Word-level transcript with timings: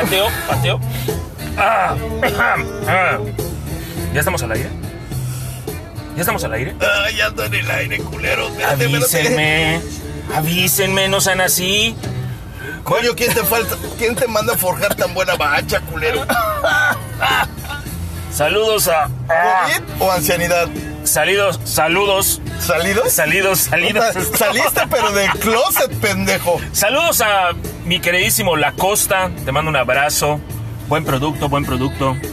Pateo, 0.00 0.28
pateo, 0.48 0.80
pateo. 0.80 0.80
Ah, 1.58 1.94
ah. 2.88 3.18
¿Ya 4.14 4.20
estamos 4.20 4.42
al 4.42 4.52
aire? 4.52 4.70
¿Ya 6.16 6.20
estamos 6.22 6.42
al 6.42 6.54
aire? 6.54 6.74
Ay, 7.04 7.20
ando 7.20 7.44
en 7.44 7.54
el 7.54 7.70
aire, 7.70 7.98
culero. 7.98 8.50
Avísenme. 8.66 9.82
Avísenme, 10.34 11.08
no 11.08 11.20
sean 11.20 11.42
así. 11.42 11.94
Coño, 12.82 13.14
¿quién 13.14 13.34
te 13.34 13.44
falta? 13.44 13.76
¿Quién 13.98 14.16
te 14.16 14.26
manda 14.26 14.54
a 14.54 14.56
forjar 14.56 14.94
tan 14.94 15.12
buena 15.12 15.34
bacha, 15.34 15.80
culero? 15.80 16.24
Saludos 18.32 18.88
a. 18.88 19.10
ah, 19.28 19.68
¿COVID 19.68 20.02
o 20.02 20.12
ancianidad? 20.12 20.68
salidos, 21.04 21.60
saludos. 21.64 22.40
¿Salidos? 22.58 23.12
Salidos, 23.12 23.58
salidos. 23.60 24.14
Saliste, 24.38 24.80
pero 24.90 25.12
del 25.12 25.30
closet, 25.32 25.92
pendejo. 26.00 26.60
Saludos 26.72 27.20
a 27.20 27.50
mi 27.90 27.98
queridísimo 27.98 28.54
La 28.54 28.70
Costa. 28.70 29.32
Te 29.44 29.50
mando 29.50 29.68
un 29.68 29.74
abrazo. 29.74 30.40
Buen 30.86 31.04
producto, 31.04 31.48
buen 31.48 31.64
producto. 31.64 32.16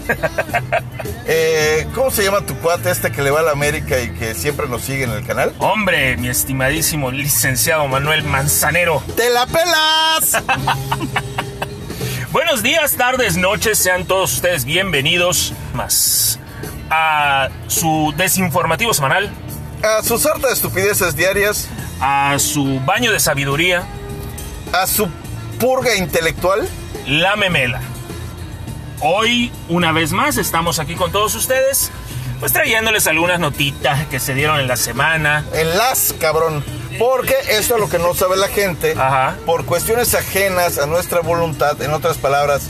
Eh, 1.29 1.85
¿Cómo 1.93 2.09
se 2.09 2.23
llama 2.23 2.45
tu 2.45 2.55
cuate 2.59 2.89
este 2.89 3.11
que 3.11 3.21
le 3.21 3.31
va 3.31 3.41
a 3.41 3.43
la 3.43 3.51
América 3.51 3.99
y 3.99 4.11
que 4.11 4.33
siempre 4.33 4.69
nos 4.69 4.83
sigue 4.83 5.03
en 5.03 5.09
el 5.09 5.25
canal? 5.25 5.53
Hombre, 5.59 6.15
mi 6.15 6.29
estimadísimo 6.29 7.11
licenciado 7.11 7.85
Manuel 7.89 8.23
Manzanero. 8.23 9.03
¡Te 9.17 9.29
la 9.29 9.45
pelas! 9.45 10.41
Buenos 12.31 12.63
días, 12.63 12.95
tardes, 12.95 13.35
noches, 13.35 13.77
sean 13.77 14.05
todos 14.05 14.35
ustedes 14.35 14.63
bienvenidos 14.63 15.53
más 15.73 16.39
a 16.89 17.49
su 17.67 18.13
desinformativo 18.15 18.93
semanal, 18.93 19.29
A 19.83 20.01
su 20.01 20.17
sarta 20.17 20.47
de 20.47 20.53
estupideces 20.53 21.17
diarias, 21.17 21.67
a 21.99 22.39
su 22.39 22.79
baño 22.85 23.11
de 23.11 23.19
sabiduría, 23.19 23.85
a 24.71 24.87
su 24.87 25.09
purga 25.59 25.95
intelectual. 25.95 26.67
la 27.07 27.35
memela. 27.35 27.81
Hoy, 28.99 29.51
una 29.69 29.91
vez 29.91 30.11
más, 30.11 30.37
estamos 30.37 30.79
aquí 30.79 30.95
con 30.95 31.11
todos 31.11 31.35
ustedes, 31.35 31.91
pues 32.39 32.51
trayéndoles 32.51 33.05
algunas 33.07 33.39
notitas 33.39 34.07
que 34.07 34.19
se 34.19 34.33
dieron 34.33 34.59
en 34.59 34.67
la 34.67 34.75
semana. 34.75 35.45
En 35.53 35.77
las, 35.77 36.13
cabrón. 36.19 36.63
Porque 36.97 37.35
esto 37.51 37.75
es 37.75 37.79
lo 37.79 37.89
que 37.89 37.99
no 37.99 38.15
sabe 38.15 38.37
la 38.37 38.47
gente. 38.47 38.93
Ajá. 38.97 39.35
Por 39.45 39.65
cuestiones 39.65 40.15
ajenas 40.15 40.79
a 40.79 40.87
nuestra 40.87 41.19
voluntad, 41.21 41.79
en 41.83 41.93
otras 41.93 42.17
palabras, 42.17 42.63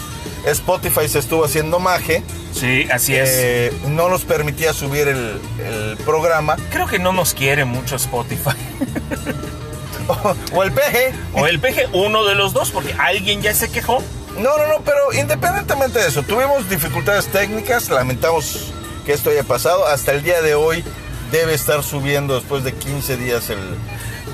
Spotify 0.46 1.08
se 1.08 1.20
estuvo 1.20 1.46
haciendo 1.46 1.80
maje. 1.80 2.24
Sí, 2.54 2.88
así 2.92 3.16
es. 3.16 3.30
eh, 3.32 3.74
no 3.88 4.10
nos 4.10 4.26
permitía 4.26 4.74
subir 4.74 5.08
el, 5.08 5.40
el 5.66 5.98
programa. 6.04 6.58
Creo 6.72 6.88
que 6.88 7.00
no 7.00 7.14
nos 7.14 7.34
quiere 7.34 7.64
mucho 7.64 7.96
Spotify. 7.96 8.50
o 10.54 10.64
el 10.64 10.72
peje. 10.72 11.14
O 11.34 11.48
el 11.48 11.60
PG, 11.60 11.90
uno 11.94 12.24
de 12.26 12.36
los 12.36 12.54
dos, 12.54 12.72
porque 12.72 12.94
alguien 12.94 13.42
ya 13.42 13.54
se 13.54 13.70
quejó. 13.72 14.02
No, 14.38 14.58
no, 14.58 14.68
no, 14.68 14.82
pero 14.86 15.14
independientemente 15.14 16.00
de 16.00 16.08
eso, 16.08 16.22
tuvimos 16.24 16.70
dificultades 16.70 17.28
técnicas, 17.28 17.90
lamentamos 17.90 18.72
que 19.06 19.14
esto 19.14 19.30
haya 19.32 19.44
pasado. 19.44 19.86
Hasta 19.88 20.12
el 20.12 20.22
día 20.24 20.42
de 20.42 20.54
hoy 20.56 20.84
debe 21.32 21.54
estar 21.54 21.82
subiendo 21.84 22.36
después 22.36 22.64
de 22.64 22.74
15 22.74 23.18
días 23.18 23.50
el, 23.50 23.60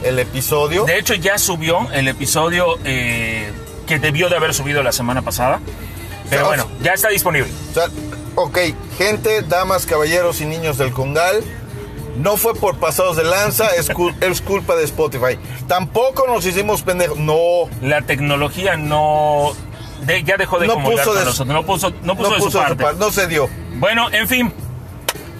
el 0.04 0.20
episodio. 0.20 0.84
De 0.86 1.00
hecho, 1.00 1.14
ya 1.14 1.38
subió 1.38 1.90
el 1.94 2.08
episodio 2.10 2.78
eh, 2.84 3.52
que 3.88 3.98
debió 4.00 4.28
de 4.30 4.36
haber 4.36 4.54
subido 4.54 4.84
la 4.84 4.92
semana 4.92 5.22
pasada. 5.22 5.60
Pero 6.30 6.44
O- 6.44 6.48
bueno, 6.48 6.68
ya 6.82 6.94
está 6.94 7.08
disponible. 7.10 7.50
O 7.72 7.74
sea, 7.74 7.88
ok, 8.36 8.58
gente, 8.98 9.42
damas, 9.44 9.86
caballeros 9.86 10.42
y 10.42 10.46
niños 10.46 10.78
del 10.78 10.92
Congal, 10.92 11.44
no 12.18 12.38
fue 12.38 12.54
por 12.56 12.78
pasados 12.78 13.16
de 13.18 13.24
lanza, 13.24 13.68
es, 13.76 13.90
cul- 13.92 14.16
es 14.22 14.42
culpa 14.42 14.76
de 14.76 14.84
Spotify. 14.86 15.38
Tampoco 15.68 16.26
nos 16.28 16.46
hicimos 16.46 16.82
pendejos, 16.82 17.18
no. 17.18 17.36
La 17.82 18.02
tecnología 18.02 18.78
no... 18.78 19.52
de- 20.06 20.24
ya 20.24 20.38
dejó 20.38 20.60
de 20.60 20.68
No 20.68 20.76
puso 20.84 21.14
de- 21.14 21.26
nosotros. 21.26 21.48
No 21.48 21.64
puso, 21.66 21.92
no 22.04 22.16
puso 22.16 22.30
no 22.30 22.36
de 22.36 22.42
puso 22.42 22.52
su 22.52 22.58
parte. 22.58 22.84
par- 22.84 22.96
no 22.98 23.12
se 23.12 23.28
dio. 23.28 23.50
Bueno, 23.76 24.12
en 24.12 24.28
fin. 24.28 24.54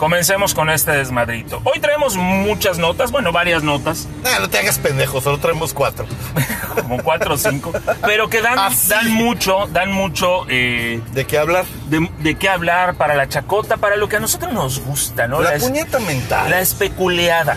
Comencemos 0.08 0.54
con 0.54 0.70
este 0.70 0.92
desmadrito. 0.92 1.62
Hoy 1.64 1.80
traemos 1.80 2.18
muchas 2.18 2.78
notas, 2.78 3.10
bueno, 3.10 3.32
varias 3.32 3.64
notas, 3.64 4.06
Nah, 4.22 4.40
no 4.40 4.50
te 4.50 4.58
hagas 4.60 4.78
pendejo, 4.78 5.22
solo 5.22 5.38
traemos 5.38 5.74
cuatro. 5.74 6.06
como 6.76 7.02
cuatro 7.02 7.36
o 7.36 7.38
cinco, 7.38 7.72
pero 8.06 8.28
que 8.28 8.42
dan, 8.42 8.60
Así. 8.60 8.90
dan 8.90 9.10
mucho, 9.14 9.66
dan 9.72 9.94
mucho 9.94 10.46
eh, 10.50 11.00
¿De 11.14 11.26
qué 11.26 11.38
hablar? 11.38 11.64
de, 11.86 12.06
de 12.20 12.36
qué 12.36 12.50
hablar 12.50 12.96
para 12.96 13.16
la 13.16 13.30
chacota, 13.30 13.78
para 13.78 13.96
lo 13.96 14.10
que 14.10 14.18
a 14.18 14.20
nosotros 14.20 14.52
nos 14.52 14.82
gusta, 14.82 15.30
¿no? 15.30 15.42
La 15.42 15.54
puñeta 15.58 16.00
mental. 16.02 16.50
la 16.50 16.60
especuleada. 16.60 17.56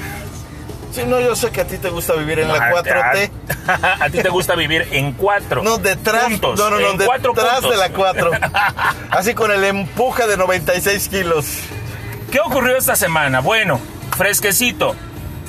Sí, 0.93 1.03
no, 1.05 1.19
yo 1.21 1.35
sé 1.35 1.51
que 1.51 1.62
a 1.62 1.67
ti 1.67 1.79
te 1.79 1.91
gusta 1.91 2.12
vivir 2.15 2.39
en 2.39 2.47
la 2.47 2.55
Ah, 2.55 2.71
4T. 2.71 3.31
A, 3.67 4.05
a 4.05 4.09
ti 4.09 4.23
te 4.23 4.29
gusta 4.29 4.55
vivir 4.55 4.87
en 4.93 5.15
cuatro. 5.15 5.65
No, 5.65 5.79
detrás. 5.79 6.27
puntos, 6.27 6.61
no, 6.61 6.71
no, 6.71 6.79
no, 6.79 6.93
detrás 6.93 7.62
de 7.62 7.77
la 7.77 7.89
4. 7.89 8.31
Así 9.11 9.35
con 9.35 9.51
el 9.51 9.65
empuje 9.65 10.29
de 10.29 10.37
96 10.37 11.09
kilos. 11.09 11.47
¿Qué 12.37 12.41
ocurrió 12.41 12.77
esta 12.77 12.97
semana? 12.97 13.41
Bueno, 13.41 13.81
fresquecito. 14.15 14.95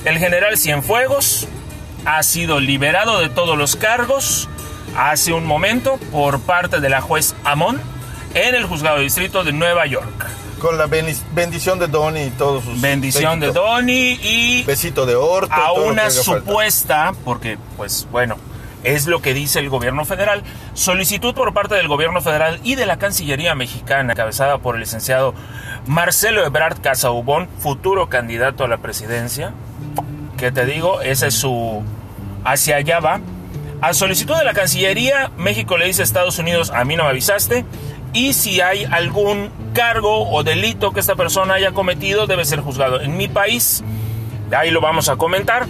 El 0.05 0.19
general 0.19 0.57
Cienfuegos 0.57 1.45
ha 2.05 2.23
sido 2.23 2.61
liberado 2.61 3.19
de 3.19 3.27
todos 3.27 3.57
los 3.57 3.75
cargos 3.75 4.47
hace 4.95 5.33
un 5.33 5.45
momento 5.45 5.99
por 6.13 6.39
parte 6.39 6.79
de 6.79 6.87
la 6.87 7.01
juez 7.01 7.35
Amon 7.43 7.81
en 8.35 8.55
el 8.55 8.63
juzgado 8.63 8.99
de 8.99 9.03
distrito 9.03 9.43
de 9.43 9.51
Nueva 9.51 9.85
York. 9.85 10.27
Con 10.59 10.77
la 10.77 10.85
bendición 10.85 11.77
de 11.77 11.87
Donnie 11.89 12.27
y 12.27 12.29
todos 12.29 12.63
sus. 12.63 12.79
Bendición 12.79 13.41
de. 13.41 13.51
Donnie 13.51 14.17
y 14.23 14.63
Besito 14.63 15.05
de 15.05 15.17
orto. 15.17 15.53
a 15.53 15.73
una 15.73 16.03
falta. 16.03 16.23
supuesta, 16.23 17.13
porque 17.25 17.57
pues 17.75 18.07
bueno, 18.13 18.37
es 18.85 19.07
lo 19.07 19.21
que 19.21 19.33
dice 19.33 19.59
el 19.59 19.69
gobierno 19.69 20.05
federal, 20.05 20.41
solicitud 20.73 21.33
por 21.33 21.53
parte 21.53 21.75
del 21.75 21.89
gobierno 21.89 22.21
federal 22.21 22.61
y 22.63 22.75
de 22.75 22.85
la 22.85 22.97
Cancillería 22.97 23.55
mexicana, 23.55 24.13
encabezada 24.13 24.59
por 24.59 24.75
el 24.75 24.81
licenciado 24.81 25.33
Marcelo 25.85 26.45
Ebrard 26.45 26.81
Casaubon, 26.81 27.47
futuro 27.59 28.09
candidato 28.09 28.63
a 28.63 28.67
la 28.67 28.77
presidencia, 28.77 29.53
que 30.37 30.51
te 30.51 30.65
digo, 30.65 31.01
ese 31.01 31.27
es 31.27 31.35
su... 31.35 31.83
hacia 32.43 32.77
allá 32.77 32.99
va. 32.99 33.19
A 33.81 33.93
solicitud 33.93 34.35
de 34.35 34.43
la 34.43 34.53
Cancillería, 34.53 35.31
México 35.37 35.77
le 35.77 35.85
dice 35.85 36.01
a 36.01 36.05
Estados 36.05 36.39
Unidos, 36.39 36.71
a 36.71 36.83
mí 36.83 36.95
no 36.95 37.03
me 37.03 37.09
avisaste, 37.09 37.63
y 38.13 38.33
si 38.33 38.61
hay 38.61 38.85
algún 38.85 39.51
cargo 39.73 40.29
o 40.29 40.43
delito 40.43 40.91
que 40.91 40.99
esta 40.99 41.15
persona 41.15 41.55
haya 41.55 41.71
cometido, 41.71 42.25
debe 42.25 42.45
ser 42.45 42.61
juzgado 42.61 43.01
en 43.01 43.17
mi 43.17 43.27
país. 43.27 43.83
Ahí 44.51 44.71
lo 44.71 44.81
vamos 44.81 45.09
a 45.09 45.17
comentar. 45.17 45.67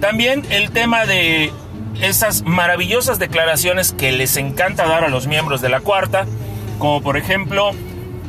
También 0.00 0.44
el 0.50 0.72
tema 0.72 1.06
de 1.06 1.52
esas 2.00 2.42
maravillosas 2.42 3.18
declaraciones 3.18 3.92
que 3.92 4.12
les 4.12 4.36
encanta 4.36 4.86
dar 4.86 5.04
a 5.04 5.08
los 5.08 5.26
miembros 5.26 5.62
de 5.62 5.70
la 5.70 5.80
cuarta, 5.80 6.26
como 6.78 7.00
por 7.00 7.16
ejemplo, 7.16 7.72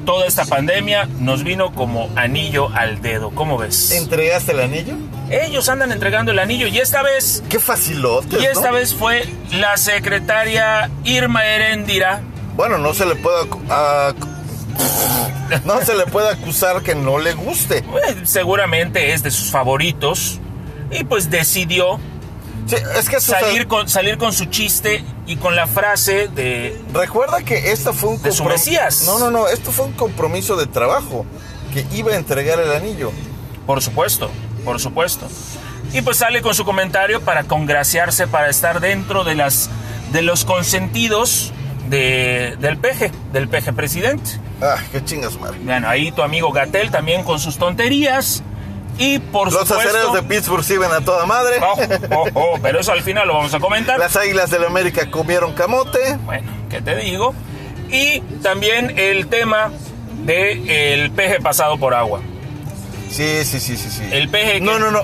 toda 0.07 0.25
esta 0.25 0.45
pandemia 0.45 1.09
nos 1.19 1.43
vino 1.43 1.73
como 1.73 2.09
anillo 2.15 2.69
al 2.73 3.01
dedo. 3.01 3.29
¿Cómo 3.31 3.57
ves? 3.57 3.91
¿Entregaste 3.91 4.53
el 4.53 4.61
anillo? 4.61 4.95
Ellos 5.29 5.67
andan 5.67 5.91
entregando 5.91 6.31
el 6.31 6.39
anillo 6.39 6.65
y 6.67 6.77
esta 6.77 7.03
vez, 7.03 7.43
Qué 7.49 7.59
facilote. 7.59 8.37
y 8.39 8.45
esta 8.45 8.71
vez 8.71 8.95
fue 8.95 9.27
la 9.51 9.75
secretaria 9.75 10.89
Irma 11.03 11.45
Heréndira. 11.45 12.21
Bueno, 12.55 12.77
no 12.77 12.93
se 12.93 13.05
le 13.05 13.15
puede. 13.15 13.49
no 15.65 15.81
se 15.81 15.93
le 15.93 16.05
puede 16.05 16.29
acusar 16.29 16.81
que 16.83 16.95
no 16.95 17.19
le 17.19 17.33
guste. 17.33 17.79
eh, 18.07 18.15
seguramente 18.23 19.11
es 19.11 19.23
de 19.23 19.31
sus 19.31 19.51
favoritos 19.51 20.39
y 20.89 21.03
pues 21.03 21.29
decidió 21.29 21.99
Sí, 22.67 22.75
es 22.97 23.09
que 23.09 23.19
salir 23.21 23.67
con, 23.67 23.87
salir 23.87 24.17
con 24.17 24.33
su 24.33 24.45
chiste 24.45 25.03
y 25.25 25.37
con 25.37 25.55
la 25.55 25.67
frase 25.67 26.27
de 26.27 26.79
Recuerda 26.93 27.41
que 27.41 27.71
esto 27.71 27.93
fue 27.93 28.09
un 28.09 28.21
De 28.21 28.31
su 28.31 28.43
comprom- 28.43 28.49
Mesías. 28.49 29.03
No, 29.05 29.19
no, 29.19 29.31
no. 29.31 29.47
Esto 29.47 29.71
fue 29.71 29.85
un 29.85 29.93
compromiso 29.93 30.55
de 30.57 30.67
trabajo. 30.67 31.25
Que 31.73 31.85
iba 31.95 32.11
a 32.11 32.15
entregar 32.15 32.59
el 32.59 32.71
anillo. 32.71 33.11
Por 33.65 33.81
supuesto, 33.81 34.29
por 34.65 34.79
supuesto. 34.79 35.27
Y 35.93 36.01
pues 36.01 36.17
sale 36.17 36.41
con 36.41 36.53
su 36.55 36.65
comentario 36.65 37.21
para 37.21 37.43
congraciarse, 37.43 38.27
para 38.27 38.49
estar 38.49 38.79
dentro 38.81 39.23
de 39.23 39.35
las 39.35 39.69
de 40.11 40.21
los 40.21 40.43
consentidos 40.45 41.51
de, 41.89 42.55
del 42.59 42.77
peje, 42.77 43.11
del 43.33 43.47
peje 43.47 43.71
presidente. 43.73 44.31
Ah, 44.61 44.77
qué 44.91 45.03
chingas, 45.03 45.39
madre. 45.39 45.57
Bueno, 45.63 45.87
ahí 45.87 46.11
tu 46.11 46.21
amigo 46.23 46.51
Gatel 46.51 46.91
también 46.91 47.23
con 47.23 47.39
sus 47.39 47.57
tonterías. 47.57 48.43
Y 48.97 49.19
por 49.19 49.51
Los 49.51 49.67
supuesto. 49.67 49.89
acereros 49.89 50.13
de 50.13 50.23
Pittsburgh 50.23 50.63
sirven 50.63 50.91
a 50.91 51.01
toda 51.01 51.25
madre. 51.25 51.57
Oh, 51.61 51.77
oh, 52.15 52.29
oh, 52.33 52.59
pero 52.61 52.79
eso 52.79 52.91
al 52.91 53.01
final 53.01 53.27
lo 53.27 53.35
vamos 53.35 53.53
a 53.53 53.59
comentar. 53.59 53.99
Las 53.99 54.15
águilas 54.15 54.49
de 54.49 54.59
la 54.59 54.67
América 54.67 55.09
comieron 55.11 55.53
camote. 55.53 56.17
Bueno, 56.25 56.49
¿qué 56.69 56.81
te 56.81 56.95
digo? 56.95 57.33
Y 57.89 58.21
también 58.41 58.93
el 58.97 59.27
tema 59.27 59.71
de 60.25 60.93
el 60.93 61.11
peje 61.11 61.39
pasado 61.39 61.77
por 61.77 61.93
agua. 61.93 62.21
Sí, 63.09 63.45
sí, 63.45 63.59
sí, 63.59 63.77
sí, 63.77 63.89
sí. 63.89 64.03
El 64.11 64.29
peje 64.29 64.53
que- 64.53 64.61
No, 64.61 64.79
no, 64.79 64.91
no. 64.91 65.01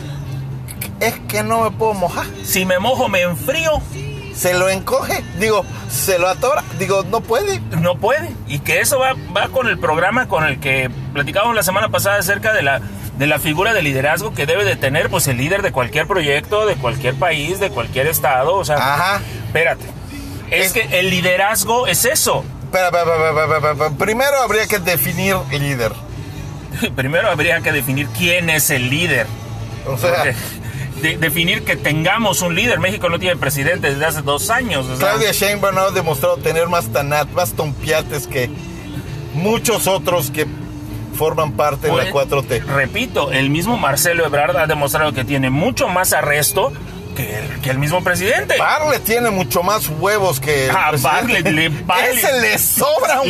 Es 0.99 1.13
que 1.27 1.43
no 1.43 1.61
me 1.63 1.71
puedo 1.71 1.93
mojar. 1.93 2.25
Si 2.43 2.65
me 2.65 2.79
mojo 2.79 3.07
me 3.07 3.21
enfrío. 3.21 3.81
Se 4.35 4.53
lo 4.55 4.67
encoge. 4.69 5.23
Digo, 5.39 5.63
se 5.89 6.17
lo 6.17 6.27
atora. 6.27 6.63
Digo, 6.79 7.03
no 7.03 7.21
puede. 7.21 7.59
No 7.79 7.95
puede. 7.95 8.31
Y 8.47 8.59
que 8.59 8.81
eso 8.81 8.97
va, 8.99 9.13
va 9.35 9.49
con 9.49 9.67
el 9.67 9.77
programa 9.77 10.27
con 10.27 10.43
el 10.43 10.59
que 10.59 10.89
platicábamos 11.13 11.55
la 11.55 11.61
semana 11.63 11.89
pasada 11.89 12.17
acerca 12.17 12.51
de 12.51 12.63
la, 12.63 12.81
de 13.17 13.27
la 13.27 13.39
figura 13.39 13.73
de 13.73 13.81
liderazgo 13.81 14.33
que 14.33 14.45
debe 14.45 14.65
de 14.65 14.75
tener 14.75 15.09
pues 15.09 15.27
el 15.27 15.37
líder 15.37 15.61
de 15.61 15.71
cualquier 15.71 16.07
proyecto, 16.07 16.65
de 16.65 16.75
cualquier 16.75 17.15
país, 17.15 17.59
de 17.59 17.69
cualquier 17.69 18.07
estado. 18.07 18.55
O 18.55 18.65
sea, 18.65 18.75
Ajá. 18.77 19.21
espérate. 19.47 19.85
Es 20.51 20.71
que 20.73 20.99
el 20.99 21.09
liderazgo 21.09 21.87
es 21.87 22.05
eso. 22.05 22.43
Espera. 22.65 22.89
Primero 23.97 24.37
habría 24.41 24.67
que 24.67 24.79
definir 24.79 25.35
líder. 25.51 25.91
Primero 26.95 27.29
habría 27.29 27.61
que 27.61 27.71
definir 27.71 28.07
quién 28.17 28.49
es 28.49 28.69
el 28.69 28.89
líder. 28.89 29.27
O 29.87 29.97
sea, 29.97 30.23
de- 31.01 31.17
definir 31.17 31.63
que 31.63 31.75
tengamos 31.75 32.41
un 32.41 32.55
líder. 32.55 32.79
México 32.79 33.09
no 33.09 33.19
tiene 33.19 33.35
presidente 33.35 33.91
desde 33.91 34.05
hace 34.05 34.21
dos 34.21 34.49
años. 34.49 34.85
o 34.87 34.97
sea, 34.97 35.09
Claudia 35.09 35.31
Sheinbaum 35.31 35.77
ha 35.77 35.91
demostrado 35.91 36.37
tener 36.37 36.67
más 36.67 36.91
tanat, 36.91 37.27
más 37.29 37.53
tompiates 37.53 38.25
que 38.27 38.49
muchos 39.33 39.87
otros 39.87 40.31
que 40.31 40.47
forman 41.13 41.53
parte 41.53 41.87
de 41.87 41.95
la 41.95 42.11
pues, 42.11 42.27
4T. 42.27 42.65
Repito, 42.65 43.31
el 43.31 43.49
mismo 43.49 43.77
Marcelo 43.77 44.25
Ebrard 44.25 44.57
ha 44.57 44.67
demostrado 44.67 45.13
que 45.13 45.23
tiene 45.23 45.49
mucho 45.49 45.87
más 45.87 46.13
arresto 46.13 46.73
que 47.15 47.37
el, 47.39 47.61
que 47.61 47.69
el 47.69 47.77
mismo 47.77 48.03
presidente. 48.03 48.57
Barle 48.57 48.99
tiene 48.99 49.29
mucho 49.29 49.63
más 49.63 49.87
huevos 49.87 50.39
que. 50.39 50.65
el 50.65 50.71
Ah, 50.75 50.91
le. 50.91 51.65
Ese 52.11 52.31
de 52.41 52.57
sobran. 52.57 53.21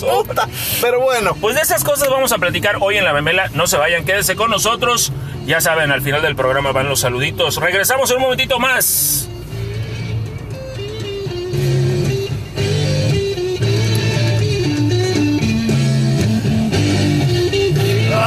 puta. 0.00 0.48
Pero 0.80 1.00
bueno, 1.00 1.34
Pues 1.40 1.56
de 1.56 1.62
esas 1.62 1.84
cosas 1.84 2.08
vamos 2.08 2.32
a 2.32 2.38
platicar 2.38 2.76
hoy 2.80 2.96
en 2.96 3.04
la 3.04 3.12
memela. 3.12 3.48
No 3.54 3.66
se 3.66 3.76
vayan, 3.76 4.04
quédense 4.04 4.36
con 4.36 4.50
nosotros. 4.50 5.12
Ya 5.46 5.60
saben, 5.60 5.90
al 5.90 6.02
final 6.02 6.22
del 6.22 6.36
programa 6.36 6.72
van 6.72 6.88
los 6.88 7.00
saluditos. 7.00 7.56
Regresamos 7.56 8.10
en 8.10 8.16
un 8.18 8.22
momentito 8.22 8.58
más. 8.60 9.28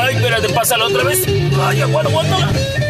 Ay, 0.06 0.16
espérate, 0.18 0.50
pásala 0.50 0.86
otra 0.86 1.04
vez. 1.04 1.25
Ay, 1.60 1.81
aguanta, 1.81 2.12
aguántala. 2.12 2.85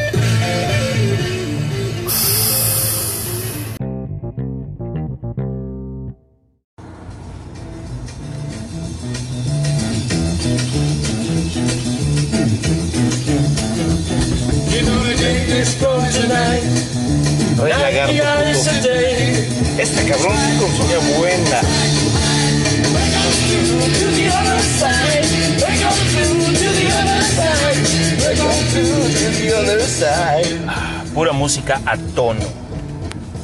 Música 31.65 31.81
a 31.91 31.97
tono. 32.15 32.39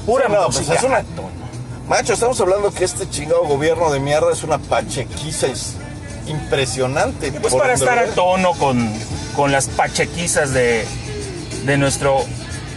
Pura 0.06 0.26
Sí, 0.28 0.34
no, 0.34 0.46
pues 0.48 0.70
es 0.70 0.84
una- 0.84 0.98
a 0.98 1.04
tono. 1.04 1.32
Macho, 1.88 2.14
estamos 2.14 2.40
hablando 2.40 2.72
que 2.74 2.86
este 2.86 3.10
chingado 3.10 3.44
gobierno 3.46 3.92
de 3.92 4.00
mierda 4.00 4.32
es 4.32 4.44
una 4.44 4.58
pachequiza 4.60 5.48
es 5.48 5.74
impresionante. 6.28 7.32
Pues 7.34 7.54
para 7.54 7.74
estar 7.74 7.98
a 8.00 8.06
tono 8.08 8.54
con, 8.54 8.92
con 9.36 9.52
las 9.52 9.68
pachequizas 9.68 10.54
de, 10.54 10.86
de 11.66 11.78
nuestro 11.78 12.24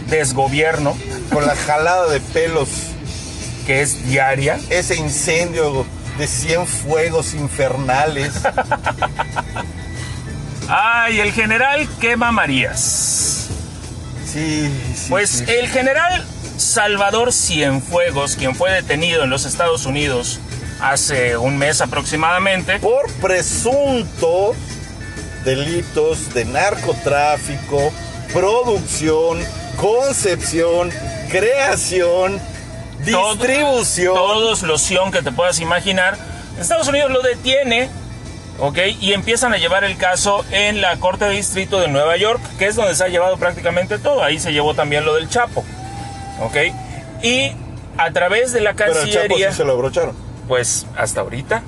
desgobierno, 0.09 0.95
Con 1.31 1.45
la 1.47 1.55
jalada 1.55 2.07
de 2.09 2.19
pelos, 2.19 2.69
que 3.65 3.81
es 3.81 4.05
diaria. 4.07 4.59
ese 4.69 4.95
incendio 4.95 5.85
de 6.17 6.27
100 6.27 6.67
fuegos 6.67 7.33
infernales. 7.33 8.31
Ay, 10.67 11.19
el 11.19 11.31
general 11.31 11.87
quema 11.99 12.31
Marías. 12.31 13.34
Sí, 14.35 14.69
sí. 14.95 15.05
Pues 15.09 15.29
sí. 15.29 15.45
el 15.47 15.69
general 15.69 16.25
Salvador 16.57 17.31
Cienfuegos, 17.31 18.35
quien 18.35 18.53
fue 18.53 18.69
detenido 18.71 19.23
en 19.23 19.29
los 19.29 19.45
Estados 19.45 19.85
Unidos 19.85 20.39
hace 20.81 21.37
un 21.37 21.57
mes 21.57 21.79
aproximadamente, 21.79 22.79
por 22.79 23.09
presuntos 23.13 24.57
delitos 25.45 26.33
de 26.33 26.43
narcotráfico, 26.43 27.93
producción, 28.33 29.39
concepción, 29.77 30.91
creación, 31.31 32.41
todo- 33.09 33.35
distribución. 33.35 34.15
todos 34.15 34.63
los 34.63 34.81
Sion 34.81 35.11
que 35.13 35.21
te 35.21 35.31
puedas 35.31 35.59
imaginar, 35.61 36.17
Estados 36.59 36.89
Unidos 36.89 37.09
lo 37.11 37.21
detiene, 37.21 37.89
¿ok? 38.59 38.77
Y 39.01 39.13
empiezan 39.13 39.53
a 39.53 39.57
llevar 39.57 39.83
el 39.83 39.97
caso 39.97 40.43
en 40.51 40.81
la 40.81 40.95
Corte 40.97 41.25
de 41.25 41.31
Distrito 41.31 41.79
de 41.79 41.87
Nueva 41.87 42.17
York, 42.17 42.41
que 42.57 42.67
es 42.67 42.75
donde 42.75 42.95
se 42.95 43.03
ha 43.03 43.07
llevado 43.07 43.37
prácticamente 43.37 43.97
todo. 43.97 44.23
Ahí 44.23 44.39
se 44.39 44.53
llevó 44.53 44.73
también 44.73 45.05
lo 45.05 45.15
del 45.15 45.29
Chapo, 45.29 45.63
¿ok? 46.41 46.57
Y 47.23 47.51
a 47.97 48.11
través 48.11 48.51
de 48.53 48.61
la 48.61 48.73
Pero 48.73 48.91
el 48.91 48.93
Chapo 48.93 49.05
Cancillería, 49.13 49.51
sí 49.51 49.57
se 49.57 49.63
lo 49.63 49.73
abrocharon. 49.73 50.15
pues 50.47 50.85
hasta 50.97 51.21
ahorita, 51.21 51.63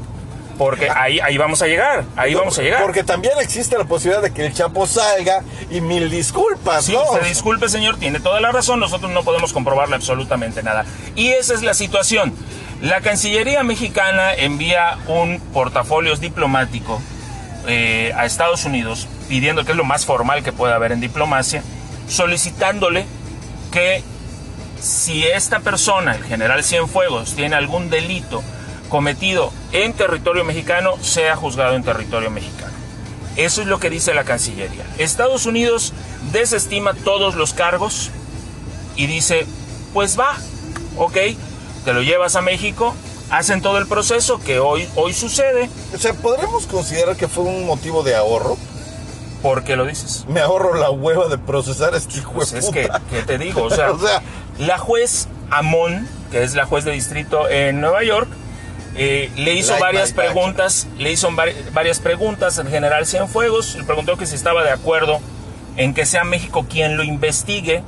porque 0.57 0.89
ahí, 0.89 1.19
ahí 1.19 1.37
vamos 1.37 1.61
a 1.61 1.67
llegar, 1.67 2.03
ahí 2.15 2.33
vamos 2.33 2.57
a 2.57 2.63
llegar. 2.63 2.81
Porque 2.81 3.03
también 3.03 3.33
existe 3.39 3.77
la 3.77 3.83
posibilidad 3.85 4.23
de 4.23 4.33
que 4.33 4.45
el 4.47 4.53
Chapo 4.53 4.87
salga 4.87 5.43
y 5.69 5.81
mil 5.81 6.09
disculpas, 6.09 6.85
Sí, 6.85 6.93
¿no? 6.93 7.01
se 7.13 7.25
disculpe, 7.27 7.69
señor, 7.69 7.97
tiene 7.97 8.19
toda 8.19 8.41
la 8.41 8.51
razón. 8.51 8.79
Nosotros 8.79 9.11
no 9.11 9.23
podemos 9.23 9.53
comprobarle 9.53 9.95
absolutamente 9.95 10.63
nada. 10.63 10.83
Y 11.15 11.29
esa 11.29 11.53
es 11.53 11.61
la 11.61 11.73
situación. 11.75 12.33
La 12.81 13.01
Cancillería 13.01 13.63
mexicana 13.63 14.33
envía 14.35 14.99
un 15.07 15.39
portafolios 15.51 16.19
diplomático 16.19 17.01
eh, 17.67 18.13
a 18.15 18.25
Estados 18.25 18.65
Unidos, 18.65 19.07
pidiendo, 19.27 19.65
que 19.65 19.71
es 19.71 19.77
lo 19.77 19.83
más 19.83 20.05
formal 20.05 20.43
que 20.43 20.53
puede 20.53 20.73
haber 20.73 20.91
en 20.91 21.01
diplomacia, 21.01 21.63
solicitándole 22.07 23.05
que 23.71 24.03
si 24.79 25.25
esta 25.25 25.59
persona, 25.61 26.13
el 26.15 26.23
general 26.23 26.63
Cienfuegos, 26.63 27.33
tiene 27.33 27.55
algún 27.55 27.89
delito 27.89 28.43
cometido 28.89 29.51
en 29.71 29.93
territorio 29.93 30.45
mexicano, 30.45 30.97
sea 31.01 31.35
juzgado 31.35 31.75
en 31.75 31.83
territorio 31.83 32.29
mexicano. 32.29 32.73
Eso 33.37 33.61
es 33.61 33.67
lo 33.67 33.79
que 33.79 33.89
dice 33.89 34.13
la 34.13 34.23
Cancillería. 34.23 34.85
Estados 34.99 35.47
Unidos 35.47 35.93
desestima 36.31 36.93
todos 36.93 37.33
los 37.33 37.53
cargos 37.53 38.11
y 38.95 39.07
dice, 39.07 39.47
pues 39.93 40.17
va, 40.17 40.37
ok, 40.95 41.17
te 41.85 41.93
lo 41.93 42.01
llevas 42.01 42.35
a 42.35 42.41
México, 42.41 42.93
hacen 43.29 43.61
todo 43.61 43.77
el 43.77 43.87
proceso 43.87 44.39
que 44.39 44.59
hoy, 44.59 44.87
hoy 44.95 45.13
sucede. 45.13 45.69
O 45.93 45.97
sea, 45.97 46.13
¿podremos 46.13 46.65
considerar 46.67 47.15
que 47.15 47.27
fue 47.27 47.43
un 47.43 47.65
motivo 47.65 48.03
de 48.03 48.15
ahorro? 48.15 48.57
¿Por 49.41 49.63
qué 49.63 49.75
lo 49.75 49.85
dices? 49.85 50.25
Me 50.27 50.39
ahorro 50.39 50.73
la 50.73 50.89
hueva 50.89 51.27
de 51.27 51.37
procesar 51.37 51.93
a 51.93 51.97
este 51.97 52.17
hijo 52.19 52.33
Pues 52.33 52.53
es 52.53 52.69
que. 52.69 52.89
¿qué 53.11 53.21
te 53.23 53.37
digo? 53.37 53.63
O 53.63 53.69
sea, 53.75 53.91
O 53.91 53.99
sea, 53.99 54.21
la 54.59 54.77
juez 54.77 55.27
Amón, 55.51 56.07
que 56.31 56.43
es 56.43 56.55
la 56.55 56.65
juez 56.65 56.83
de 56.85 56.91
distrito 56.91 57.47
en 57.49 57.79
Nueva 57.79 58.03
York, 58.03 58.27
eh, 58.95 59.29
le 59.35 59.53
hizo 59.53 59.71
Like 59.73 59.83
varias 59.83 60.09
my 60.11 60.15
back. 60.17 60.25
preguntas, 60.33 60.87
le 60.97 61.11
hizo 61.11 61.29
vari- 61.29 61.53
varias 61.71 61.99
preguntas 61.99 62.57
al 62.57 62.67
general 62.67 63.05
Cienfuegos, 63.05 63.75
le 63.75 63.83
preguntó 63.83 64.17
que 64.17 64.25
si 64.25 64.33
estaba 64.35 64.63
de 64.63 64.71
acuerdo 64.71 65.19
en 65.75 65.93
que 65.93 66.07
sea 66.07 66.23
México 66.23 66.65
quien 66.67 66.97
lo 66.97 67.03
investigue 67.03 67.83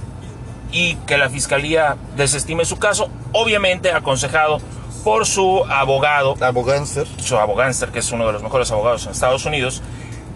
y 0.71 0.95
que 0.95 1.17
la 1.17 1.29
fiscalía 1.29 1.97
desestime 2.15 2.65
su 2.65 2.77
caso, 2.77 3.09
obviamente 3.31 3.91
aconsejado 3.91 4.59
por 5.03 5.25
su 5.25 5.63
abogado, 5.69 6.35
abogánster. 6.41 7.07
su 7.17 7.37
abogánster, 7.37 7.89
que 7.89 7.99
es 7.99 8.11
uno 8.11 8.27
de 8.27 8.33
los 8.33 8.43
mejores 8.43 8.71
abogados 8.71 9.05
en 9.05 9.11
Estados 9.11 9.45
Unidos, 9.45 9.81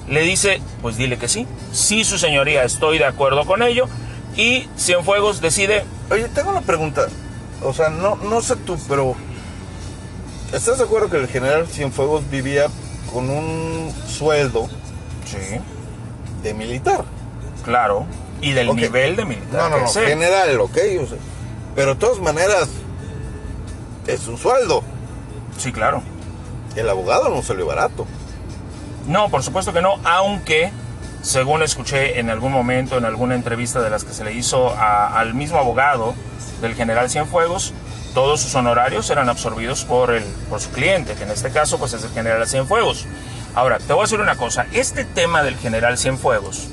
le 0.08 0.22
dice, 0.22 0.62
pues 0.82 0.98
dile 0.98 1.18
que 1.18 1.28
sí, 1.28 1.48
sí 1.72 2.04
su 2.04 2.18
señoría, 2.18 2.64
estoy 2.64 2.98
de 2.98 3.06
acuerdo 3.06 3.46
con 3.46 3.62
ello, 3.62 3.88
y 4.36 4.68
Cienfuegos 4.78 5.42
decide, 5.42 5.86
Oye, 6.10 6.28
tengo 6.30 6.52
una 6.52 6.62
pregunta. 6.62 7.08
O 7.64 7.74
sea, 7.74 7.90
no, 7.90 8.16
no 8.18 8.42
sé 8.42 8.56
tú, 8.56 8.78
pero 8.88 9.16
¿estás 10.52 10.78
de 10.78 10.84
acuerdo 10.84 11.10
que 11.10 11.18
el 11.18 11.28
general 11.28 11.68
Cienfuegos 11.68 12.30
vivía 12.30 12.68
con 13.12 13.30
un 13.30 13.92
sueldo 14.08 14.68
sí, 15.26 15.60
de 16.44 16.54
militar? 16.54 17.06
claro, 17.64 18.06
y 18.44 18.52
del 18.54 18.70
Ok. 18.70 18.76
nivel 18.76 19.16
de 19.16 19.26
militar. 19.26 19.62
No, 19.64 19.70
no, 19.70 19.78
no, 19.84 19.88
sea. 19.88 20.08
general, 20.08 20.60
ok. 20.60 20.78
o 21.02 21.08
sea, 21.08 21.18
pero 21.76 21.94
de 21.96 22.00
todas 22.00 22.20
maneras, 22.20 22.70
es 24.08 24.28
un 24.28 24.38
sueldo. 24.38 24.84
Sí, 25.58 25.72
claro. 25.72 26.02
El 26.76 26.90
abogado 26.90 27.30
no 27.30 27.42
salió 27.42 27.66
barato. 27.66 28.06
No, 29.08 29.30
por 29.30 29.44
supuesto 29.44 29.74
que 29.74 29.82
no, 29.82 30.00
aunque, 30.04 30.72
según 31.22 31.62
escuché 31.64 32.20
en 32.20 32.30
algún 32.30 32.52
momento, 32.52 32.98
en 32.98 33.06
alguna 33.06 33.36
entrevista 33.36 33.82
de 33.82 33.90
las 33.90 34.04
que 34.04 34.14
se 34.14 34.24
le 34.24 34.34
hizo 34.34 34.70
a- 34.72 35.20
al 35.20 35.34
mismo 35.34 35.58
abogado 35.60 36.14
del 36.62 36.76
general 36.76 37.10
Cienfuegos, 37.10 37.74
todos 38.14 38.42
sus 38.42 38.54
honorarios 38.56 39.10
eran 39.10 39.30
absorbidos 39.30 39.86
por, 39.86 40.12
el, 40.14 40.24
por 40.50 40.60
su 40.62 40.70
cliente, 40.72 41.14
que 41.16 41.24
en 41.24 41.32
este 41.32 41.50
caso 41.52 41.78
pues 41.80 41.94
es 41.94 42.04
el 42.04 42.12
general 42.12 42.48
Cienfuegos. 42.48 43.06
Ahora, 43.56 43.78
te 43.80 43.94
voy 43.94 44.02
a 44.02 44.06
decir 44.06 44.20
una 44.20 44.36
cosa, 44.36 44.66
este 44.72 45.06
tema 45.06 45.44
del 45.44 45.58
general 45.58 45.98
Cienfuegos 45.98 46.70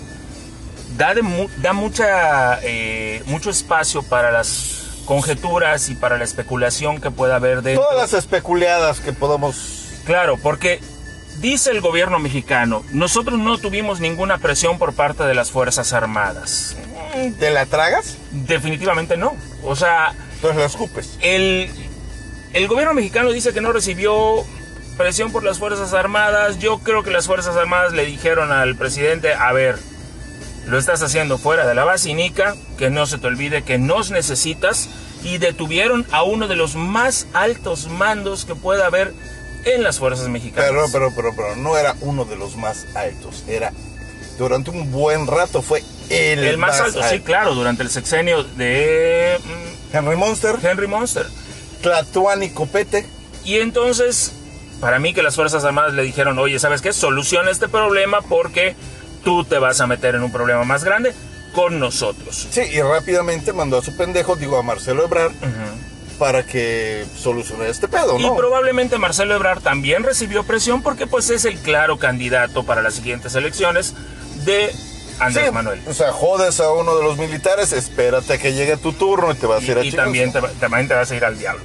da, 1.00 1.14
de 1.14 1.48
da 1.56 1.72
mucha, 1.72 2.60
eh, 2.62 3.22
mucho 3.24 3.48
espacio 3.48 4.02
para 4.02 4.30
las 4.30 5.00
conjeturas 5.06 5.88
y 5.88 5.94
para 5.94 6.18
la 6.18 6.24
especulación 6.24 7.00
que 7.00 7.10
pueda 7.10 7.36
haber 7.36 7.62
dentro. 7.62 7.82
Todas 7.82 8.12
las 8.12 8.12
especuleadas 8.12 9.00
que 9.00 9.14
podamos... 9.14 10.02
Claro, 10.04 10.36
porque 10.36 10.80
dice 11.38 11.70
el 11.70 11.80
gobierno 11.80 12.18
mexicano, 12.18 12.84
nosotros 12.92 13.38
no 13.38 13.56
tuvimos 13.56 14.00
ninguna 14.00 14.36
presión 14.38 14.78
por 14.78 14.92
parte 14.92 15.24
de 15.24 15.34
las 15.34 15.50
Fuerzas 15.50 15.94
Armadas. 15.94 16.76
¿Te 17.38 17.50
la 17.50 17.64
tragas? 17.64 18.18
Definitivamente 18.30 19.16
no. 19.16 19.34
O 19.64 19.74
sea, 19.76 20.14
Entonces 20.34 20.58
la 20.58 20.66
escupes. 20.66 21.16
El, 21.22 21.70
el 22.52 22.68
gobierno 22.68 22.92
mexicano 22.92 23.30
dice 23.32 23.54
que 23.54 23.62
no 23.62 23.72
recibió 23.72 24.44
presión 24.98 25.32
por 25.32 25.44
las 25.44 25.58
Fuerzas 25.58 25.94
Armadas. 25.94 26.58
Yo 26.58 26.78
creo 26.80 27.02
que 27.02 27.10
las 27.10 27.26
Fuerzas 27.26 27.56
Armadas 27.56 27.94
le 27.94 28.04
dijeron 28.04 28.52
al 28.52 28.76
presidente, 28.76 29.32
a 29.32 29.50
ver, 29.52 29.78
lo 30.66 30.78
estás 30.78 31.02
haciendo 31.02 31.38
fuera 31.38 31.66
de 31.66 31.74
la 31.74 31.84
basinica, 31.84 32.56
que 32.78 32.90
no 32.90 33.06
se 33.06 33.18
te 33.18 33.26
olvide 33.26 33.62
que 33.62 33.78
nos 33.78 34.10
necesitas, 34.10 34.88
y 35.22 35.38
detuvieron 35.38 36.06
a 36.12 36.22
uno 36.22 36.48
de 36.48 36.56
los 36.56 36.76
más 36.76 37.26
altos 37.34 37.88
mandos 37.88 38.44
que 38.44 38.54
pueda 38.54 38.86
haber 38.86 39.12
en 39.64 39.82
las 39.82 39.98
Fuerzas 39.98 40.28
Mexicanas. 40.28 40.70
Pero, 40.70 40.86
pero, 40.92 41.12
pero, 41.14 41.36
pero, 41.36 41.56
no 41.56 41.76
era 41.76 41.94
uno 42.00 42.24
de 42.24 42.36
los 42.36 42.56
más 42.56 42.86
altos, 42.94 43.44
era 43.46 43.72
durante 44.40 44.70
un 44.70 44.90
buen 44.90 45.26
rato 45.26 45.60
fue 45.60 45.84
el, 46.08 46.42
el 46.42 46.56
más, 46.56 46.80
alto, 46.80 47.02
sí, 47.08 47.20
claro, 47.20 47.54
durante 47.54 47.82
el 47.82 47.90
sexenio 47.90 48.42
de 48.42 49.38
mm, 49.38 49.96
Henry 49.96 50.16
Monster. 50.16 50.56
Henry 50.62 50.86
Monster. 50.86 51.26
Tlatuani 51.82 52.50
Copete. 52.50 53.06
Y 53.44 53.58
entonces, 53.58 54.32
para 54.80 54.98
mí 54.98 55.12
que 55.12 55.22
las 55.22 55.36
Fuerzas 55.36 55.64
Armadas 55.64 55.92
le 55.92 56.02
dijeron, 56.02 56.38
oye, 56.38 56.58
¿sabes 56.58 56.80
qué? 56.80 56.92
Soluciona 56.92 57.50
este 57.50 57.68
problema 57.68 58.22
porque 58.22 58.74
tú 59.24 59.44
te 59.44 59.58
vas 59.58 59.80
a 59.80 59.86
meter 59.86 60.14
en 60.14 60.22
un 60.22 60.32
problema 60.32 60.64
más 60.64 60.84
grande 60.84 61.14
con 61.54 61.78
nosotros. 61.78 62.48
Sí, 62.50 62.62
y 62.72 62.80
rápidamente 62.80 63.52
mandó 63.52 63.78
a 63.78 63.82
su 63.82 63.96
pendejo, 63.96 64.36
digo, 64.36 64.58
a 64.58 64.62
Marcelo 64.62 65.04
Ebrard, 65.04 65.32
para 66.18 66.44
que 66.44 67.04
solucione 67.16 67.68
este 67.68 67.88
pedo, 67.88 68.18
¿no? 68.18 68.34
Y 68.34 68.36
probablemente 68.36 68.98
Marcelo 68.98 69.34
Ebrard 69.34 69.62
también 69.62 70.02
recibió 70.02 70.44
presión 70.44 70.82
porque 70.82 71.06
pues 71.06 71.30
es 71.30 71.44
el 71.44 71.58
claro 71.58 71.98
candidato 71.98 72.64
para 72.64 72.82
las 72.82 72.94
siguientes 72.94 73.34
elecciones 73.34 73.94
de 74.44 74.70
Andrés 75.18 75.52
Manuel. 75.52 75.80
O 75.88 75.94
sea, 75.94 76.12
jodes 76.12 76.60
a 76.60 76.72
uno 76.72 76.96
de 76.96 77.04
los 77.04 77.16
militares, 77.18 77.72
espérate 77.72 78.38
que 78.38 78.52
llegue 78.52 78.76
tu 78.76 78.92
turno 78.92 79.32
y 79.32 79.34
te 79.34 79.46
vas 79.46 79.62
a 79.62 79.64
ir 79.64 79.78
a 79.78 79.84
Y 79.84 79.92
también 79.92 80.32
te, 80.32 80.40
también 80.60 80.88
te 80.88 80.94
vas 80.94 81.10
a 81.10 81.16
ir 81.16 81.24
al 81.24 81.38
diablo. 81.38 81.64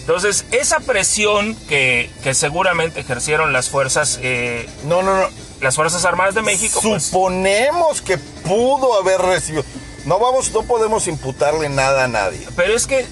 Entonces, 0.00 0.46
esa 0.52 0.80
presión 0.80 1.54
que, 1.68 2.10
que 2.22 2.32
seguramente 2.32 3.00
ejercieron 3.00 3.52
las 3.52 3.68
fuerzas... 3.68 4.18
Eh, 4.22 4.66
no, 4.84 5.02
no, 5.02 5.20
no. 5.20 5.28
Las 5.60 5.74
Fuerzas 5.76 6.04
Armadas 6.04 6.34
de 6.34 6.42
México. 6.42 6.80
Pues 6.82 7.04
Suponemos 7.04 8.00
que 8.00 8.18
pudo 8.18 8.98
haber 8.98 9.20
recibido... 9.20 9.64
No 10.04 10.18
vamos, 10.18 10.52
no 10.52 10.62
podemos 10.62 11.06
imputarle 11.06 11.68
nada 11.68 12.04
a 12.04 12.08
nadie. 12.08 12.46
Pero 12.56 12.74
es 12.74 12.86
que 12.86 13.06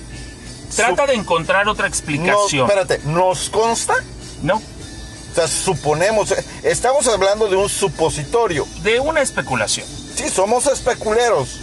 trata 0.74 1.06
de 1.06 1.14
encontrar 1.14 1.68
otra 1.68 1.86
explicación. 1.86 2.66
No, 2.66 2.72
espérate, 2.72 3.00
¿nos 3.04 3.50
consta? 3.50 3.94
No. 4.42 4.56
O 4.56 5.34
sea, 5.34 5.48
suponemos, 5.48 6.32
estamos 6.62 7.06
hablando 7.08 7.48
de 7.48 7.56
un 7.56 7.68
supositorio. 7.68 8.66
De 8.82 9.00
una 9.00 9.20
especulación. 9.20 9.86
Sí, 10.14 10.30
somos 10.30 10.66
especuleros. 10.66 11.60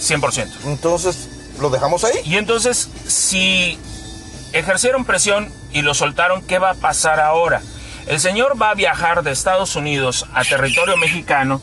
100%. 0.00 0.48
Entonces, 0.66 1.28
¿lo 1.58 1.70
dejamos 1.70 2.04
ahí? 2.04 2.20
Y 2.24 2.36
entonces, 2.36 2.88
si 3.08 3.78
ejercieron 4.52 5.04
presión 5.04 5.52
y 5.72 5.82
lo 5.82 5.94
soltaron, 5.94 6.42
¿qué 6.42 6.58
va 6.58 6.70
a 6.70 6.74
pasar 6.74 7.18
ahora? 7.18 7.62
El 8.06 8.20
señor 8.20 8.60
va 8.60 8.70
a 8.70 8.74
viajar 8.74 9.24
de 9.24 9.32
Estados 9.32 9.74
Unidos 9.74 10.26
a 10.32 10.44
territorio 10.44 10.96
mexicano 10.96 11.60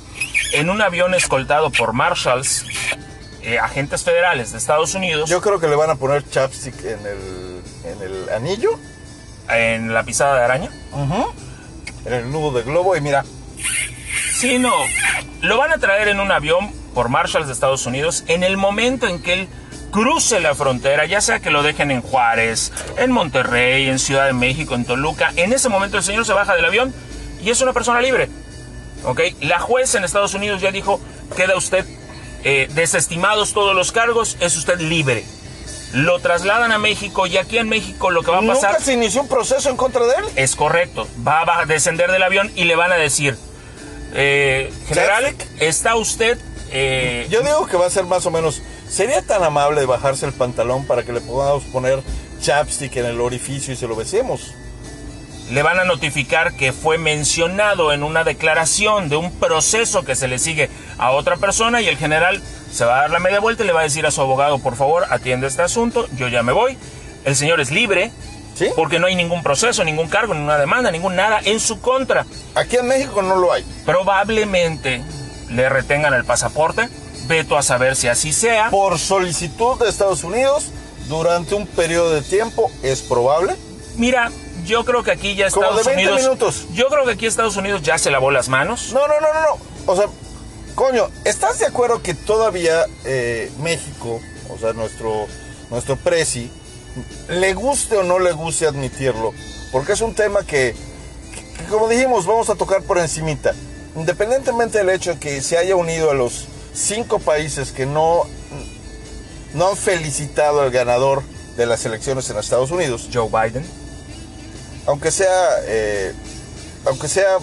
en 0.53 0.69
un 0.69 0.81
avión 0.81 1.13
escoltado 1.13 1.71
por 1.71 1.93
marshals, 1.93 2.65
eh, 3.41 3.59
agentes 3.59 4.03
federales 4.03 4.51
de 4.51 4.57
Estados 4.57 4.93
Unidos. 4.93 5.29
Yo 5.29 5.39
creo 5.41 5.59
que 5.61 5.67
le 5.69 5.75
van 5.75 5.89
a 5.89 5.95
poner 5.95 6.29
chapstick 6.29 6.77
en 6.83 7.05
el, 7.05 7.61
en 7.85 8.01
el 8.01 8.29
anillo. 8.29 8.77
En 9.49 9.93
la 9.93 10.03
pisada 10.03 10.37
de 10.37 10.43
araña. 10.43 10.69
En 12.05 12.13
el 12.13 12.29
nudo 12.29 12.51
de 12.51 12.63
globo 12.63 12.95
y 12.95 13.01
mira. 13.01 13.23
Sí, 14.33 14.59
no. 14.59 14.73
Lo 15.41 15.57
van 15.57 15.71
a 15.71 15.77
traer 15.77 16.09
en 16.09 16.19
un 16.19 16.31
avión 16.31 16.71
por 16.93 17.07
marshals 17.07 17.47
de 17.47 17.53
Estados 17.53 17.85
Unidos 17.85 18.25
en 18.27 18.43
el 18.43 18.57
momento 18.57 19.07
en 19.07 19.21
que 19.21 19.33
él 19.33 19.49
cruce 19.93 20.39
la 20.39 20.55
frontera, 20.55 21.05
ya 21.05 21.21
sea 21.21 21.39
que 21.39 21.51
lo 21.51 21.61
dejen 21.61 21.91
en 21.91 22.01
Juárez, 22.01 22.71
en 22.97 23.11
Monterrey, 23.11 23.87
en 23.87 23.99
Ciudad 23.99 24.25
de 24.25 24.33
México, 24.33 24.73
en 24.73 24.85
Toluca, 24.85 25.31
en 25.35 25.53
ese 25.53 25.69
momento 25.69 25.97
el 25.97 26.03
señor 26.03 26.25
se 26.25 26.33
baja 26.33 26.55
del 26.55 26.65
avión 26.65 26.93
y 27.41 27.51
es 27.51 27.61
una 27.61 27.73
persona 27.73 28.01
libre. 28.01 28.27
¿Ok? 29.05 29.21
La 29.41 29.59
jueza 29.59 29.99
en 29.99 30.03
Estados 30.03 30.33
Unidos 30.33 30.61
ya 30.61 30.71
dijo, 30.71 30.99
queda 31.37 31.55
usted 31.55 31.85
eh, 32.43 32.67
desestimados 32.73 33.53
todos 33.53 33.75
los 33.75 33.91
cargos, 33.91 34.35
es 34.39 34.57
usted 34.57 34.79
libre. 34.79 35.23
Lo 35.93 36.19
trasladan 36.19 36.71
a 36.71 36.79
México 36.79 37.27
y 37.27 37.37
aquí 37.37 37.59
en 37.59 37.69
México 37.69 38.09
lo 38.09 38.23
que 38.23 38.31
va 38.31 38.39
a 38.39 38.41
pasar... 38.41 38.71
¿Nunca 38.71 38.83
se 38.83 38.93
inició 38.93 39.21
un 39.21 39.27
proceso 39.27 39.69
en 39.69 39.77
contra 39.77 40.03
de 40.05 40.15
él? 40.15 40.25
Es 40.35 40.55
correcto. 40.55 41.07
Va 41.25 41.43
a 41.59 41.65
descender 41.65 42.11
del 42.11 42.23
avión 42.23 42.51
y 42.55 42.63
le 42.63 42.75
van 42.75 42.91
a 42.91 42.95
decir, 42.95 43.37
eh, 44.15 44.73
general, 44.87 45.35
está 45.59 45.95
usted... 45.95 46.39
Eh, 46.71 47.27
Yo 47.29 47.41
digo 47.41 47.67
que 47.67 47.77
va 47.77 47.85
a 47.85 47.91
ser 47.91 48.05
más 48.05 48.25
o 48.25 48.31
menos 48.31 48.63
¿Sería 48.93 49.23
tan 49.23 49.43
amable 49.43 49.79
de 49.79 49.87
bajarse 49.87 50.27
el 50.27 50.33
pantalón 50.33 50.85
para 50.85 51.01
que 51.01 51.13
le 51.13 51.19
podamos 51.19 51.63
poner 51.63 52.03
chapstick 52.39 52.95
en 52.97 53.07
el 53.07 53.21
orificio 53.21 53.73
y 53.73 53.75
se 53.75 53.87
lo 53.87 53.95
besemos? 53.95 54.53
Le 55.49 55.63
van 55.63 55.79
a 55.79 55.83
notificar 55.83 56.53
que 56.53 56.71
fue 56.71 56.99
mencionado 56.99 57.91
en 57.91 58.03
una 58.03 58.23
declaración 58.23 59.09
de 59.09 59.15
un 59.15 59.31
proceso 59.31 60.05
que 60.05 60.13
se 60.13 60.27
le 60.27 60.37
sigue 60.37 60.69
a 60.99 61.09
otra 61.09 61.37
persona 61.37 61.81
y 61.81 61.87
el 61.87 61.97
general 61.97 62.39
se 62.71 62.85
va 62.85 62.97
a 62.97 63.01
dar 63.01 63.09
la 63.09 63.17
media 63.17 63.39
vuelta 63.39 63.63
y 63.63 63.65
le 63.65 63.73
va 63.73 63.79
a 63.79 63.83
decir 63.83 64.05
a 64.05 64.11
su 64.11 64.21
abogado, 64.21 64.59
por 64.59 64.75
favor, 64.75 65.07
atiende 65.09 65.47
este 65.47 65.63
asunto, 65.63 66.07
yo 66.15 66.27
ya 66.27 66.43
me 66.43 66.51
voy. 66.51 66.77
El 67.25 67.35
señor 67.35 67.61
es 67.61 67.71
libre, 67.71 68.11
¿Sí? 68.53 68.67
porque 68.75 68.99
no 68.99 69.07
hay 69.07 69.15
ningún 69.15 69.41
proceso, 69.41 69.83
ningún 69.83 70.07
cargo, 70.07 70.35
ninguna 70.35 70.59
demanda, 70.59 70.91
ningún 70.91 71.15
nada 71.15 71.39
en 71.43 71.59
su 71.59 71.81
contra. 71.81 72.27
Aquí 72.53 72.75
en 72.75 72.87
México 72.87 73.23
no 73.23 73.37
lo 73.37 73.53
hay. 73.53 73.65
Probablemente 73.87 75.01
le 75.49 75.67
retengan 75.67 76.13
el 76.13 76.25
pasaporte, 76.25 76.89
veto 77.27 77.57
a 77.57 77.63
saber 77.63 77.95
si 77.95 78.07
así 78.07 78.33
sea. 78.33 78.69
Por 78.69 78.99
solicitud 78.99 79.79
de 79.79 79.89
Estados 79.89 80.23
Unidos, 80.23 80.65
durante 81.07 81.55
un 81.55 81.67
periodo 81.67 82.11
de 82.11 82.21
tiempo, 82.21 82.71
¿es 82.81 83.01
probable? 83.01 83.55
Mira, 83.95 84.31
yo 84.65 84.85
creo 84.85 85.03
que 85.03 85.11
aquí 85.11 85.35
ya 85.35 85.47
Estados 85.47 85.69
Como 85.69 85.79
de 85.79 85.95
20 85.95 86.03
Unidos. 86.03 86.21
minutos. 86.21 86.65
Yo 86.73 86.87
creo 86.87 87.05
que 87.05 87.11
aquí 87.11 87.25
Estados 87.25 87.57
Unidos 87.57 87.81
ya 87.81 87.97
se 87.97 88.09
lavó 88.11 88.31
las 88.31 88.49
manos. 88.49 88.91
No, 88.93 89.07
no, 89.07 89.19
no, 89.19 89.33
no, 89.33 89.41
no. 89.41 89.91
O 89.91 89.95
sea, 89.95 90.05
coño, 90.75 91.09
¿estás 91.25 91.59
de 91.59 91.65
acuerdo 91.65 92.01
que 92.01 92.13
todavía 92.13 92.85
eh, 93.05 93.51
México, 93.59 94.19
o 94.49 94.57
sea, 94.57 94.73
nuestro, 94.73 95.27
nuestro 95.69 95.95
presi, 95.97 96.49
le 97.29 97.53
guste 97.53 97.97
o 97.97 98.03
no 98.03 98.19
le 98.19 98.31
guste 98.31 98.65
admitirlo? 98.65 99.33
Porque 99.71 99.93
es 99.93 100.01
un 100.01 100.15
tema 100.15 100.43
que, 100.45 100.75
que, 101.57 101.65
como 101.65 101.87
dijimos, 101.87 102.25
vamos 102.25 102.49
a 102.49 102.55
tocar 102.55 102.81
por 102.83 102.97
encimita. 102.97 103.53
Independientemente 103.95 104.79
del 104.79 104.89
hecho 104.89 105.13
de 105.13 105.19
que 105.19 105.41
se 105.41 105.57
haya 105.57 105.75
unido 105.75 106.09
a 106.09 106.13
los 106.15 106.47
cinco 106.73 107.19
países 107.19 107.71
que 107.71 107.85
no, 107.85 108.23
no 109.53 109.69
han 109.69 109.77
felicitado 109.77 110.61
al 110.61 110.71
ganador 110.71 111.23
de 111.57 111.65
las 111.65 111.85
elecciones 111.85 112.29
en 112.29 112.37
Estados 112.37 112.71
Unidos. 112.71 113.09
Joe 113.13 113.27
Biden. 113.29 113.65
Aunque 114.85 115.11
sea, 115.11 115.49
eh, 115.65 116.13
aunque 116.85 117.07
sea 117.07 117.37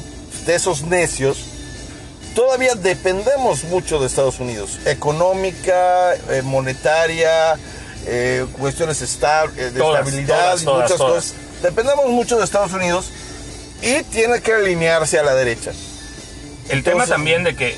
de 0.47 0.55
esos 0.55 0.83
necios, 0.83 1.39
todavía 2.35 2.75
dependemos 2.75 3.65
mucho 3.65 3.99
de 3.99 4.07
Estados 4.07 4.41
Unidos. 4.41 4.79
Económica, 4.85 6.15
eh, 6.15 6.43
monetaria, 6.43 7.59
eh, 8.07 8.47
cuestiones 8.59 9.01
esta 9.01 9.47
de 9.47 9.71
Todas, 9.73 10.01
estabilidad 10.01 10.57
todas, 10.57 10.63
y 10.63 10.67
muchas 10.67 10.97
todas. 10.99 11.13
cosas. 11.13 11.35
Dependemos 11.63 12.07
mucho 12.09 12.37
de 12.39 12.45
Estados 12.45 12.73
Unidos 12.73 13.07
y 13.83 14.03
tiene 14.05 14.41
que 14.41 14.53
alinearse 14.53 15.19
a 15.19 15.23
la 15.23 15.35
derecha. 15.35 15.73
El 16.69 16.83
tema 16.83 17.07
también 17.07 17.45
de 17.45 17.57
que 17.57 17.77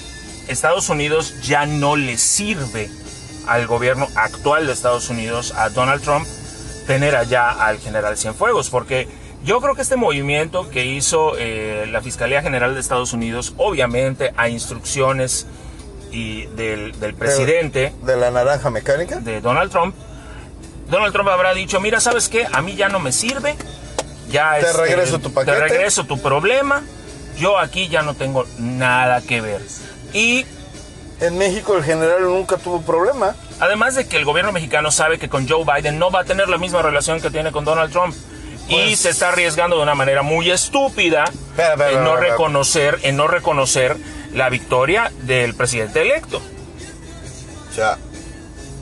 Estados 0.49 0.89
Unidos 0.89 1.35
ya 1.43 1.67
no 1.67 1.97
le 1.97 2.19
sirve 2.19 2.91
al 3.47 3.67
gobierno 3.67 4.09
actual 4.15 4.67
de 4.67 4.73
Estados 4.73 5.09
Unidos, 5.11 5.53
a 5.57 5.69
Donald 5.71 6.03
Trump, 6.03 6.27
tener 6.87 7.17
allá 7.17 7.51
al 7.51 7.79
general 7.79 8.17
Cienfuegos, 8.17 8.71
porque 8.71 9.09
yo 9.45 9.61
creo 9.61 9.75
que 9.75 9.83
este 9.83 9.97
movimiento 9.97 10.71
que 10.71 10.85
hizo 10.85 11.33
eh, 11.37 11.87
la 11.91 12.01
Fiscalía 12.01 12.43
General 12.43 12.75
de 12.75 12.81
Estados 12.81 13.13
Unidos, 13.13 13.55
obviamente 13.57 14.33
a 14.37 14.49
instrucciones 14.49 15.47
y 16.13 16.47
del, 16.47 16.99
del 17.01 17.15
presidente, 17.15 17.93
De 18.03 18.17
la 18.17 18.31
naranja 18.31 18.71
mecánica. 18.71 19.19
de 19.21 19.41
Donald 19.41 19.71
Trump, 19.71 19.95
Donald 20.89 21.13
Trump 21.13 21.29
habrá 21.31 21.55
dicho, 21.55 21.81
mira, 21.81 22.01
¿sabes 22.01 22.29
qué? 22.29 22.47
A 22.53 22.61
mí 22.61 22.77
ya 22.77 22.89
no 22.89 23.01
me 23.01 23.13
sirve, 23.13 23.57
ya 24.31 24.57
Te 24.61 24.67
este, 24.67 24.83
regreso 24.83 25.19
tu 25.19 25.33
paquete. 25.33 25.57
Te 25.57 25.69
regreso 25.69 26.05
tu 26.05 26.21
problema, 26.21 26.83
yo 27.37 27.59
aquí 27.59 27.89
ya 27.89 28.03
no 28.03 28.15
tengo 28.15 28.45
nada 28.59 29.23
que 29.23 29.41
ver. 29.41 29.63
Y 30.13 30.45
En 31.21 31.39
México 31.39 31.77
el 31.77 31.85
general 31.85 32.23
nunca 32.25 32.57
tuvo 32.57 32.83
problema. 32.83 33.37
además 33.61 33.95
de 33.95 34.09
que 34.09 34.17
el 34.17 34.25
gobierno 34.25 34.51
mexicano 34.51 34.91
sabe 34.91 35.19
que 35.21 35.29
con 35.29 35.49
Joe 35.49 35.65
Biden 35.65 35.97
no 35.99 36.11
va 36.11 36.21
a 36.21 36.25
tener 36.25 36.49
la 36.49 36.59
misma 36.59 36.83
relación 36.83 37.21
que 37.21 37.31
tiene 37.31 37.53
con 37.53 37.65
Donald 37.65 37.93
Trump. 37.93 38.15
y 38.69 38.75
Pues- 38.75 39.01
se 39.01 39.11
está 39.11 39.29
arriesgando 39.31 39.77
de 39.77 39.83
una 39.83 39.95
manera 39.97 40.23
muy 40.23 40.51
estúpida 40.51 41.25
en 41.91 42.05
no 42.05 42.17
reconocer, 42.17 42.99
en 43.03 43.17
no 43.17 43.27
reconocer 43.29 43.97
la 44.35 44.49
victoria 44.51 45.11
del 45.23 45.55
presidente 45.55 46.01
electo. 46.01 46.41
O 47.71 47.75
sea, 47.75 47.99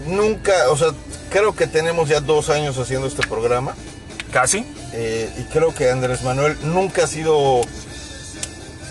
nunca, 0.07 0.71
o 0.71 0.77
sea, 0.77 0.89
creo 1.31 1.55
que 1.55 1.67
tenemos 1.67 2.09
ya 2.09 2.21
dos 2.21 2.51
años 2.51 2.77
haciendo 2.79 3.07
este 3.07 3.27
programa. 3.27 3.75
Casi. 4.33 4.65
eh, 4.93 5.31
y 5.39 5.43
creo 5.53 5.75
que 5.75 5.91
Andrés 5.91 6.23
Manuel 6.23 6.57
nunca 6.63 7.05
ha 7.05 7.07
sido. 7.07 7.61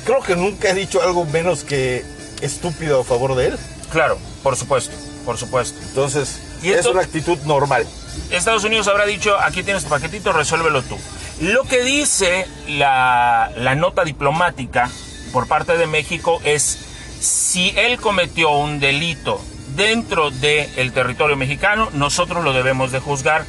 Creo 0.05 0.21
que 0.21 0.35
nunca 0.35 0.69
ha 0.71 0.73
dicho 0.73 1.01
algo 1.01 1.25
menos 1.25 1.63
que 1.63 2.03
estúpido 2.41 3.01
a 3.01 3.03
favor 3.03 3.35
de 3.35 3.47
él. 3.47 3.59
Claro, 3.91 4.17
por 4.43 4.55
supuesto, 4.55 4.95
por 5.25 5.37
supuesto. 5.37 5.79
Entonces, 5.87 6.41
Y 6.61 6.71
es 6.71 6.85
una 6.85 7.01
actitud 7.01 7.37
normal. 7.45 7.85
Estados 8.31 8.63
Unidos 8.63 8.87
habrá 8.87 9.05
dicho, 9.05 9.37
aquí 9.39 9.63
tienes 9.63 9.83
tu 9.83 9.89
paquetito, 9.89 10.33
resuélvelo 10.33 10.81
tú. 10.83 10.97
Lo 11.41 11.63
que 11.63 11.83
dice 11.83 12.45
la, 12.67 13.51
la 13.55 13.75
nota 13.75 14.03
diplomática 14.03 14.89
por 15.31 15.47
parte 15.47 15.77
de 15.77 15.87
México 15.87 16.41
es 16.43 16.77
si 17.19 17.73
él 17.77 17.97
cometió 17.99 18.51
un 18.51 18.79
delito 18.79 19.41
dentro 19.75 20.31
del 20.31 20.91
territorio 20.91 21.37
mexicano, 21.37 21.89
nosotros 21.93 22.43
lo 22.43 22.53
debemos 22.53 22.91
de 22.91 22.99
juzgar. 22.99 23.45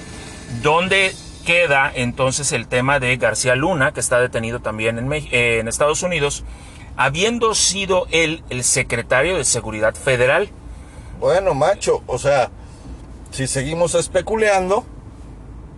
¿Dónde 0.62 1.14
queda 1.44 1.90
entonces 1.94 2.52
el 2.52 2.66
tema 2.66 3.00
de 3.00 3.16
García 3.16 3.54
Luna, 3.54 3.92
que 3.92 4.00
está 4.00 4.20
detenido 4.20 4.60
también 4.60 4.98
en, 4.98 5.12
en 5.12 5.68
Estados 5.68 6.02
Unidos, 6.02 6.44
habiendo 6.96 7.54
sido 7.54 8.06
él 8.10 8.42
el 8.50 8.64
secretario 8.64 9.36
de 9.36 9.44
Seguridad 9.44 9.94
Federal? 9.94 10.50
Bueno, 11.18 11.54
macho, 11.54 12.02
o 12.06 12.18
sea, 12.18 12.50
si 13.30 13.46
seguimos 13.46 13.94
especulando, 13.94 14.84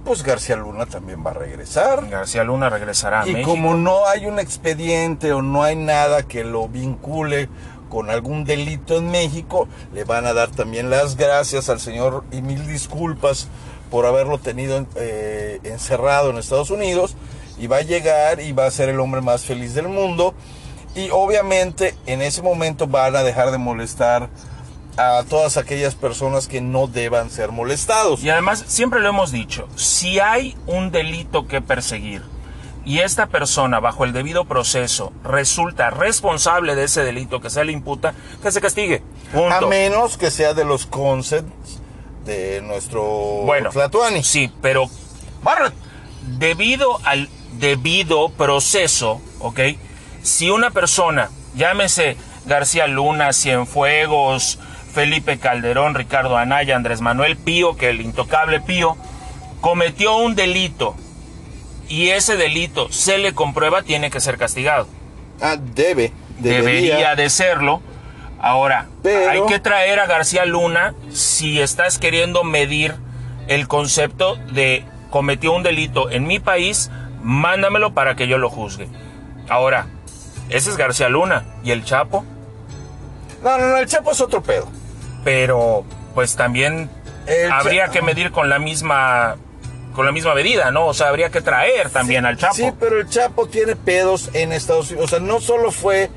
pues 0.04 0.22
García 0.22 0.56
Luna 0.56 0.86
también 0.86 1.24
va 1.24 1.30
a 1.30 1.34
regresar. 1.34 2.08
García 2.08 2.44
Luna 2.44 2.70
regresará 2.70 3.22
a 3.22 3.28
y 3.28 3.42
como 3.42 3.74
no 3.74 4.06
hay 4.06 4.26
un 4.26 4.38
expediente 4.38 5.32
o 5.32 5.42
no 5.42 5.62
hay 5.62 5.76
nada 5.76 6.22
que 6.22 6.44
lo 6.44 6.68
vincule 6.68 7.48
con 7.88 8.08
algún 8.08 8.44
delito 8.44 8.96
en 8.96 9.10
México, 9.10 9.68
le 9.92 10.04
van 10.04 10.24
a 10.24 10.32
dar 10.32 10.50
también 10.50 10.88
las 10.88 11.16
gracias 11.16 11.68
al 11.68 11.78
señor 11.78 12.24
y 12.32 12.40
mil 12.40 12.66
disculpas 12.66 13.48
por 13.90 14.06
haberlo 14.06 14.38
tenido 14.38 14.86
eh, 14.96 15.60
encerrado 15.62 16.30
en 16.30 16.38
Estados 16.38 16.70
Unidos 16.70 17.14
y 17.58 17.66
va 17.66 17.76
a 17.76 17.82
llegar 17.82 18.40
y 18.40 18.52
va 18.52 18.64
a 18.64 18.70
ser 18.70 18.88
el 18.88 18.98
hombre 18.98 19.20
más 19.20 19.44
feliz 19.44 19.74
del 19.74 19.88
mundo 19.88 20.34
y 20.94 21.10
obviamente 21.10 21.94
en 22.06 22.22
ese 22.22 22.42
momento 22.42 22.86
van 22.86 23.16
a 23.16 23.22
dejar 23.22 23.50
de 23.50 23.58
molestar 23.58 24.28
a 24.96 25.24
todas 25.28 25.56
aquellas 25.56 25.94
personas 25.94 26.48
que 26.48 26.60
no 26.60 26.86
deban 26.86 27.30
ser 27.30 27.50
molestados. 27.50 28.22
Y 28.22 28.30
además, 28.30 28.64
siempre 28.66 29.00
lo 29.00 29.08
hemos 29.08 29.32
dicho, 29.32 29.68
si 29.74 30.20
hay 30.20 30.56
un 30.66 30.90
delito 30.90 31.46
que 31.46 31.60
perseguir 31.60 32.22
y 32.84 32.98
esta 32.98 33.26
persona 33.26 33.80
bajo 33.80 34.04
el 34.04 34.12
debido 34.12 34.44
proceso 34.44 35.12
resulta 35.22 35.90
responsable 35.90 36.74
de 36.74 36.84
ese 36.84 37.04
delito 37.04 37.40
que 37.40 37.48
se 37.48 37.64
le 37.64 37.72
imputa, 37.72 38.14
que 38.42 38.50
se 38.50 38.60
castigue. 38.60 39.02
A 39.50 39.60
menos 39.62 40.18
que 40.18 40.30
sea 40.30 40.52
de 40.52 40.64
los 40.64 40.86
consents 40.86 41.80
de 42.24 42.60
nuestro 42.62 43.02
bueno, 43.44 43.70
Sí, 44.22 44.50
pero 44.60 44.88
debido 46.38 46.98
al 47.04 47.28
debido 47.58 48.30
proceso, 48.30 49.20
¿ok? 49.40 49.60
Si 50.22 50.50
una 50.50 50.70
persona, 50.70 51.30
llámese 51.54 52.16
García 52.46 52.86
Luna, 52.86 53.32
Cienfuegos, 53.32 54.58
Felipe 54.92 55.38
Calderón, 55.38 55.94
Ricardo 55.94 56.36
Anaya, 56.36 56.76
Andrés 56.76 57.00
Manuel 57.00 57.36
Pío, 57.36 57.76
que 57.76 57.90
el 57.90 58.00
intocable 58.00 58.60
Pío 58.60 58.96
cometió 59.60 60.16
un 60.16 60.34
delito 60.34 60.96
y 61.88 62.08
ese 62.08 62.36
delito 62.36 62.90
se 62.90 63.18
le 63.18 63.34
comprueba, 63.34 63.82
tiene 63.82 64.10
que 64.10 64.20
ser 64.20 64.38
castigado. 64.38 64.86
Ah, 65.40 65.56
debe. 65.56 66.12
Debería, 66.38 67.14
de 67.14 67.28
serlo. 67.30 67.82
Ahora, 68.40 68.88
hay 69.04 69.42
que 69.46 69.58
traer 69.58 70.00
a 70.00 70.06
García 70.06 70.44
Luna 70.44 70.94
si 71.10 71.60
estás 71.60 71.98
queriendo 71.98 72.44
medir 72.44 72.94
el 73.46 73.68
concepto 73.68 74.36
de 74.52 74.84
cometió 75.10 75.52
un 75.52 75.62
delito 75.62 76.10
en 76.10 76.26
mi 76.26 76.40
país, 76.40 76.90
mándamelo 77.22 77.92
para 77.92 78.16
que 78.16 78.26
yo 78.26 78.38
lo 78.38 78.48
juzgue. 78.50 78.88
Ahora, 79.48 79.86
ese 80.52 80.70
es 80.70 80.76
García 80.76 81.08
Luna. 81.08 81.44
¿Y 81.64 81.70
el 81.70 81.84
Chapo? 81.84 82.24
No, 83.42 83.58
no, 83.58 83.68
no, 83.68 83.76
el 83.78 83.86
Chapo 83.86 84.12
es 84.12 84.20
otro 84.20 84.42
pedo 84.42 84.68
pero 85.24 85.84
pues 86.14 86.36
también 86.36 86.90
habría 87.50 87.88
que 87.88 88.02
medir 88.02 88.32
con 88.32 88.48
la 88.48 88.58
misma 88.58 89.36
con 89.94 90.06
la 90.06 90.12
misma 90.12 90.34
medida, 90.34 90.70
¿no? 90.70 90.86
O 90.86 90.94
sea, 90.94 91.08
habría 91.08 91.28
que 91.30 91.42
traer 91.42 91.90
también 91.90 92.24
al 92.24 92.38
Chapo. 92.38 92.54
Sí, 92.54 92.72
pero 92.80 92.98
el 92.98 93.08
Chapo 93.08 93.46
tiene 93.46 93.76
pedos 93.76 94.30
en 94.32 94.52
Estados 94.52 94.90
Unidos. 94.90 95.04
O 95.04 95.08
sea, 95.10 95.20
no 95.20 95.38
solo 95.38 95.70
fue 95.70 96.10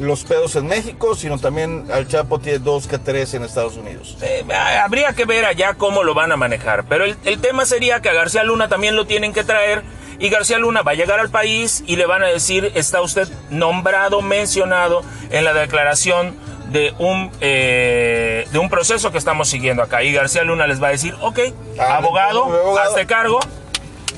los 0.00 0.24
pedos 0.24 0.56
en 0.56 0.66
México, 0.66 1.14
sino 1.14 1.38
también 1.38 1.86
al 1.92 2.08
Chapo 2.08 2.38
tiene 2.38 2.58
dos 2.58 2.86
que 2.86 2.98
tres 2.98 3.34
en 3.34 3.44
Estados 3.44 3.76
Unidos. 3.76 4.16
Eh, 4.22 4.44
habría 4.82 5.12
que 5.12 5.24
ver 5.24 5.44
allá 5.44 5.74
cómo 5.74 6.02
lo 6.04 6.14
van 6.14 6.32
a 6.32 6.36
manejar. 6.36 6.84
Pero 6.88 7.04
el, 7.04 7.16
el 7.24 7.40
tema 7.40 7.66
sería 7.66 8.00
que 8.00 8.08
a 8.08 8.14
García 8.14 8.44
Luna 8.44 8.68
también 8.68 8.96
lo 8.96 9.06
tienen 9.06 9.32
que 9.32 9.44
traer. 9.44 9.82
Y 10.20 10.30
García 10.30 10.58
Luna 10.58 10.82
va 10.82 10.92
a 10.92 10.94
llegar 10.94 11.20
al 11.20 11.30
país 11.30 11.84
y 11.86 11.94
le 11.94 12.06
van 12.06 12.24
a 12.24 12.26
decir, 12.26 12.72
está 12.74 13.00
usted 13.00 13.28
nombrado, 13.50 14.20
mencionado 14.20 15.02
en 15.30 15.44
la 15.44 15.52
declaración 15.54 16.36
de 16.70 16.92
un, 16.98 17.30
eh, 17.40 18.46
de 18.50 18.58
un 18.58 18.68
proceso 18.68 19.10
que 19.12 19.18
estamos 19.18 19.48
siguiendo 19.48 19.82
acá. 19.82 20.02
Y 20.02 20.12
García 20.12 20.42
Luna 20.42 20.66
les 20.66 20.82
va 20.82 20.88
a 20.88 20.90
decir, 20.90 21.14
ok, 21.20 21.38
ah, 21.78 21.96
abogado, 21.98 22.78
hazte 22.78 23.06
cargo. 23.06 23.40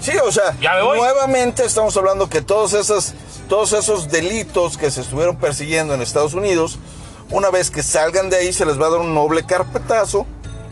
Sí, 0.00 0.12
o 0.24 0.32
sea, 0.32 0.56
nuevamente 0.62 1.64
estamos 1.64 1.94
hablando 1.96 2.28
que 2.30 2.40
todos 2.40 2.72
esos, 2.72 3.12
todos 3.50 3.72
esos 3.72 4.08
delitos 4.08 4.78
que 4.78 4.92
se 4.92 5.00
estuvieron 5.00 5.36
persiguiendo 5.36 5.92
en 5.92 6.00
Estados 6.00 6.34
Unidos, 6.34 6.78
una 7.30 7.50
vez 7.50 7.70
que 7.70 7.82
salgan 7.82 8.30
de 8.30 8.36
ahí 8.36 8.52
se 8.52 8.64
les 8.64 8.80
va 8.80 8.86
a 8.86 8.90
dar 8.90 9.00
un 9.00 9.12
noble 9.12 9.44
carpetazo. 9.44 10.24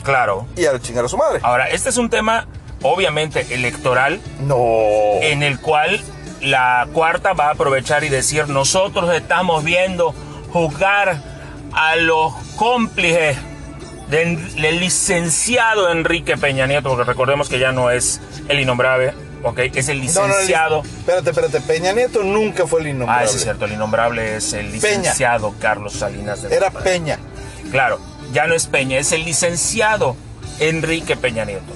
Claro. 0.04 0.46
Y 0.56 0.64
a 0.64 0.78
chingar 0.80 1.04
a 1.04 1.08
su 1.08 1.16
madre. 1.16 1.40
Ahora, 1.42 1.68
este 1.68 1.88
es 1.88 1.96
un 1.96 2.08
tema 2.08 2.46
obviamente 2.82 3.46
electoral. 3.50 4.20
No. 4.40 4.56
En 5.20 5.42
el 5.42 5.60
cual 5.60 6.00
la 6.40 6.86
cuarta 6.92 7.32
va 7.32 7.48
a 7.48 7.50
aprovechar 7.50 8.04
y 8.04 8.08
decir, 8.08 8.48
nosotros 8.48 9.12
estamos 9.12 9.64
viendo 9.64 10.14
juzgar 10.52 11.20
a 11.72 11.96
los 11.96 12.32
cómplices 12.56 13.36
del, 14.08 14.38
licenciado 14.78 15.90
Enrique 15.90 16.36
Peña 16.36 16.68
Nieto, 16.68 16.90
porque 16.90 17.04
recordemos 17.04 17.48
que 17.48 17.58
ya 17.58 17.72
no 17.72 17.90
es 17.90 18.20
el 18.48 18.60
innombrable, 18.60 19.14
ok, 19.42 19.58
es 19.74 19.88
el 19.88 20.00
licenciado. 20.00 20.82
espérate, 20.82 21.30
espérate, 21.30 21.60
Peña 21.60 21.92
Nieto 21.92 22.22
nunca 22.22 22.66
fue 22.66 22.80
el 22.80 22.88
innombrable. 22.88 23.24
Ah, 23.24 23.28
sí, 23.28 23.36
es 23.36 23.42
cierto, 23.42 23.64
el 23.64 23.72
innombrable 23.72 24.36
es 24.36 24.52
el 24.52 24.72
licenciado 24.72 25.54
Carlos 25.60 25.94
Salinas 25.94 26.42
de 26.42 26.54
Era 26.54 26.70
Peña. 26.70 27.18
Claro, 27.70 28.00
ya 28.32 28.46
no 28.46 28.54
es 28.54 28.66
Peña, 28.66 28.98
es 28.98 29.12
el 29.12 29.24
licenciado 29.24 30.16
Enrique 30.58 31.16
Peña 31.16 31.44
Nieto. 31.44 31.72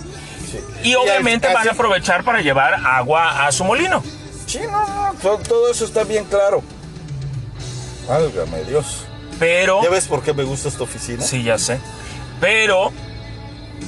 Y 0.83 0.95
obviamente 0.95 1.53
van 1.53 1.69
a 1.69 1.73
aprovechar 1.73 2.25
para 2.25 2.41
llevar 2.41 2.75
agua 2.75 3.47
a 3.47 3.53
su 3.53 3.65
molino. 3.65 4.03
Sí, 4.47 4.61
no, 4.71 4.87
no, 4.87 5.15
todo, 5.21 5.39
todo 5.39 5.71
eso 5.71 5.85
está 5.85 6.05
bien 6.05 6.25
claro. 6.25 6.63
Válgame 8.09 8.65
Dios. 8.65 9.07
Pero. 9.39 9.83
¿Ya 9.83 9.91
ves 9.91 10.07
por 10.07 10.23
qué 10.23 10.35
me 10.35 10.45
gusta 10.45 10.69
esta 10.69 10.83
oficina? 10.83 11.23
Sí, 11.23 11.43
ya 11.43 11.59
sé. 11.59 11.81
Pero 12.41 12.93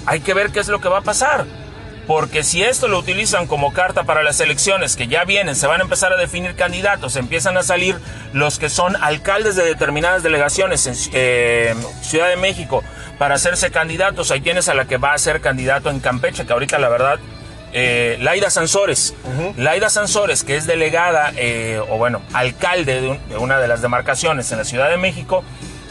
hay 0.06 0.20
que 0.20 0.34
ver 0.34 0.50
qué 0.50 0.60
es 0.60 0.68
lo 0.68 0.80
que 0.80 0.88
va 0.88 0.98
a 0.98 1.02
pasar. 1.02 1.46
Porque 2.06 2.42
si 2.42 2.62
esto 2.62 2.88
lo 2.88 2.98
utilizan 2.98 3.46
como 3.46 3.72
carta 3.72 4.04
para 4.04 4.22
las 4.22 4.40
elecciones 4.40 4.96
que 4.96 5.06
ya 5.06 5.24
vienen, 5.24 5.56
se 5.56 5.66
van 5.66 5.80
a 5.80 5.84
empezar 5.84 6.12
a 6.12 6.16
definir 6.16 6.54
candidatos, 6.54 7.16
empiezan 7.16 7.56
a 7.56 7.62
salir 7.62 7.96
los 8.32 8.58
que 8.58 8.68
son 8.68 8.96
alcaldes 8.96 9.56
de 9.56 9.64
determinadas 9.64 10.22
delegaciones 10.22 10.86
en 10.86 10.94
eh, 11.12 11.74
Ciudad 12.02 12.28
de 12.28 12.36
México 12.36 12.82
para 13.18 13.36
hacerse 13.36 13.70
candidatos. 13.70 14.30
Ahí 14.30 14.40
tienes 14.40 14.68
a 14.68 14.74
la 14.74 14.86
que 14.86 14.96
va 14.96 15.14
a 15.14 15.18
ser 15.18 15.40
candidato 15.40 15.90
en 15.90 16.00
Campeche, 16.00 16.44
que 16.46 16.52
ahorita 16.52 16.78
la 16.78 16.88
verdad 16.88 17.18
eh, 17.76 18.16
Laida 18.20 18.50
Sansores. 18.50 19.14
Laida 19.56 19.90
Sansores, 19.90 20.44
que 20.44 20.56
es 20.56 20.66
delegada, 20.66 21.32
eh, 21.36 21.80
o 21.90 21.98
bueno, 21.98 22.22
alcalde 22.32 23.00
de, 23.00 23.36
una 23.36 23.58
de 23.58 23.66
las 23.66 23.82
demarcaciones 23.82 24.50
en 24.52 24.58
la 24.58 24.64
Ciudad 24.64 24.88
de 24.90 24.96
México, 24.96 25.42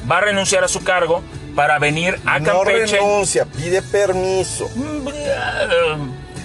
va 0.10 0.19
a 0.19 0.21
renunciar 0.21 0.63
a 0.63 0.69
su 0.69 0.84
cargo 0.84 1.23
para 1.55 1.79
venir 1.79 2.19
a 2.25 2.39
Campeche. 2.39 2.97
No 2.97 3.03
renuncia, 3.03 3.45
pide 3.45 3.81
permiso. 3.81 4.69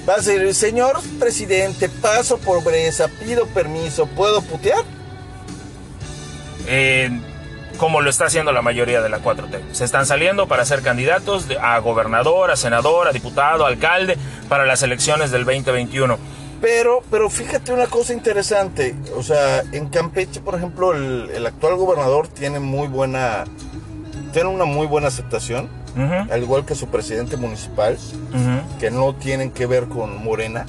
Va 0.08 0.14
a 0.14 0.16
decir, 0.16 0.54
señor 0.54 1.00
presidente, 1.18 1.88
paso 1.88 2.38
pobreza, 2.38 3.08
pido 3.08 3.46
permiso, 3.46 4.06
¿puedo 4.06 4.40
putear? 4.40 4.82
Eh, 6.66 7.10
como 7.78 8.00
lo 8.00 8.10
está 8.10 8.26
haciendo 8.26 8.52
la 8.52 8.62
mayoría 8.62 9.00
de 9.00 9.08
la 9.08 9.20
4T. 9.20 9.72
Se 9.72 9.84
están 9.84 10.06
saliendo 10.06 10.48
para 10.48 10.64
ser 10.64 10.82
candidatos 10.82 11.46
a 11.60 11.78
gobernador, 11.78 12.50
a 12.50 12.56
senador, 12.56 13.08
a 13.08 13.12
diputado, 13.12 13.64
a 13.64 13.68
alcalde 13.68 14.18
para 14.48 14.66
las 14.66 14.82
elecciones 14.82 15.30
del 15.30 15.44
2021. 15.44 16.18
Pero, 16.60 17.02
pero 17.08 17.30
fíjate 17.30 17.72
una 17.72 17.86
cosa 17.86 18.12
interesante, 18.12 18.96
o 19.14 19.22
sea, 19.22 19.62
en 19.70 19.88
Campeche, 19.88 20.40
por 20.40 20.56
ejemplo, 20.56 20.92
el, 20.92 21.46
actual 21.46 21.76
gobernador 21.76 22.26
tiene 22.26 22.58
muy 22.58 22.88
buena, 22.88 23.44
tiene 24.32 24.48
una 24.48 24.64
muy 24.64 24.86
buena 24.86 25.08
aceptación, 25.08 25.68
al 26.30 26.42
igual 26.42 26.64
que 26.64 26.74
su 26.74 26.88
presidente 26.88 27.36
municipal, 27.36 27.96
que 28.78 28.90
no 28.90 29.14
tienen 29.14 29.50
que 29.50 29.66
ver 29.66 29.88
con 29.88 30.22
Morena. 30.22 30.64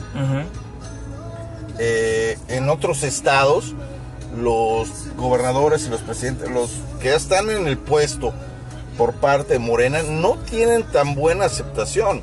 Eh, 1.77 2.37
en 2.49 2.69
otros 2.69 3.03
estados, 3.03 3.73
los 4.37 5.15
gobernadores 5.15 5.85
y 5.87 5.89
los 5.89 6.01
presidentes, 6.01 6.49
los 6.49 6.71
que 6.99 7.09
ya 7.09 7.15
están 7.15 7.49
en 7.49 7.67
el 7.67 7.77
puesto 7.77 8.33
por 8.97 9.13
parte 9.13 9.53
de 9.53 9.59
Morena, 9.59 10.03
no 10.03 10.37
tienen 10.37 10.83
tan 10.83 11.15
buena 11.15 11.45
aceptación. 11.45 12.21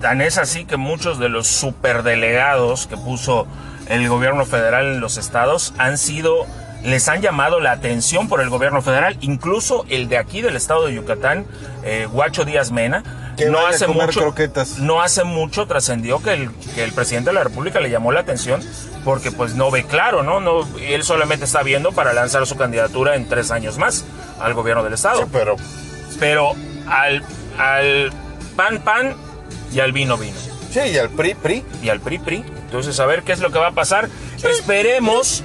Tan 0.00 0.20
es 0.22 0.38
así 0.38 0.64
que 0.64 0.76
muchos 0.76 1.18
de 1.18 1.28
los 1.28 1.46
superdelegados 1.46 2.86
que 2.86 2.96
puso 2.96 3.46
el 3.88 4.08
gobierno 4.08 4.46
federal 4.46 4.86
en 4.86 5.00
los 5.00 5.18
estados 5.18 5.74
han 5.76 5.98
sido, 5.98 6.46
les 6.84 7.08
han 7.08 7.22
llamado 7.22 7.60
la 7.60 7.72
atención 7.72 8.28
por 8.28 8.40
el 8.40 8.50
gobierno 8.50 8.82
federal, 8.82 9.16
incluso 9.22 9.84
el 9.88 10.08
de 10.08 10.18
aquí 10.18 10.42
del 10.42 10.54
estado 10.54 10.86
de 10.86 10.94
Yucatán, 10.94 11.46
eh, 11.82 12.06
Guacho 12.12 12.44
Díaz 12.44 12.70
Mena, 12.70 13.02
Que 13.36 13.46
no 13.46 13.66
hace 13.66 13.86
mucho, 13.88 14.20
croquetas. 14.20 14.78
no 14.78 15.00
hace 15.02 15.24
mucho 15.24 15.66
trascendió 15.66 16.22
que 16.22 16.32
el, 16.34 16.50
que 16.74 16.84
el 16.84 16.92
presidente 16.92 17.30
de 17.30 17.34
la 17.34 17.42
República 17.44 17.80
le 17.80 17.90
llamó 17.90 18.12
la 18.12 18.20
atención 18.20 18.60
porque 19.02 19.32
pues 19.32 19.54
no 19.54 19.70
ve 19.70 19.84
claro, 19.84 20.22
¿no? 20.22 20.40
no 20.40 20.68
él 20.80 21.02
solamente 21.02 21.44
está 21.46 21.62
viendo 21.62 21.90
para 21.92 22.12
lanzar 22.12 22.46
su 22.46 22.56
candidatura 22.56 23.16
en 23.16 23.28
tres 23.28 23.50
años 23.50 23.76
más 23.78 24.04
al 24.40 24.54
gobierno 24.54 24.84
del 24.84 24.92
estado. 24.92 25.22
Sí, 25.22 25.28
pero 25.32 25.56
Pero 26.20 26.52
al, 26.86 27.22
al 27.58 28.12
pan 28.56 28.78
pan 28.84 29.14
y 29.72 29.80
al 29.80 29.92
vino 29.92 30.16
vino 30.16 30.36
sí, 30.70 30.80
y 30.80 30.98
al 30.98 31.08
PRI, 31.10 31.34
PRI. 31.34 31.64
y 31.82 31.88
al 31.88 32.00
PRI 32.00 32.18
PRI. 32.18 32.44
Entonces 32.66 32.98
a 33.00 33.06
ver 33.06 33.22
qué 33.22 33.32
es 33.32 33.40
lo 33.40 33.50
que 33.50 33.58
va 33.58 33.68
a 33.68 33.72
pasar. 33.72 34.08
Esperemos, 34.42 35.42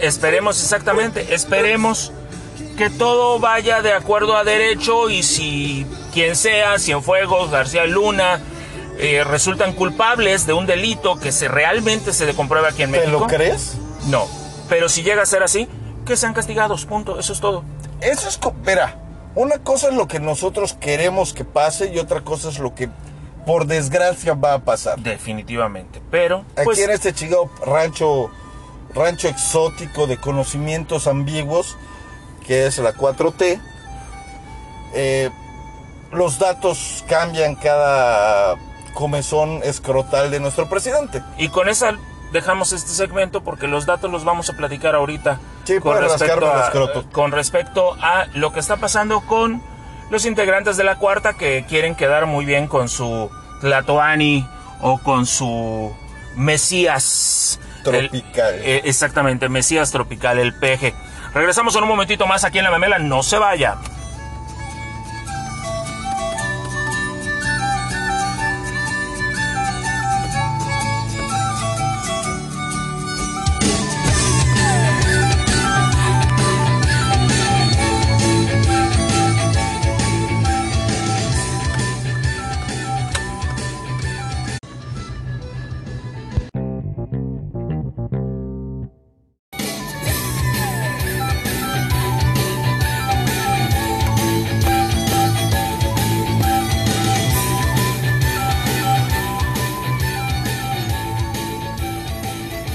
esperemos 0.00 0.62
exactamente, 0.62 1.34
esperemos 1.34 2.12
que 2.76 2.90
todo 2.90 3.38
vaya 3.38 3.82
de 3.82 3.92
acuerdo 3.92 4.36
a 4.36 4.44
derecho 4.44 5.08
y 5.08 5.22
si 5.22 5.86
quien 6.12 6.36
sea, 6.36 6.78
Cienfuegos, 6.78 7.50
García 7.50 7.86
Luna, 7.86 8.40
eh, 8.98 9.24
resultan 9.24 9.72
culpables 9.72 10.46
de 10.46 10.52
un 10.52 10.66
delito 10.66 11.16
que 11.16 11.32
se 11.32 11.48
realmente 11.48 12.12
se 12.12 12.32
comprueba 12.34 12.68
aquí 12.68 12.82
en 12.82 12.92
¿Te 12.92 13.00
México. 13.00 13.20
lo 13.20 13.26
crees? 13.26 13.76
No, 14.06 14.26
pero 14.68 14.88
si 14.88 15.02
llega 15.02 15.22
a 15.22 15.26
ser 15.26 15.42
así, 15.42 15.68
que 16.04 16.16
sean 16.16 16.34
castigados, 16.34 16.86
punto, 16.86 17.18
eso 17.18 17.32
es 17.32 17.40
todo. 17.40 17.64
Eso 18.00 18.28
es, 18.28 18.38
verá, 18.62 18.96
una 19.34 19.58
cosa 19.58 19.88
es 19.88 19.94
lo 19.94 20.06
que 20.06 20.20
nosotros 20.20 20.74
queremos 20.74 21.34
que 21.34 21.44
pase 21.44 21.92
y 21.92 21.98
otra 21.98 22.22
cosa 22.22 22.48
es 22.48 22.58
lo 22.58 22.74
que 22.74 22.88
por 23.44 23.66
desgracia 23.66 24.34
va 24.34 24.54
a 24.54 24.58
pasar. 24.60 24.98
Definitivamente, 24.98 26.00
pero 26.10 26.44
Aquí 26.56 26.64
pues 26.64 26.78
en 26.78 26.90
este 26.90 27.12
chingado 27.12 27.50
rancho, 27.64 28.30
rancho 28.96 29.28
exótico 29.28 30.06
de 30.06 30.16
conocimientos 30.16 31.06
ambiguos, 31.06 31.76
que 32.46 32.66
es 32.66 32.78
la 32.78 32.94
4T, 32.94 33.60
eh, 34.94 35.30
los 36.12 36.38
datos 36.38 37.04
cambian 37.08 37.54
cada 37.54 38.56
comezón 38.94 39.60
escrotal 39.62 40.30
de 40.30 40.40
nuestro 40.40 40.68
presidente. 40.68 41.22
Y 41.36 41.48
con 41.48 41.68
esa 41.68 41.96
dejamos 42.32 42.72
este 42.72 42.90
segmento 42.90 43.42
porque 43.42 43.68
los 43.68 43.86
datos 43.86 44.10
los 44.10 44.24
vamos 44.24 44.50
a 44.50 44.54
platicar 44.54 44.94
ahorita 44.94 45.38
Sí, 45.64 45.78
con, 45.78 45.98
respecto 45.98 46.50
a, 46.50 46.72
con 47.12 47.32
respecto 47.32 47.96
a 48.00 48.26
lo 48.34 48.52
que 48.52 48.60
está 48.60 48.76
pasando 48.76 49.20
con 49.20 49.62
los 50.10 50.24
integrantes 50.24 50.76
de 50.76 50.84
la 50.84 50.96
cuarta 50.96 51.34
que 51.34 51.64
quieren 51.68 51.94
quedar 51.94 52.26
muy 52.26 52.44
bien 52.44 52.68
con 52.68 52.88
su 52.88 53.30
Tlatoani 53.60 54.48
o 54.80 54.98
con 54.98 55.26
su 55.26 55.92
Mesías 56.36 57.58
el- 57.94 58.08
Tropical. 58.10 58.54
eh, 58.62 58.82
exactamente, 58.84 59.48
Mesías 59.48 59.90
tropical, 59.92 60.38
el 60.38 60.54
peje. 60.58 60.94
Regresamos 61.34 61.76
en 61.76 61.82
un 61.82 61.88
momentito 61.88 62.26
más 62.26 62.44
aquí 62.44 62.58
en 62.58 62.64
la 62.64 62.70
memela, 62.70 62.98
no 62.98 63.22
se 63.22 63.38
vaya. 63.38 63.76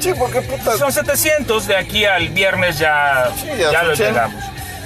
Sí, 0.00 0.12
porque 0.18 0.42
puta. 0.42 0.76
Son 0.76 0.92
700, 0.92 1.66
de 1.66 1.76
aquí 1.76 2.04
al 2.04 2.28
viernes 2.28 2.78
ya, 2.78 3.30
Sí, 3.40 3.46
ya 3.58 3.72
ya 3.72 3.78
son 3.80 3.88
lo 3.88 3.96
100. 3.96 4.08
llegamos. 4.08 4.44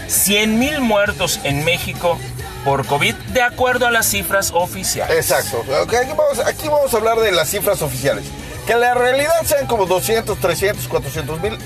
100.000 0.08 0.80
muertos 0.80 1.40
en 1.44 1.64
México 1.64 2.18
por 2.64 2.86
COVID, 2.86 3.14
de 3.14 3.42
acuerdo 3.42 3.86
a 3.86 3.90
las 3.90 4.06
cifras 4.06 4.50
oficiales. 4.54 5.16
Exacto. 5.16 5.64
Aquí, 5.82 6.12
vamos, 6.16 6.38
aquí 6.46 6.68
vamos 6.68 6.92
a 6.92 6.96
hablar 6.98 7.18
de 7.20 7.32
las 7.32 7.48
cifras 7.48 7.80
oficiales. 7.82 8.24
Que 8.66 8.74
la 8.74 8.94
realidad 8.94 9.32
sean 9.44 9.66
como 9.66 9.86
200, 9.86 10.38
300, 10.38 10.86
400 10.88 11.40
mil, 11.40 11.58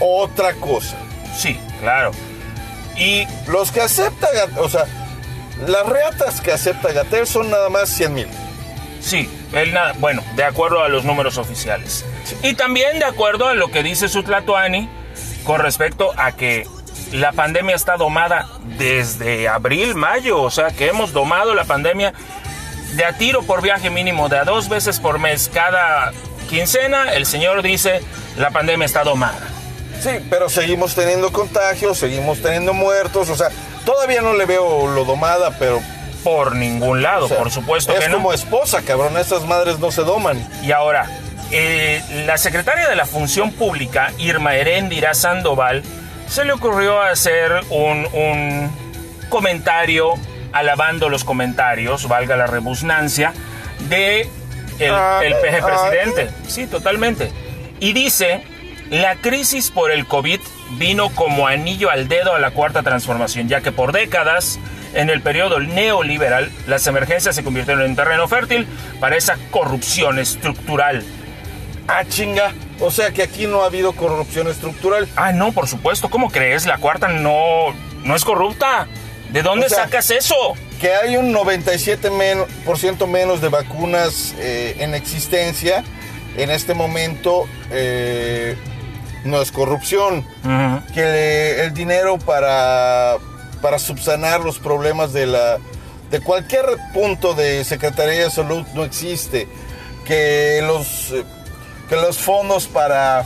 otra 0.00 0.54
cosa. 0.54 0.96
Sí, 1.36 1.58
claro. 1.80 2.10
Y 2.96 3.26
Los 3.46 3.70
que 3.72 3.80
acepta, 3.80 4.28
o 4.58 4.68
sea, 4.68 4.84
las 5.66 5.86
reatas 5.86 6.40
que 6.40 6.52
acepta 6.52 6.92
Gatel 6.92 7.26
son 7.26 7.50
nada 7.50 7.68
más 7.68 7.88
100 7.88 8.14
mil. 8.14 8.28
sí, 9.00 9.30
él 9.52 9.72
na- 9.72 9.92
bueno, 9.98 10.22
de 10.36 10.44
acuerdo 10.44 10.82
a 10.84 10.88
los 10.88 11.04
números 11.04 11.38
oficiales. 11.38 12.04
Y 12.42 12.54
también 12.54 12.98
de 12.98 13.04
acuerdo 13.06 13.48
a 13.48 13.54
lo 13.54 13.70
que 13.70 13.82
dice 13.82 14.08
Sutlatoani 14.08 14.88
con 15.44 15.60
respecto 15.60 16.12
a 16.16 16.32
que 16.32 16.66
la 17.12 17.32
pandemia 17.32 17.74
está 17.74 17.96
domada 17.96 18.48
desde 18.78 19.48
abril, 19.48 19.94
mayo, 19.94 20.42
o 20.42 20.50
sea 20.50 20.70
que 20.70 20.88
hemos 20.88 21.12
domado 21.12 21.54
la 21.54 21.64
pandemia 21.64 22.12
de 22.94 23.04
a 23.04 23.12
tiro 23.12 23.42
por 23.42 23.62
viaje 23.62 23.90
mínimo, 23.90 24.28
de 24.28 24.38
a 24.38 24.44
dos 24.44 24.68
veces 24.68 25.00
por 25.00 25.18
mes 25.18 25.50
cada 25.52 26.12
quincena, 26.48 27.12
el 27.12 27.26
señor 27.26 27.62
dice 27.62 28.00
la 28.36 28.50
pandemia 28.50 28.86
está 28.86 29.04
domada. 29.04 29.40
Sí, 30.00 30.10
pero 30.30 30.48
seguimos 30.48 30.94
teniendo 30.94 31.30
contagios, 31.32 31.98
seguimos 31.98 32.40
teniendo 32.40 32.72
muertos, 32.72 33.28
o 33.28 33.36
sea, 33.36 33.50
todavía 33.84 34.22
no 34.22 34.32
le 34.32 34.46
veo 34.46 34.88
lo 34.88 35.04
domada, 35.04 35.56
pero 35.58 35.80
Por 36.24 36.54
ningún 36.54 37.00
lado, 37.02 37.24
o 37.24 37.28
sea, 37.28 37.38
por 37.38 37.50
supuesto 37.50 37.92
es 37.92 38.00
que 38.00 38.08
no. 38.08 38.16
como 38.16 38.34
esposa, 38.34 38.82
cabrón, 38.82 39.16
esas 39.16 39.44
madres 39.46 39.78
no 39.78 39.90
se 39.90 40.02
doman. 40.02 40.46
Y 40.62 40.70
ahora, 40.72 41.06
eh, 41.50 42.02
la 42.26 42.36
secretaria 42.36 42.88
de 42.88 42.94
la 42.94 43.06
Función 43.06 43.52
Pública, 43.52 44.12
Irma 44.18 44.54
Heréndira 44.54 45.14
Sandoval, 45.14 45.82
se 46.30 46.44
le 46.44 46.52
ocurrió 46.52 47.02
hacer 47.02 47.52
un, 47.70 48.06
un 48.12 48.70
comentario, 49.28 50.14
alabando 50.52 51.08
los 51.08 51.24
comentarios, 51.24 52.06
valga 52.06 52.36
la 52.36 52.46
rebusnancia, 52.46 53.32
de 53.88 54.28
el, 54.78 54.94
Ah, 54.94 55.20
el 55.24 55.34
ah, 55.34 55.66
presidente. 55.66 56.30
Sí, 56.46 56.66
totalmente. 56.66 57.32
Y 57.80 57.92
dice, 57.92 58.42
la 58.90 59.16
crisis 59.16 59.70
por 59.72 59.90
el 59.90 60.06
COVID 60.06 60.40
vino 60.78 61.08
como 61.10 61.48
anillo 61.48 61.90
al 61.90 62.06
dedo 62.06 62.34
a 62.34 62.38
la 62.38 62.52
cuarta 62.52 62.82
transformación, 62.84 63.48
ya 63.48 63.60
que 63.60 63.72
por 63.72 63.92
décadas, 63.92 64.60
en 64.94 65.10
el 65.10 65.20
periodo 65.22 65.58
neoliberal, 65.58 66.50
las 66.68 66.86
emergencias 66.86 67.34
se 67.34 67.42
convirtieron 67.42 67.84
en 67.84 67.96
terreno 67.96 68.28
fértil 68.28 68.68
para 69.00 69.16
esa 69.16 69.36
corrupción 69.50 70.20
estructural. 70.20 71.04
Ah, 71.90 72.04
chinga. 72.08 72.52
O 72.80 72.90
sea 72.90 73.10
que 73.10 73.22
aquí 73.22 73.46
no 73.46 73.62
ha 73.62 73.66
habido 73.66 73.92
corrupción 73.92 74.48
estructural. 74.48 75.08
Ah, 75.16 75.32
no, 75.32 75.52
por 75.52 75.66
supuesto, 75.68 76.08
¿cómo 76.08 76.30
crees? 76.30 76.66
La 76.66 76.78
cuarta 76.78 77.08
no, 77.08 77.66
no 78.04 78.16
es 78.16 78.24
corrupta. 78.24 78.86
¿De 79.30 79.42
dónde 79.42 79.66
O 79.66 79.68
sea, 79.68 79.84
sacas 79.84 80.10
eso? 80.10 80.34
Que 80.80 80.92
hay 80.94 81.16
un 81.16 81.32
97% 81.34 82.10
men- 82.10 82.44
por 82.64 82.78
ciento 82.78 83.06
menos 83.06 83.40
de 83.40 83.48
vacunas 83.48 84.34
eh, 84.38 84.76
en 84.80 84.94
existencia. 84.94 85.84
En 86.36 86.50
este 86.50 86.74
momento 86.74 87.46
eh, 87.70 88.56
no 89.24 89.42
es 89.42 89.52
corrupción. 89.52 90.26
Que 90.94 91.62
el 91.64 91.74
dinero 91.74 92.18
para, 92.18 93.16
para 93.60 93.78
subsanar 93.78 94.40
los 94.40 94.58
problemas 94.58 95.12
de 95.12 95.26
la 95.26 95.58
de 96.10 96.18
cualquier 96.20 96.64
punto 96.92 97.34
de 97.34 97.62
Secretaría 97.64 98.24
de 98.24 98.30
Salud 98.30 98.66
no 98.74 98.82
existe, 98.82 99.46
que 100.04 100.60
los 100.66 101.12
eh, 101.12 101.24
que 101.90 101.96
los 101.96 102.18
fondos 102.18 102.68
para 102.68 103.24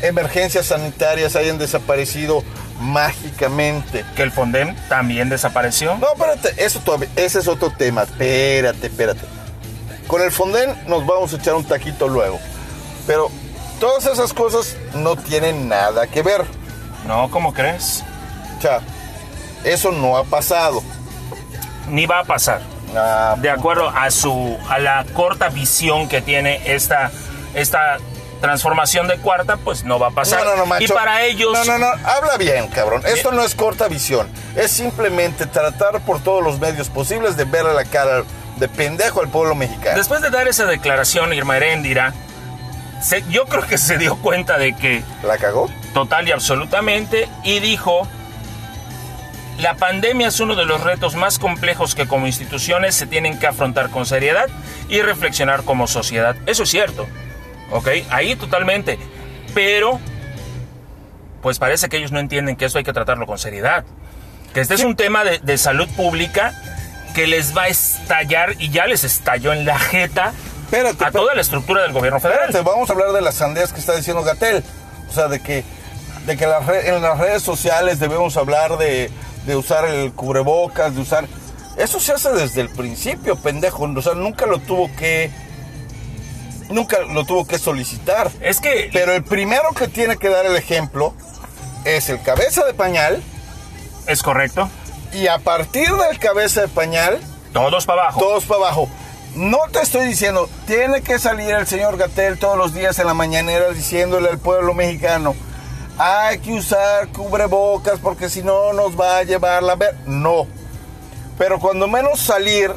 emergencias 0.00 0.66
sanitarias 0.66 1.34
hayan 1.36 1.58
desaparecido 1.58 2.44
mágicamente. 2.80 4.04
Que 4.14 4.22
el 4.22 4.30
Fondem 4.30 4.74
también 4.88 5.28
desapareció. 5.28 5.96
No, 5.98 6.06
espérate, 6.12 6.64
eso 6.64 6.78
todavía, 6.80 7.08
ese 7.16 7.40
es 7.40 7.48
otro 7.48 7.70
tema. 7.70 8.04
Espérate, 8.04 8.86
espérate. 8.86 9.20
Con 10.06 10.22
el 10.22 10.30
Fonden 10.30 10.74
nos 10.86 11.04
vamos 11.04 11.32
a 11.32 11.36
echar 11.36 11.54
un 11.54 11.64
taquito 11.64 12.06
luego. 12.06 12.38
Pero 13.06 13.30
todas 13.80 14.06
esas 14.06 14.32
cosas 14.32 14.76
no 14.94 15.16
tienen 15.16 15.68
nada 15.68 16.06
que 16.06 16.22
ver. 16.22 16.44
No, 17.06 17.30
¿cómo 17.30 17.52
crees? 17.52 18.04
O 18.58 18.62
sea, 18.62 18.80
eso 19.64 19.90
no 19.90 20.16
ha 20.16 20.24
pasado. 20.24 20.82
Ni 21.88 22.06
va 22.06 22.20
a 22.20 22.24
pasar. 22.24 22.62
Ah, 22.96 23.34
De 23.40 23.50
acuerdo 23.50 23.88
a 23.88 24.10
su 24.10 24.56
a 24.68 24.78
la 24.78 25.04
corta 25.14 25.48
visión 25.48 26.08
que 26.08 26.22
tiene 26.22 26.60
esta 26.64 27.10
esta 27.54 27.98
transformación 28.40 29.08
de 29.08 29.16
cuarta, 29.18 29.56
pues 29.56 29.84
no 29.84 29.98
va 29.98 30.08
a 30.08 30.10
pasar. 30.10 30.44
No, 30.44 30.50
no, 30.50 30.56
no, 30.58 30.66
macho. 30.66 30.84
y 30.84 30.88
para 30.88 31.22
ellos 31.22 31.52
No, 31.52 31.64
no, 31.64 31.78
no, 31.78 31.86
habla 32.06 32.36
bien, 32.38 32.68
cabrón. 32.68 33.02
Esto 33.06 33.32
no 33.32 33.42
es 33.42 33.54
corta 33.54 33.88
visión. 33.88 34.28
Es 34.54 34.70
simplemente 34.70 35.46
tratar 35.46 36.00
por 36.00 36.22
todos 36.22 36.42
los 36.44 36.58
medios 36.58 36.90
posibles 36.90 37.36
de 37.36 37.44
ver 37.44 37.64
a 37.66 37.72
la 37.72 37.84
cara 37.86 38.22
de 38.56 38.68
pendejo 38.68 39.20
al 39.20 39.28
pueblo 39.28 39.54
mexicano. 39.54 39.96
después 39.96 40.20
de 40.20 40.30
dar 40.30 40.46
esa 40.46 40.64
declaración 40.66 41.32
Irma 41.32 41.56
Heréndira, 41.56 42.12
se- 43.02 43.24
yo 43.30 43.46
creo 43.46 43.66
que 43.66 43.78
se 43.78 43.96
dio 43.98 44.16
cuenta 44.16 44.58
de 44.58 44.76
que 44.76 45.02
¿La 45.24 45.38
cagó? 45.38 45.68
total 45.92 46.28
y 46.28 46.32
absolutamente 46.32 47.28
y 47.42 47.58
dijo 47.60 48.06
la 49.58 49.74
pandemia 49.74 50.28
es 50.28 50.40
uno 50.40 50.54
de 50.56 50.64
los 50.64 50.80
retos 50.82 51.14
más 51.14 51.38
complejos 51.38 51.94
que 51.94 52.06
como 52.08 52.26
instituciones 52.26 52.94
se 52.94 53.06
tienen 53.06 53.38
que 53.38 53.46
afrontar 53.46 53.90
con 53.90 54.04
seriedad 54.04 54.48
y 54.88 55.00
reflexionar 55.00 55.62
como 55.64 55.86
sociedad. 55.86 56.36
Eso 56.46 56.64
es 56.64 56.70
cierto, 56.70 57.06
¿ok? 57.70 57.88
Ahí 58.10 58.36
totalmente. 58.36 58.98
Pero, 59.54 60.00
pues 61.42 61.58
parece 61.58 61.88
que 61.88 61.96
ellos 61.98 62.12
no 62.12 62.20
entienden 62.20 62.56
que 62.56 62.64
eso 62.64 62.78
hay 62.78 62.84
que 62.84 62.92
tratarlo 62.92 63.26
con 63.26 63.38
seriedad. 63.38 63.84
Que 64.52 64.60
este 64.60 64.74
es 64.74 64.84
un 64.84 64.96
tema 64.96 65.24
de, 65.24 65.38
de 65.38 65.58
salud 65.58 65.88
pública 65.96 66.52
que 67.14 67.26
les 67.26 67.56
va 67.56 67.62
a 67.62 67.68
estallar 67.68 68.54
y 68.58 68.70
ya 68.70 68.86
les 68.86 69.04
estalló 69.04 69.52
en 69.52 69.64
la 69.64 69.78
jeta 69.78 70.32
Espérate, 70.64 71.04
a 71.04 71.10
toda 71.12 71.34
la 71.34 71.40
estructura 71.40 71.82
del 71.82 71.92
gobierno 71.92 72.18
federal. 72.18 72.48
Espérate, 72.48 72.68
vamos 72.68 72.90
a 72.90 72.94
hablar 72.94 73.12
de 73.12 73.20
las 73.20 73.36
sandeas 73.36 73.72
que 73.72 73.78
está 73.78 73.94
diciendo 73.94 74.24
Gatel. 74.24 74.64
O 75.08 75.12
sea, 75.12 75.28
de 75.28 75.40
que, 75.40 75.62
de 76.26 76.36
que 76.36 76.44
en 76.44 77.02
las 77.02 77.18
redes 77.18 77.42
sociales 77.42 78.00
debemos 78.00 78.36
hablar 78.36 78.76
de, 78.76 79.08
de 79.46 79.56
usar 79.56 79.84
el 79.84 80.12
cubrebocas, 80.12 80.94
de 80.94 81.02
usar... 81.02 81.26
Eso 81.76 82.00
se 82.00 82.12
hace 82.12 82.32
desde 82.32 82.60
el 82.60 82.70
principio, 82.70 83.36
pendejo. 83.36 83.84
O 83.84 84.02
sea, 84.02 84.14
nunca 84.14 84.46
lo 84.46 84.58
tuvo 84.58 84.90
que... 84.96 85.30
Nunca 86.74 86.98
lo 87.02 87.24
tuvo 87.24 87.46
que 87.46 87.58
solicitar. 87.58 88.30
Es 88.40 88.58
que 88.60 88.90
Pero 88.92 89.12
el 89.12 89.22
primero 89.22 89.70
que 89.74 89.86
tiene 89.86 90.16
que 90.16 90.28
dar 90.28 90.44
el 90.44 90.56
ejemplo 90.56 91.14
es 91.84 92.08
el 92.08 92.20
cabeza 92.20 92.64
de 92.64 92.74
pañal. 92.74 93.22
es 94.08 94.22
correcto. 94.24 94.68
Y 95.12 95.28
a 95.28 95.38
partir 95.38 95.88
del 95.94 96.18
cabeza 96.18 96.62
de 96.62 96.68
pañal, 96.68 97.20
Todos 97.52 97.86
para 97.86 98.02
abajo. 98.02 98.18
todos 98.18 98.44
para 98.44 98.60
abajo. 98.62 98.88
No 99.36 99.58
te 99.72 99.80
estoy 99.82 100.06
diciendo, 100.06 100.48
tiene 100.66 101.00
que 101.02 101.20
salir 101.20 101.50
el 101.54 101.66
señor 101.68 101.96
Gatel 101.96 102.38
todos 102.40 102.58
los 102.58 102.74
días 102.74 102.98
en 102.98 103.06
la 103.06 103.14
mañanera 103.14 103.70
diciéndole 103.70 104.28
al 104.28 104.38
pueblo 104.38 104.74
mexicano, 104.74 105.36
hay 105.96 106.38
que 106.40 106.52
usar 106.52 107.06
cubrebocas 107.08 108.00
porque 108.00 108.28
si 108.28 108.42
no 108.42 108.72
nos 108.72 108.98
va 109.00 109.18
a 109.18 109.22
llevar 109.22 109.62
la 109.62 109.76
ver. 109.76 109.96
No. 110.06 110.48
Pero 111.38 111.60
cuando 111.60 111.86
menos 111.86 112.18
salir 112.18 112.72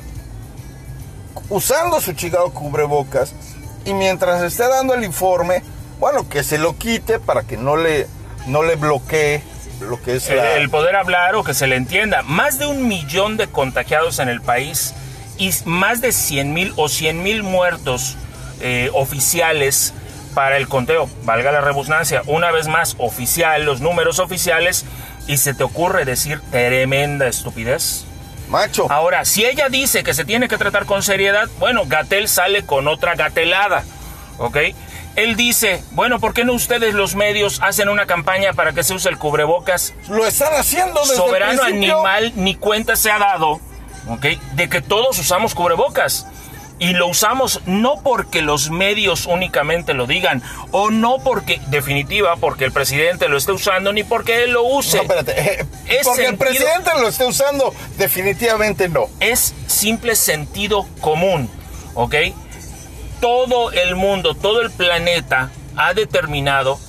usando 1.49 1.99
su 2.01 2.13
chingado 2.13 2.51
cubrebocas 2.53 3.33
y 3.87 3.93
mientras 3.93 4.43
esté 4.43 4.67
dando 4.67 4.93
el 4.93 5.05
informe, 5.05 5.63
bueno, 5.97 6.27
que 6.27 6.43
se 6.43 6.57
lo 6.57 6.77
quite 6.77 7.19
para 7.19 7.43
que 7.43 7.55
no 7.55 7.77
le, 7.77 8.05
no 8.45 8.61
le 8.61 8.75
bloquee 8.75 9.41
lo 9.79 10.01
que 10.01 10.17
es 10.17 10.29
el, 10.29 10.37
la... 10.37 10.55
el 10.57 10.69
poder 10.69 10.97
hablar 10.97 11.35
o 11.35 11.43
que 11.43 11.53
se 11.53 11.67
le 11.67 11.77
entienda. 11.77 12.21
Más 12.21 12.59
de 12.59 12.65
un 12.65 12.87
millón 12.89 13.37
de 13.37 13.47
contagiados 13.47 14.19
en 14.19 14.27
el 14.27 14.41
país 14.41 14.93
y 15.37 15.51
más 15.63 16.01
de 16.01 16.11
100 16.11 16.53
mil 16.53 16.73
o 16.75 16.89
100 16.89 17.23
mil 17.23 17.43
muertos 17.43 18.17
eh, 18.59 18.89
oficiales 18.93 19.93
para 20.33 20.57
el 20.57 20.67
conteo. 20.67 21.09
Valga 21.23 21.53
la 21.53 21.61
redundancia, 21.61 22.23
una 22.27 22.51
vez 22.51 22.67
más 22.67 22.95
oficial, 22.97 23.63
los 23.63 23.79
números 23.79 24.19
oficiales, 24.19 24.83
y 25.27 25.37
se 25.37 25.53
te 25.53 25.63
ocurre 25.63 26.03
decir 26.03 26.41
tremenda 26.51 27.27
estupidez. 27.27 28.06
Macho. 28.47 28.87
Ahora, 28.91 29.25
si 29.25 29.45
ella 29.45 29.69
dice 29.69 30.03
que 30.03 30.13
se 30.13 30.25
tiene 30.25 30.47
que 30.47 30.57
tratar 30.57 30.85
con 30.85 31.03
seriedad, 31.03 31.49
bueno, 31.59 31.83
Gatel 31.85 32.27
sale 32.27 32.65
con 32.65 32.87
otra 32.87 33.15
gatelada, 33.15 33.83
¿ok? 34.37 34.57
Él 35.15 35.35
dice, 35.35 35.83
bueno, 35.91 36.19
¿por 36.19 36.35
qué 36.35 36.45
no 36.45 36.53
ustedes 36.53 36.93
los 36.93 37.15
medios 37.15 37.59
hacen 37.63 37.89
una 37.89 38.05
campaña 38.05 38.53
para 38.53 38.73
que 38.73 38.83
se 38.83 38.93
use 38.93 39.09
el 39.09 39.17
cubrebocas? 39.17 39.95
Lo 40.09 40.25
están 40.27 40.53
haciendo 40.53 41.01
desde 41.01 41.15
Soberano 41.15 41.53
el 41.63 41.69
principio. 41.71 41.95
animal 41.95 42.33
ni 42.35 42.53
cuenta 42.55 42.95
se 42.95 43.09
ha 43.09 43.17
dado, 43.17 43.59
¿ok? 44.07 44.25
De 44.53 44.69
que 44.69 44.81
todos 44.81 45.17
usamos 45.17 45.55
cubrebocas. 45.55 46.27
Y 46.79 46.93
lo 46.93 47.07
usamos 47.07 47.61
no 47.65 48.01
porque 48.03 48.41
los 48.41 48.69
medios 48.69 49.25
únicamente 49.25 49.93
lo 49.93 50.05
digan, 50.05 50.43
o 50.71 50.91
no 50.91 51.17
porque, 51.17 51.59
definitiva, 51.67 52.35
porque 52.35 52.65
el 52.65 52.71
presidente 52.71 53.29
lo 53.29 53.37
esté 53.37 53.51
usando, 53.51 53.93
ni 53.93 54.03
porque 54.03 54.43
él 54.43 54.51
lo 54.51 54.63
use. 54.63 54.97
No, 54.97 55.03
espérate. 55.03 55.65
Es 55.87 56.05
Porque 56.05 56.27
el 56.27 56.37
presidente 56.37 56.91
lo 56.99 57.07
esté 57.07 57.25
usando, 57.25 57.73
definitivamente 57.97 58.89
no. 58.89 59.07
es 59.19 59.55
simple 59.65 60.15
sentido 60.15 60.85
común, 61.01 61.49
¿ok? 61.95 62.15
Todo 63.21 63.71
el 63.71 63.95
mundo, 63.95 64.35
todo 64.35 64.61
el 64.61 64.69
planeta 64.69 65.49
ha 65.75 65.93
determinado 65.93 66.79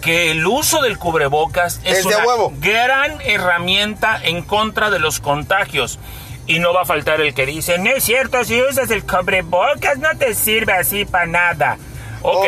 que 0.00 0.30
el 0.30 0.46
uso 0.46 0.82
del 0.82 0.98
cubrebocas 0.98 1.80
es, 1.84 1.98
Es 1.98 2.06
una 2.06 2.18
gran 2.60 3.20
herramienta 3.22 4.20
en 4.22 4.42
contra 4.42 4.90
de 4.90 4.98
los 4.98 5.20
contagios. 5.20 5.98
Y 6.48 6.58
no 6.58 6.72
va 6.72 6.82
a 6.82 6.84
faltar 6.84 7.20
el 7.20 7.34
que 7.34 7.46
dice, 7.46 7.78
no 7.78 7.90
es 7.90 8.02
cierto, 8.02 8.42
si 8.42 8.60
usas 8.60 8.90
el 8.90 9.04
cubrebocas 9.04 9.98
no 9.98 10.08
te 10.18 10.34
sirve 10.34 10.72
así 10.72 11.04
para 11.04 11.26
nada. 11.26 11.78
Ok. 12.22 12.46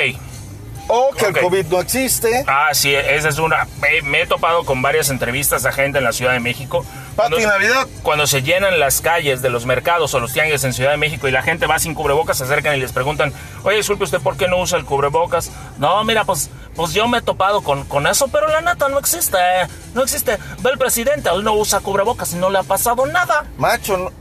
O 0.92 1.10
que 1.14 1.26
el 1.26 1.38
COVID 1.40 1.66
no 1.66 1.80
existe. 1.80 2.44
Ah, 2.46 2.70
sí, 2.72 2.94
esa 2.94 3.28
es 3.28 3.38
una. 3.38 3.66
Me, 4.04 4.22
he 4.22 4.26
topado 4.26 4.64
con 4.64 4.82
varias 4.82 5.08
entrevistas 5.10 5.64
a 5.64 5.72
gente 5.72 5.98
en 5.98 6.04
la 6.04 6.12
Ciudad 6.12 6.32
de 6.32 6.40
México. 6.40 6.84
Pati 7.16 7.30
Cuando- 7.34 7.48
Navidad. 7.48 7.86
cuando 8.02 8.26
se 8.26 8.42
llenan 8.42 8.80
las 8.80 9.00
calles 9.00 9.42
de 9.42 9.50
los 9.50 9.66
mercados 9.66 10.12
o 10.14 10.20
los 10.20 10.32
tianguis 10.32 10.64
en 10.64 10.72
Ciudad 10.72 10.90
de 10.90 10.96
México 10.96 11.28
y 11.28 11.30
la 11.30 11.42
gente 11.42 11.66
va 11.66 11.78
sin 11.78 11.94
cubrebocas, 11.94 12.38
se 12.38 12.44
acercan 12.44 12.76
y 12.76 12.80
les 12.80 12.92
preguntan, 12.92 13.32
oye, 13.62 13.76
disculpe 13.76 14.04
usted, 14.04 14.20
¿por 14.20 14.36
qué 14.36 14.48
no 14.48 14.58
usa 14.58 14.78
el 14.78 14.84
cubrebocas? 14.84 15.50
No, 15.78 16.02
mira, 16.04 16.24
pues, 16.24 16.50
pues 16.74 16.92
yo 16.92 17.06
me 17.08 17.18
he 17.18 17.22
topado 17.22 17.62
con, 17.62 17.84
con 17.84 18.06
eso, 18.06 18.28
pero 18.28 18.48
la 18.48 18.60
neta 18.60 18.88
no 18.88 18.98
existe, 18.98 19.38
no 19.94 20.02
existe. 20.02 20.38
Ve 20.60 20.70
el 20.70 20.78
presidente, 20.78 21.28
él 21.34 21.44
no 21.44 21.54
usa 21.54 21.80
cubrebocas 21.80 22.32
y 22.32 22.36
no 22.36 22.50
le 22.50 22.58
ha 22.58 22.62
pasado 22.62 23.06
nada. 23.06 23.44
Macho, 23.58 23.96
no- 23.96 24.12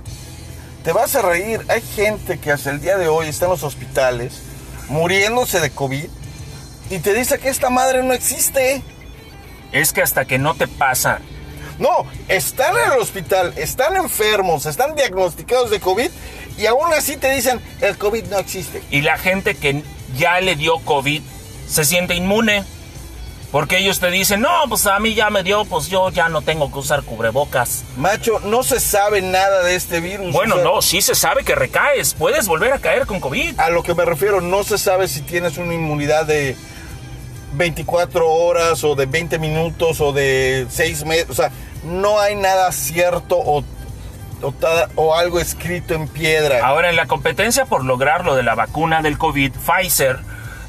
te 0.83 0.93
vas 0.93 1.15
a 1.15 1.21
reír. 1.21 1.61
Hay 1.67 1.81
gente 1.81 2.39
que 2.39 2.51
hasta 2.51 2.69
el 2.71 2.79
día 2.81 2.97
de 2.97 3.07
hoy 3.07 3.27
está 3.27 3.45
en 3.45 3.51
los 3.51 3.63
hospitales 3.63 4.41
muriéndose 4.87 5.59
de 5.59 5.69
COVID 5.71 6.05
y 6.89 6.99
te 6.99 7.13
dice 7.13 7.39
que 7.39 7.49
esta 7.49 7.69
madre 7.69 8.03
no 8.03 8.13
existe. 8.13 8.81
Es 9.71 9.93
que 9.93 10.01
hasta 10.01 10.25
que 10.25 10.37
no 10.39 10.55
te 10.55 10.67
pasa, 10.67 11.19
No, 11.77 12.05
están 12.27 12.75
en 12.75 12.91
el 12.91 12.99
hospital, 12.99 13.53
están 13.55 13.95
enfermos, 13.95 14.65
están 14.65 14.95
diagnosticados 14.95 15.69
de 15.69 15.79
COVID 15.79 16.09
y 16.57 16.65
aún 16.65 16.91
así 16.93 17.15
te 17.15 17.31
dicen 17.33 17.61
el 17.79 17.97
COVID 17.97 18.25
no 18.25 18.37
existe. 18.37 18.83
y 18.91 19.01
la 19.01 19.17
gente 19.17 19.55
que 19.55 19.81
ya 20.17 20.41
le 20.41 20.55
dio 20.55 20.79
COVID 20.79 21.21
se 21.67 21.85
siente 21.85 22.15
inmune. 22.15 22.63
Porque 23.51 23.79
ellos 23.79 23.99
te 23.99 24.11
dicen, 24.11 24.41
no, 24.41 24.49
pues 24.67 24.85
a 24.85 24.99
mí 24.99 25.15
ya 25.15 25.31
me 25.31 25.41
dio, 25.41 25.65
pues 25.65 25.87
yo 25.87 26.11
ya 26.11 26.29
no 26.29 26.43
tengo 26.43 26.71
que 26.71 26.77
usar 26.77 27.01
cubrebocas. 27.01 27.83
Macho, 27.97 28.39
no 28.41 28.61
se 28.61 28.79
sabe 28.79 29.23
nada 29.23 29.63
de 29.63 29.73
este 29.73 30.01
virus. 30.01 30.31
Bueno, 30.31 30.53
o 30.55 30.57
sea, 30.59 30.65
no, 30.65 30.81
sí 30.83 31.01
se 31.01 31.15
sabe 31.15 31.43
que 31.43 31.55
recaes. 31.55 32.13
Puedes 32.13 32.47
volver 32.47 32.73
a 32.73 32.77
caer 32.77 33.07
con 33.07 33.19
COVID. 33.19 33.59
A 33.59 33.71
lo 33.71 33.81
que 33.81 33.95
me 33.95 34.05
refiero, 34.05 34.39
no 34.39 34.63
se 34.63 34.77
sabe 34.77 35.07
si 35.07 35.21
tienes 35.21 35.57
una 35.57 35.73
inmunidad 35.73 36.27
de 36.27 36.55
24 37.53 38.27
horas 38.27 38.83
o 38.83 38.95
de 38.95 39.05
20 39.05 39.39
minutos 39.39 40.01
o 40.01 40.13
de 40.13 40.65
6 40.69 41.05
meses. 41.05 41.29
O 41.29 41.33
sea, 41.33 41.51
no 41.83 42.19
hay 42.19 42.35
nada 42.35 42.71
cierto 42.71 43.37
o, 43.37 43.63
o, 44.95 45.15
algo 45.15 45.39
escrito 45.39 45.93
en 45.93 46.07
piedra. 46.07 46.65
Ahora, 46.65 46.89
en 46.89 46.95
la 46.95 47.07
competencia 47.07 47.65
por 47.65 47.83
lograr 47.83 48.25
lo 48.25 48.35
de 48.35 48.43
la 48.43 48.55
vacuna 48.55 49.01
del 49.01 49.17
COVID, 49.17 49.53
Pfizer 49.53 50.19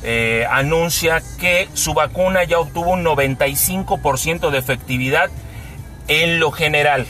eh, 0.03 0.47
anuncia 0.51 1.23
que 1.39 1.69
su 1.75 1.93
vacuna 1.93 2.45
ya 2.45 2.59
obtuvo 2.59 2.93
un 2.93 3.05
95% 3.05 4.51
de 4.51 4.59
efectividad 4.59 5.31
en 6.09 6.41
lo 6.41 6.51
general. 6.51 7.07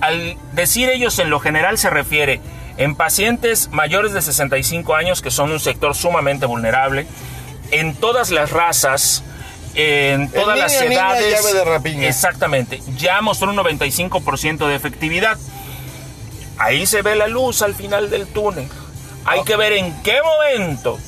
Al 0.00 0.36
decir 0.52 0.90
ellos 0.90 1.18
en 1.18 1.30
lo 1.30 1.40
general 1.40 1.78
se 1.78 1.90
refiere 1.90 2.40
en 2.76 2.94
pacientes 2.94 3.70
mayores 3.72 4.12
de 4.12 4.22
65 4.22 4.94
años, 4.94 5.22
que 5.22 5.30
son 5.30 5.50
un 5.50 5.58
sector 5.58 5.94
sumamente 5.94 6.46
vulnerable, 6.46 7.06
en 7.70 7.94
todas 7.94 8.30
las 8.30 8.50
razas, 8.50 9.22
en 9.74 10.30
todas 10.30 10.58
las 10.58 10.72
niña, 10.72 10.84
edades. 11.16 11.42
llave 11.42 11.54
de 11.54 11.64
rapiña. 11.64 12.08
Exactamente, 12.08 12.80
ya 12.96 13.20
mostró 13.20 13.50
un 13.50 13.56
95% 13.56 14.66
de 14.66 14.74
efectividad. 14.74 15.38
Ahí 16.58 16.86
se 16.86 17.02
ve 17.02 17.14
la 17.14 17.28
luz 17.28 17.62
al 17.62 17.74
final 17.74 18.10
del 18.10 18.26
túnel. 18.26 18.68
Hay 19.24 19.42
que 19.44 19.56
ver 19.56 19.74
en 19.74 20.02
qué 20.02 20.18
momento 20.22 20.98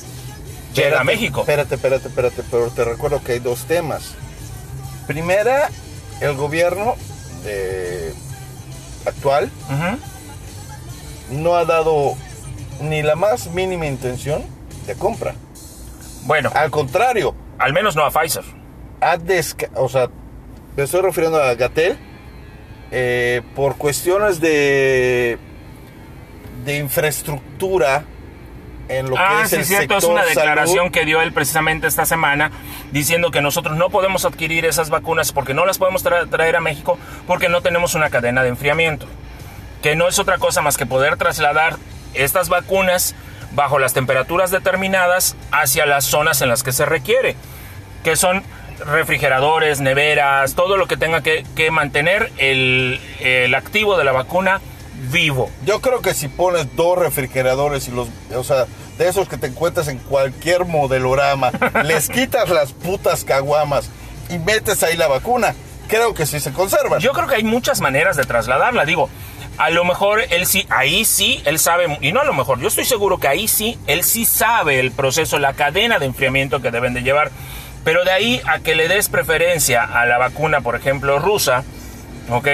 llega 0.73 1.01
a 1.01 1.03
México. 1.03 1.41
Espérate, 1.41 1.75
espérate, 1.75 2.07
espérate, 2.07 2.43
pero 2.49 2.69
te 2.69 2.83
recuerdo 2.85 3.21
que 3.23 3.33
hay 3.33 3.39
dos 3.39 3.65
temas. 3.65 4.13
Primera, 5.07 5.69
el 6.21 6.35
gobierno 6.35 6.95
eh, 7.45 8.13
actual 9.05 9.51
no 11.31 11.55
ha 11.55 11.65
dado 11.65 12.15
ni 12.81 13.01
la 13.01 13.15
más 13.15 13.47
mínima 13.47 13.87
intención 13.87 14.43
de 14.85 14.95
compra. 14.95 15.35
Bueno, 16.23 16.51
Al 16.53 16.69
contrario, 16.71 17.35
al 17.57 17.73
menos 17.73 17.95
no 17.95 18.05
a 18.05 18.11
Pfizer. 18.11 18.43
ha 19.01 19.17
o 19.75 19.89
sea, 19.89 20.09
me 20.77 20.83
estoy 20.83 21.01
refiriendo 21.01 21.41
a 21.41 21.53
Gatel 21.55 21.97
eh, 22.91 23.41
por 23.55 23.77
cuestiones 23.77 24.39
de 24.39 25.37
de 26.65 26.77
infraestructura 26.77 28.03
en 28.87 29.09
lo 29.09 29.15
que 29.15 29.21
Ah, 29.21 29.41
es 29.43 29.49
sí, 29.49 29.55
el 29.55 29.65
cierto, 29.65 29.95
es 29.97 30.03
sector 30.03 30.11
una 30.11 30.25
declaración 30.25 30.77
salud. 30.77 30.91
que 30.91 31.05
dio 31.05 31.21
él 31.21 31.31
precisamente 31.33 31.87
esta 31.87 32.05
semana 32.05 32.51
diciendo 32.91 33.31
que 33.31 33.41
nosotros 33.41 33.75
no 33.77 33.89
podemos 33.89 34.25
adquirir 34.25 34.65
esas 34.65 34.89
vacunas 34.89 35.31
porque 35.31 35.53
no 35.55 35.65
las 35.65 35.77
podemos 35.79 36.05
tra- 36.05 36.29
traer 36.29 36.55
a 36.57 36.61
México 36.61 36.99
porque 37.25 37.49
no 37.49 37.61
tenemos 37.61 37.95
una 37.95 38.09
cadena 38.11 38.43
de 38.43 38.49
enfriamiento. 38.49 39.07
Que 39.81 39.95
no 39.95 40.07
es 40.07 40.19
otra 40.19 40.37
cosa 40.37 40.61
más 40.61 40.77
que 40.77 40.85
poder 40.85 41.15
trasladar 41.17 41.77
estas 42.13 42.49
vacunas 42.49 43.15
bajo 43.53 43.79
las 43.79 43.93
temperaturas 43.93 44.51
determinadas 44.51 45.35
hacia 45.51 45.85
las 45.85 46.05
zonas 46.05 46.41
en 46.41 46.49
las 46.49 46.63
que 46.63 46.71
se 46.71 46.85
requiere, 46.85 47.35
que 48.03 48.15
son 48.15 48.43
refrigeradores, 48.85 49.81
neveras, 49.81 50.55
todo 50.55 50.77
lo 50.77 50.87
que 50.87 50.97
tenga 50.97 51.21
que, 51.21 51.45
que 51.55 51.71
mantener 51.71 52.31
el, 52.37 52.99
el 53.19 53.53
activo 53.53 53.97
de 53.97 54.03
la 54.03 54.11
vacuna 54.11 54.61
vivo. 55.11 55.49
Yo 55.65 55.81
creo 55.81 56.01
que 56.01 56.13
si 56.13 56.27
pones 56.27 56.75
dos 56.75 56.97
refrigeradores 56.97 57.87
y 57.87 57.91
los, 57.91 58.07
o 58.35 58.43
sea, 58.43 58.65
de 58.97 59.07
esos 59.07 59.27
que 59.27 59.37
te 59.37 59.47
encuentras 59.47 59.87
en 59.87 59.97
cualquier 59.97 60.65
modelorama, 60.65 61.51
les 61.83 62.09
quitas 62.09 62.49
las 62.49 62.73
putas 62.73 63.23
caguamas 63.23 63.89
y 64.29 64.37
metes 64.39 64.83
ahí 64.83 64.95
la 64.95 65.07
vacuna, 65.07 65.55
creo 65.87 66.13
que 66.13 66.25
sí 66.25 66.39
se 66.39 66.53
conservan. 66.53 66.99
Yo 66.99 67.11
creo 67.13 67.27
que 67.27 67.35
hay 67.35 67.43
muchas 67.43 67.81
maneras 67.81 68.15
de 68.15 68.23
trasladarla, 68.23 68.85
digo. 68.85 69.09
A 69.61 69.69
lo 69.69 69.85
mejor 69.85 70.23
él 70.31 70.47
sí, 70.47 70.65
ahí 70.71 71.05
sí, 71.05 71.39
él 71.45 71.59
sabe, 71.59 71.99
y 72.01 72.11
no 72.11 72.21
a 72.21 72.23
lo 72.23 72.33
mejor, 72.33 72.59
yo 72.59 72.67
estoy 72.67 72.83
seguro 72.83 73.19
que 73.19 73.27
ahí 73.27 73.47
sí, 73.47 73.77
él 73.85 74.03
sí 74.03 74.25
sabe 74.25 74.79
el 74.79 74.91
proceso, 74.91 75.37
la 75.37 75.53
cadena 75.53 75.99
de 75.99 76.07
enfriamiento 76.07 76.63
que 76.63 76.71
deben 76.71 76.95
de 76.95 77.03
llevar. 77.03 77.29
Pero 77.83 78.03
de 78.03 78.09
ahí 78.09 78.41
a 78.47 78.57
que 78.61 78.73
le 78.73 78.87
des 78.87 79.07
preferencia 79.07 79.83
a 79.83 80.07
la 80.07 80.17
vacuna, 80.17 80.61
por 80.61 80.75
ejemplo, 80.75 81.19
rusa, 81.19 81.63
¿ok? 82.31 82.47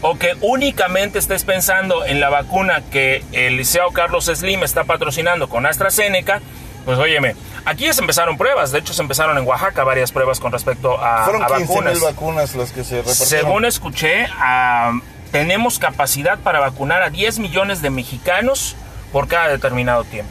O 0.00 0.16
que 0.16 0.36
únicamente 0.42 1.18
estés 1.18 1.42
pensando 1.42 2.04
en 2.04 2.20
la 2.20 2.30
vacuna 2.30 2.84
que 2.88 3.24
el 3.32 3.56
Liceo 3.56 3.90
Carlos 3.90 4.26
Slim 4.26 4.62
está 4.62 4.84
patrocinando 4.84 5.48
con 5.48 5.66
AstraZeneca, 5.66 6.40
pues 6.84 7.00
óyeme, 7.00 7.34
aquí 7.64 7.86
ya 7.86 7.92
se 7.94 8.00
empezaron 8.00 8.36
pruebas, 8.36 8.70
de 8.70 8.78
hecho 8.78 8.94
se 8.94 9.02
empezaron 9.02 9.36
en 9.38 9.44
Oaxaca 9.44 9.82
varias 9.82 10.12
pruebas 10.12 10.38
con 10.38 10.52
respecto 10.52 11.02
a, 11.02 11.24
Fueron 11.24 11.42
a 11.42 11.46
15 11.48 11.62
vacunas. 11.62 11.94
mil 11.94 12.02
vacunas 12.04 12.54
las 12.54 12.70
que 12.70 12.84
se 12.84 12.98
repartieron. 12.98 13.28
Según 13.28 13.64
escuché, 13.64 14.28
ah, 14.38 14.92
tenemos 15.34 15.80
capacidad 15.80 16.38
para 16.38 16.60
vacunar 16.60 17.02
a 17.02 17.10
10 17.10 17.40
millones 17.40 17.82
de 17.82 17.90
mexicanos 17.90 18.76
por 19.10 19.26
cada 19.26 19.48
determinado 19.48 20.04
tiempo. 20.04 20.30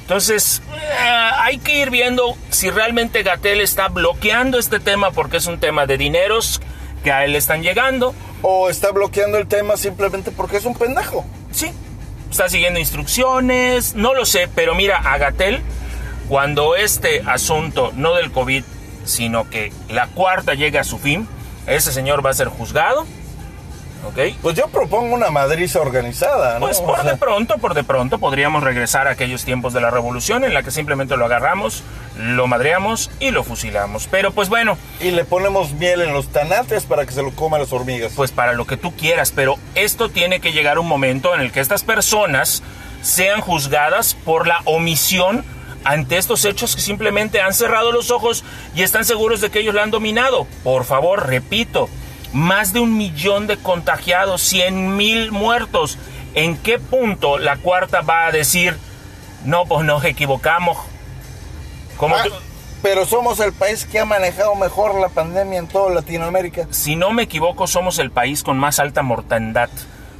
Entonces, 0.00 0.60
eh, 0.74 1.08
hay 1.38 1.58
que 1.58 1.78
ir 1.78 1.90
viendo 1.90 2.36
si 2.50 2.68
realmente 2.68 3.22
Gatel 3.22 3.60
está 3.60 3.86
bloqueando 3.86 4.58
este 4.58 4.80
tema 4.80 5.12
porque 5.12 5.36
es 5.36 5.46
un 5.46 5.60
tema 5.60 5.86
de 5.86 5.98
dineros 5.98 6.60
que 7.04 7.12
a 7.12 7.24
él 7.24 7.30
le 7.30 7.38
están 7.38 7.62
llegando. 7.62 8.12
O 8.42 8.68
está 8.68 8.90
bloqueando 8.90 9.38
el 9.38 9.46
tema 9.46 9.76
simplemente 9.76 10.32
porque 10.32 10.56
es 10.56 10.64
un 10.64 10.74
pendejo. 10.74 11.24
Sí, 11.52 11.70
está 12.28 12.48
siguiendo 12.48 12.80
instrucciones, 12.80 13.94
no 13.94 14.14
lo 14.14 14.26
sé, 14.26 14.48
pero 14.52 14.74
mira, 14.74 14.96
a 14.96 15.16
Gatel, 15.16 15.62
cuando 16.28 16.74
este 16.74 17.22
asunto, 17.24 17.92
no 17.94 18.14
del 18.14 18.32
COVID, 18.32 18.64
sino 19.04 19.48
que 19.48 19.72
la 19.88 20.08
cuarta 20.08 20.54
llegue 20.54 20.80
a 20.80 20.84
su 20.84 20.98
fin, 20.98 21.28
ese 21.68 21.92
señor 21.92 22.26
va 22.26 22.30
a 22.30 22.34
ser 22.34 22.48
juzgado, 22.48 23.06
¿ok? 24.04 24.36
Pues 24.42 24.56
yo 24.56 24.68
propongo 24.68 25.14
una 25.14 25.30
madriza 25.30 25.80
organizada, 25.80 26.54
¿no? 26.54 26.66
Pues 26.66 26.78
O 26.78 26.86
por 26.86 27.00
sea, 27.00 27.12
de 27.12 27.16
pronto, 27.16 27.58
por 27.58 27.74
de 27.74 27.84
pronto 27.84 28.18
podríamos 28.18 28.62
regresar 28.62 29.08
a 29.08 29.12
aquellos 29.12 29.44
tiempos 29.44 29.72
de 29.72 29.80
la 29.80 29.90
revolución 29.90 30.44
en 30.44 30.54
la 30.54 30.62
que 30.62 30.70
simplemente 30.70 31.16
lo 31.16 31.24
agarramos, 31.24 31.82
lo 32.18 32.46
madreamos 32.46 33.10
y 33.20 33.30
lo 33.30 33.44
fusilamos. 33.44 34.08
Pero 34.10 34.32
pues 34.32 34.48
bueno, 34.48 34.76
y 35.00 35.10
le 35.10 35.24
ponemos 35.24 35.72
miel 35.72 36.02
en 36.02 36.12
los 36.12 36.28
tanates 36.28 36.84
para 36.84 37.06
que 37.06 37.12
se 37.12 37.22
lo 37.22 37.32
coman 37.32 37.60
las 37.60 37.72
hormigas. 37.72 38.12
pues 38.14 38.32
para 38.32 38.52
lo 38.52 38.66
que 38.66 38.76
tú 38.76 38.94
quieras, 38.94 39.32
pero 39.34 39.56
esto 39.74 40.08
tiene 40.08 40.40
que 40.40 40.52
llegar 40.52 40.78
un 40.78 40.86
momento 40.88 41.34
en 41.34 41.40
el 41.40 41.52
que 41.52 41.60
estas 41.60 41.82
personas 41.82 42.62
sean 43.02 43.40
juzgadas 43.40 44.14
por 44.14 44.46
la 44.46 44.60
omisión 44.64 45.44
ante 45.84 46.16
estos 46.16 46.44
hechos 46.46 46.74
que 46.74 46.80
simplemente 46.80 47.42
han 47.42 47.52
cerrado 47.52 47.92
los 47.92 48.10
ojos 48.10 48.44
y 48.74 48.82
están 48.82 49.04
seguros 49.04 49.40
de 49.40 49.50
que 49.50 49.60
ellos 49.60 49.74
la 49.74 49.82
han 49.82 49.90
dominado. 49.90 50.46
Por 50.62 50.84
favor, 50.84 51.26
repito, 51.26 51.88
más 52.34 52.72
de 52.72 52.80
un 52.80 52.96
millón 52.96 53.46
de 53.46 53.56
contagiados, 53.56 54.42
100 54.42 54.96
mil 54.96 55.32
muertos. 55.32 55.98
¿En 56.34 56.56
qué 56.56 56.78
punto 56.78 57.38
la 57.38 57.56
cuarta 57.56 58.02
va 58.02 58.26
a 58.26 58.32
decir, 58.32 58.76
no, 59.44 59.64
pues 59.66 59.86
nos 59.86 60.04
equivocamos? 60.04 60.76
Como 61.96 62.16
Ah, 62.16 62.24
pero 62.82 63.06
somos 63.06 63.40
el 63.40 63.52
país 63.52 63.86
que 63.86 64.00
ha 64.00 64.04
manejado 64.04 64.54
mejor 64.56 65.00
la 65.00 65.08
pandemia 65.08 65.58
en 65.60 65.68
toda 65.68 65.94
Latinoamérica. 65.94 66.66
si 66.70 66.96
no 66.96 67.12
me 67.12 67.22
equivoco, 67.22 67.66
somos 67.66 67.98
el 67.98 68.10
país 68.10 68.42
con 68.42 68.58
más 68.58 68.78
alta 68.78 69.02
mortandad 69.02 69.70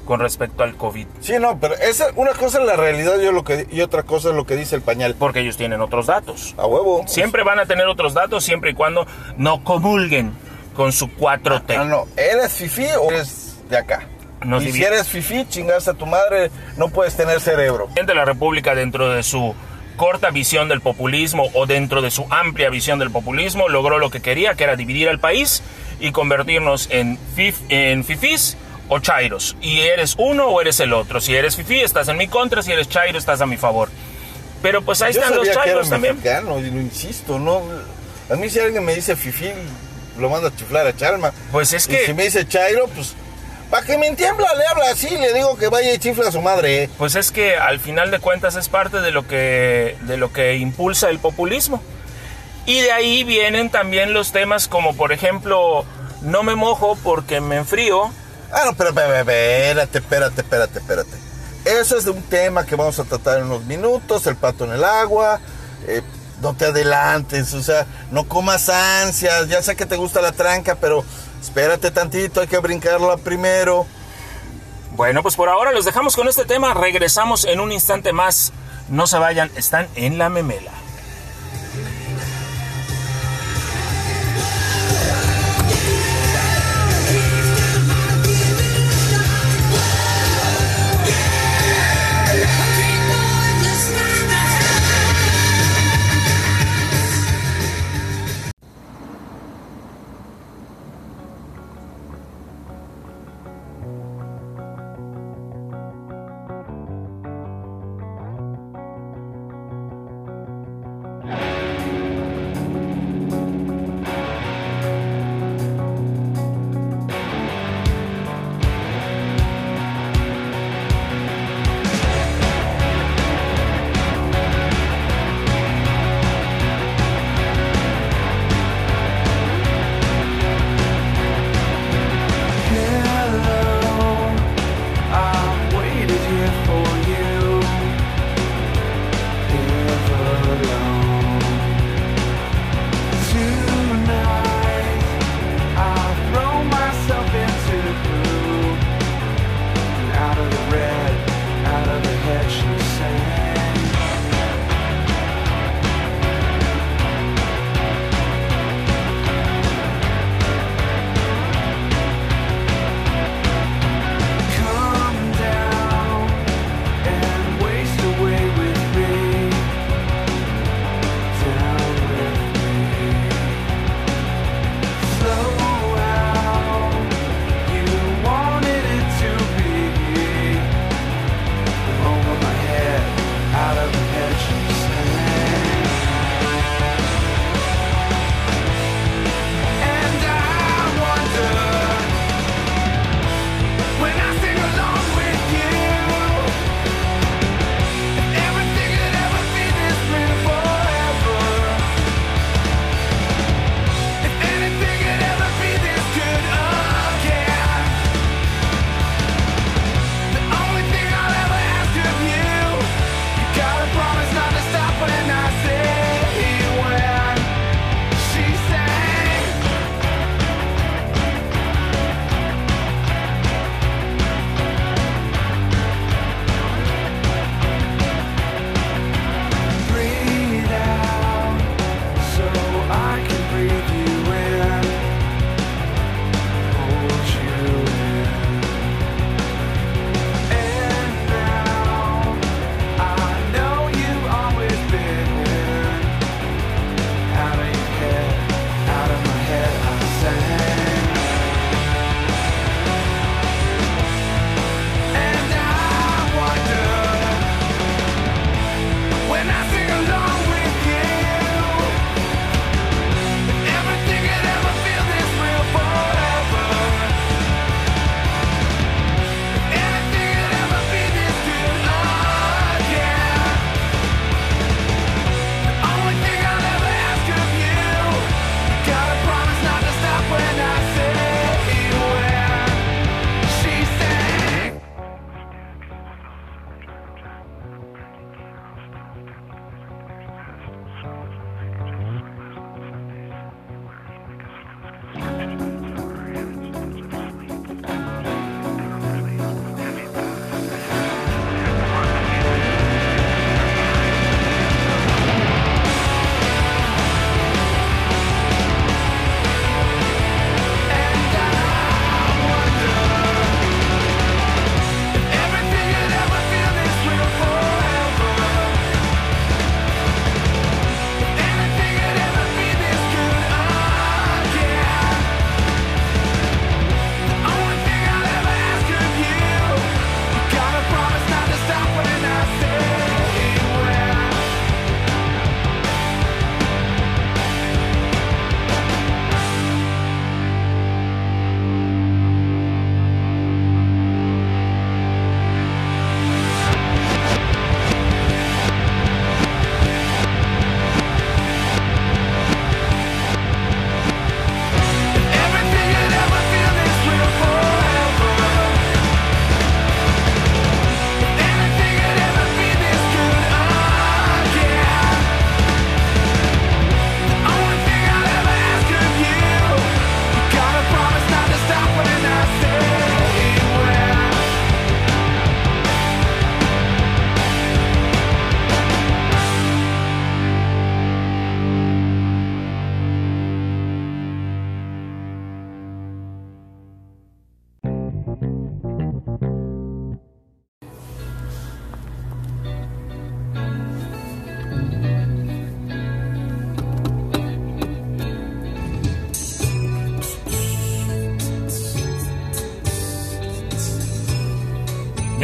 con 0.06 0.20
respecto 0.20 0.62
al 0.62 0.76
COVID. 0.76 1.06
Sí, 1.20 1.34
no, 1.40 1.58
pero 1.58 1.74
esa, 1.74 2.06
una 2.14 2.32
cosa 2.32 2.60
es 2.60 2.66
la 2.66 2.76
realidad 2.76 3.18
yo 3.20 3.32
lo 3.32 3.42
que, 3.42 3.66
y 3.70 3.80
otra 3.80 4.02
cosa 4.02 4.30
es 4.30 4.34
lo 4.34 4.46
que 4.46 4.54
dice 4.54 4.76
el 4.76 4.82
pañal. 4.82 5.14
Porque 5.18 5.40
ellos 5.40 5.56
tienen 5.56 5.80
otros 5.80 6.06
datos. 6.06 6.54
A 6.58 6.66
huevo. 6.66 7.04
Siempre 7.06 7.42
van 7.42 7.58
a 7.58 7.66
tener 7.66 7.86
otros 7.86 8.14
datos 8.14 8.44
siempre 8.44 8.70
y 8.70 8.74
cuando 8.74 9.06
no 9.36 9.64
comulguen 9.64 10.32
con 10.74 10.92
su 10.92 11.08
4T. 11.08 11.76
Ah, 11.78 11.84
no, 11.84 12.06
¿eres 12.16 12.52
fifí 12.52 12.86
o 13.00 13.10
eres 13.10 13.56
de 13.68 13.78
acá? 13.78 14.06
Nos 14.44 14.62
y 14.62 14.66
si 14.66 14.72
divide. 14.72 14.88
eres 14.88 15.08
fifí, 15.08 15.46
chingaste 15.48 15.90
a 15.90 15.94
tu 15.94 16.04
madre, 16.06 16.50
no 16.76 16.88
puedes 16.88 17.16
tener 17.16 17.40
cerebro. 17.40 17.88
de 17.94 18.14
la 18.14 18.24
República 18.24 18.74
dentro 18.74 19.10
de 19.10 19.22
su 19.22 19.54
corta 19.96 20.30
visión 20.30 20.68
del 20.68 20.80
populismo 20.80 21.48
o 21.54 21.66
dentro 21.66 22.02
de 22.02 22.10
su 22.10 22.26
amplia 22.28 22.68
visión 22.68 22.98
del 22.98 23.10
populismo 23.10 23.68
logró 23.68 23.98
lo 23.98 24.10
que 24.10 24.20
quería, 24.20 24.54
que 24.54 24.64
era 24.64 24.76
dividir 24.76 25.08
al 25.08 25.20
país 25.20 25.62
y 26.00 26.10
convertirnos 26.10 26.88
en, 26.90 27.16
fif, 27.34 27.60
en 27.68 28.04
fifís 28.04 28.56
o 28.88 28.98
chairos. 28.98 29.56
Y 29.62 29.80
eres 29.80 30.16
uno 30.18 30.48
o 30.48 30.60
eres 30.60 30.80
el 30.80 30.92
otro. 30.92 31.20
Si 31.20 31.34
eres 31.34 31.56
fifí, 31.56 31.80
estás 31.80 32.08
en 32.08 32.18
mi 32.18 32.28
contra, 32.28 32.62
si 32.62 32.72
eres 32.72 32.88
chairo, 32.88 33.18
estás 33.18 33.40
a 33.40 33.46
mi 33.46 33.56
favor. 33.56 33.88
Pero 34.60 34.82
pues 34.82 35.00
ahí 35.00 35.12
Yo 35.14 35.20
están 35.20 35.36
los 35.36 35.46
sabía 35.46 35.52
que 35.52 35.58
era 35.58 35.64
chairos 35.64 35.90
también. 35.90 36.16
mexicano 36.16 36.58
y 36.58 36.70
lo 36.70 36.80
insisto, 36.80 37.38
no. 37.38 37.62
A 38.30 38.36
mí 38.36 38.50
si 38.50 38.58
alguien 38.58 38.84
me 38.84 38.94
dice 38.94 39.14
fifí, 39.16 39.50
lo 40.18 40.28
mando 40.30 40.48
a 40.48 40.56
chiflar 40.56 40.86
a 40.86 40.96
Chalma. 40.96 41.32
Pues 41.52 41.72
es 41.72 41.86
Y 41.86 41.90
que... 41.90 42.06
si 42.06 42.14
me 42.14 42.24
dice 42.24 42.46
Chairo, 42.46 42.86
pues. 42.88 43.14
Para 43.70 43.84
que 43.86 43.98
me 43.98 44.06
entiembla, 44.06 44.46
le 44.54 44.66
habla 44.66 44.90
así, 44.92 45.08
le 45.08 45.32
digo 45.32 45.56
que 45.56 45.68
vaya 45.68 45.92
y 45.92 45.98
chifla 45.98 46.28
a 46.28 46.32
su 46.32 46.40
madre. 46.40 46.84
¿eh? 46.84 46.90
Pues 46.98 47.16
es 47.16 47.32
que 47.32 47.56
al 47.56 47.80
final 47.80 48.10
de 48.10 48.20
cuentas 48.20 48.54
es 48.56 48.68
parte 48.68 49.00
de 49.00 49.10
lo 49.10 49.26
que, 49.26 49.96
de 50.02 50.16
lo 50.16 50.32
que 50.32 50.56
impulsa 50.56 51.08
el 51.10 51.18
populismo. 51.18 51.82
Y 52.66 52.80
de 52.80 52.92
ahí 52.92 53.24
vienen 53.24 53.70
también 53.70 54.12
los 54.12 54.32
temas 54.32 54.68
como 54.68 54.94
por 54.94 55.12
ejemplo, 55.12 55.84
no 56.22 56.42
me 56.42 56.54
mojo 56.54 56.96
porque 57.02 57.40
me 57.40 57.56
enfrío. 57.56 58.10
Ah, 58.52 58.62
no, 58.66 58.74
pero, 58.74 58.90
espérate, 58.90 59.98
espérate, 59.98 60.40
espérate, 60.42 60.78
espérate. 60.78 61.10
Eso 61.64 61.96
es 61.96 62.04
de 62.04 62.10
un 62.12 62.22
tema 62.22 62.64
que 62.64 62.76
vamos 62.76 62.98
a 63.00 63.04
tratar 63.04 63.38
en 63.38 63.46
unos 63.46 63.64
minutos, 63.64 64.26
el 64.26 64.36
pato 64.36 64.64
en 64.66 64.72
el 64.72 64.84
agua. 64.84 65.40
eh, 65.88 66.02
no 66.44 66.54
te 66.54 66.66
adelantes, 66.66 67.54
o 67.54 67.62
sea, 67.62 67.86
no 68.10 68.24
comas 68.28 68.68
ansias. 68.68 69.48
Ya 69.48 69.62
sé 69.62 69.76
que 69.76 69.86
te 69.86 69.96
gusta 69.96 70.20
la 70.20 70.32
tranca, 70.32 70.76
pero 70.76 71.02
espérate 71.40 71.90
tantito, 71.90 72.42
hay 72.42 72.46
que 72.46 72.58
brincarla 72.58 73.16
primero. 73.16 73.86
Bueno, 74.92 75.22
pues 75.22 75.36
por 75.36 75.48
ahora 75.48 75.72
los 75.72 75.86
dejamos 75.86 76.14
con 76.14 76.28
este 76.28 76.44
tema. 76.44 76.74
Regresamos 76.74 77.46
en 77.46 77.60
un 77.60 77.72
instante 77.72 78.12
más. 78.12 78.52
No 78.90 79.06
se 79.06 79.18
vayan, 79.18 79.50
están 79.56 79.88
en 79.96 80.18
la 80.18 80.28
memela. 80.28 80.83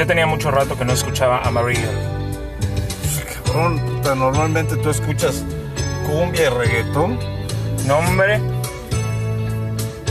Yo 0.01 0.07
tenía 0.07 0.24
mucho 0.24 0.51
rato 0.51 0.78
que 0.78 0.84
no 0.86 0.94
escuchaba 0.94 1.42
a 1.42 1.51
Marillion. 1.51 1.94
Cabrón, 3.44 3.78
puta, 3.80 4.14
normalmente 4.14 4.74
tú 4.78 4.88
escuchas 4.88 5.44
cumbia 6.07 6.46
y 6.46 6.48
reggaetón. 6.48 7.18
No, 7.86 7.98
hombre. 7.98 8.40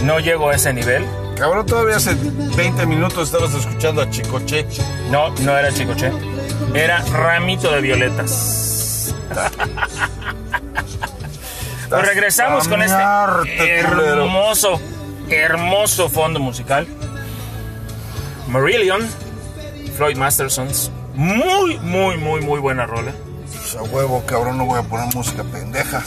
No 0.03 0.19
llego 0.19 0.49
a 0.49 0.53
ese 0.53 0.73
nivel. 0.73 1.03
Cabrón, 1.35 1.65
todavía 1.65 1.95
hace 1.95 2.13
20 2.13 2.85
minutos 2.85 3.33
estabas 3.33 3.51
escuchando 3.55 4.03
a 4.03 4.09
Chicoche. 4.11 4.63
No, 5.09 5.31
no 5.37 5.57
era 5.57 5.73
Chicoche. 5.73 6.11
Era 6.75 7.01
Ramito 7.05 7.71
de 7.71 7.81
Violetas. 7.81 9.15
Pues 11.89 12.05
regresamos 12.05 12.67
con 12.67 12.83
este 12.83 13.01
hermoso, 13.79 14.79
hermoso 15.27 16.07
fondo 16.07 16.39
musical. 16.39 16.85
Marillion, 18.47 19.09
Floyd 19.99 20.15
Mastersons. 20.15 20.91
Muy, 21.13 21.77
muy, 21.79 22.15
muy, 22.15 22.39
muy 22.39 22.61
buena 22.61 22.85
rola. 22.85 23.11
Pues 23.51 23.75
a 23.75 23.83
huevo, 23.83 24.23
cabrón, 24.25 24.57
no 24.57 24.65
voy 24.65 24.79
a 24.79 24.83
poner 24.83 25.13
música 25.13 25.43
pendeja. 25.43 26.01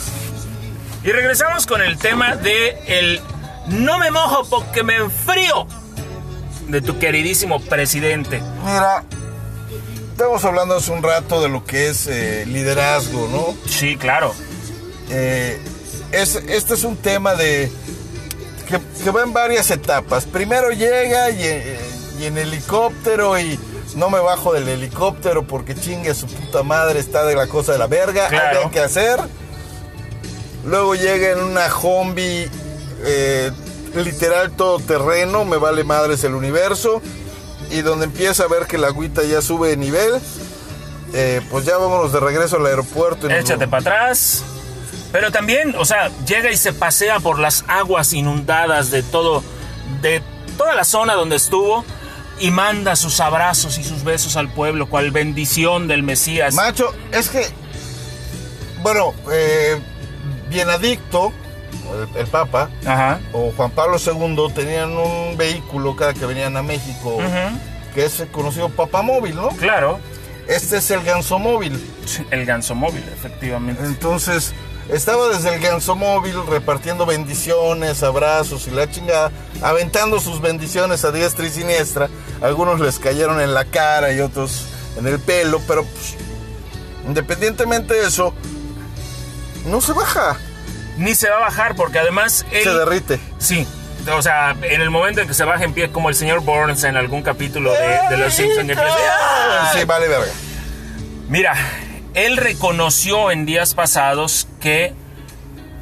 Y 1.03 1.11
regresamos 1.11 1.67
con 1.67 1.79
el 1.79 1.99
tema 1.99 2.35
de 2.35 2.75
el 2.87 3.21
No 3.67 3.99
me 3.99 4.09
mojo 4.09 4.45
porque 4.49 4.81
me 4.81 4.95
enfrío 4.95 5.67
de 6.69 6.81
tu 6.81 6.97
queridísimo 6.97 7.59
presidente. 7.61 8.41
Mira, 8.65 9.03
estamos 10.11 10.43
hablando 10.43 10.77
hace 10.77 10.91
un 10.91 11.03
rato 11.03 11.39
de 11.39 11.49
lo 11.49 11.63
que 11.63 11.89
es 11.89 12.07
eh, 12.07 12.45
liderazgo, 12.47 13.27
¿no? 13.27 13.55
Sí, 13.69 13.95
claro. 13.95 14.33
Eh, 15.11 15.61
es, 16.11 16.37
este 16.47 16.73
es 16.73 16.83
un 16.83 16.97
tema 16.97 17.35
de 17.35 17.71
que, 18.67 18.79
que 19.03 19.11
va 19.11 19.21
en 19.21 19.33
varias 19.33 19.69
etapas. 19.69 20.25
Primero 20.25 20.71
llega 20.71 21.29
y, 21.29 21.43
eh, 21.43 21.79
y 22.19 22.25
en 22.25 22.39
helicóptero 22.39 23.37
y 23.39 23.59
no 23.95 24.09
me 24.09 24.19
bajo 24.19 24.53
del 24.53 24.67
helicóptero 24.67 25.45
porque 25.45 25.75
chingue 25.75 26.13
su 26.15 26.27
puta 26.27 26.63
madre, 26.63 26.99
está 26.99 27.25
de 27.25 27.35
la 27.35 27.47
cosa 27.47 27.73
de 27.73 27.77
la 27.79 27.87
verga, 27.87 28.27
Claro. 28.27 28.61
hay 28.65 28.69
que 28.69 28.79
hacer. 28.79 29.19
Luego 30.65 30.95
llega 30.95 31.31
en 31.31 31.39
una 31.39 31.69
zombie 31.69 32.49
eh, 33.05 33.51
literal 33.95 34.51
todo 34.51 34.79
terreno, 34.79 35.43
me 35.45 35.57
vale 35.57 35.83
madres 35.83 36.23
el 36.23 36.33
universo. 36.35 37.01
Y 37.69 37.81
donde 37.81 38.05
empieza 38.05 38.43
a 38.43 38.47
ver 38.47 38.67
que 38.67 38.77
la 38.77 38.87
agüita 38.87 39.23
ya 39.23 39.41
sube 39.41 39.69
de 39.69 39.77
nivel, 39.77 40.13
eh, 41.13 41.41
pues 41.49 41.65
ya 41.65 41.77
vámonos 41.77 42.13
de 42.13 42.19
regreso 42.19 42.57
al 42.57 42.65
aeropuerto. 42.65 43.25
y 43.27 43.29
nos- 43.29 43.39
Échate 43.39 43.67
para 43.67 43.81
atrás. 43.81 44.43
Pero 45.11 45.31
también, 45.31 45.75
o 45.77 45.85
sea, 45.85 46.09
llega 46.25 46.49
y 46.51 46.57
se 46.57 46.73
pasea 46.73 47.19
por 47.19 47.39
las 47.39 47.63
aguas 47.67 48.13
inundadas 48.13 48.89
de 48.91 49.03
todo, 49.03 49.43
de 50.01 50.21
toda 50.57 50.75
la 50.75 50.83
zona 50.85 51.13
donde 51.13 51.35
estuvo 51.35 51.83
y 52.43 52.51
manda 52.51 52.95
sus 52.97 53.19
abrazos 53.21 53.77
y 53.77 53.83
sus 53.85 54.03
besos 54.03 54.35
al 54.35 54.49
pueblo, 54.49 54.87
cual 54.89 55.11
bendición 55.11 55.87
del 55.87 56.03
Mesías. 56.03 56.53
Macho, 56.53 56.93
es 57.11 57.29
que, 57.29 57.41
bueno, 58.81 59.13
eh, 59.31 59.79
Bienadicto, 60.49 61.31
el, 62.13 62.19
el 62.21 62.27
Papa, 62.27 62.69
Ajá. 62.85 63.19
o 63.31 63.51
Juan 63.55 63.71
Pablo 63.71 63.97
II 63.97 64.53
tenían 64.53 64.91
un 64.97 65.37
vehículo 65.37 65.95
cada 65.95 66.13
que 66.13 66.25
venían 66.25 66.57
a 66.57 66.63
México, 66.63 67.17
que 67.95 68.05
es 68.05 68.19
el 68.19 68.27
conocido 68.29 68.69
Papamóvil, 68.69 69.35
¿no? 69.35 69.47
Claro, 69.49 69.99
Este 70.47 70.77
es 70.77 70.91
el 70.91 71.01
Gansomóvil. 71.03 71.79
el 72.29 72.45
ganso 72.45 72.75
móvil, 72.75 73.03
efectivamente. 73.13 73.83
Entonces, 73.85 74.53
estaba 74.89 75.29
desde 75.29 75.53
el 75.55 75.61
Gansomóvil 75.61 76.35
repartiendo 76.49 77.05
bendiciones, 77.05 78.03
abrazos 78.03 78.67
y 78.67 78.71
la 78.71 78.89
chingada, 78.91 79.31
aventando 79.61 80.19
sus 80.19 80.41
bendiciones 80.41 81.05
a 81.05 81.11
diestra 81.11 81.45
y 81.47 81.49
siniestra. 81.49 82.09
Algunos 82.43 82.79
les 82.79 82.99
cayeron 82.99 83.41
en 83.41 83.53
la 83.53 83.65
cara 83.65 84.11
y 84.13 84.19
otros 84.19 84.67
en 84.97 85.07
el 85.07 85.17
pelo, 85.19 85.61
pero 85.67 85.85
pues, 85.85 86.15
independientemente 87.07 87.93
de 87.95 88.05
eso, 88.07 88.33
no 89.65 89.81
se 89.81 89.93
baja, 89.93 90.37
Ni 90.97 91.15
se 91.15 91.29
va 91.29 91.37
a 91.37 91.39
bajar 91.39 91.75
porque 91.75 91.99
además 91.99 92.45
él... 92.51 92.63
se 92.63 92.73
derrite. 92.73 93.19
Sí. 93.39 93.65
O 94.13 94.21
sea, 94.21 94.55
en 94.61 94.81
el 94.81 94.89
momento 94.89 95.21
en 95.21 95.27
que 95.29 95.33
se 95.33 95.45
baja 95.45 95.63
en 95.63 95.73
pie 95.73 95.89
como 95.89 96.09
el 96.09 96.15
señor 96.15 96.41
Burns 96.41 96.83
en 96.83 96.97
algún 96.97 97.21
capítulo 97.21 97.71
de, 97.71 97.99
de 98.09 98.17
Los 98.17 98.33
Simpsons. 98.33 98.73
Sí, 99.73 99.85
vale 99.85 100.09
verga. 100.09 100.31
Mira, 101.29 101.55
él 102.13 102.35
reconoció 102.35 103.31
en 103.31 103.45
días 103.45 103.73
pasados 103.73 104.49
que, 104.59 104.93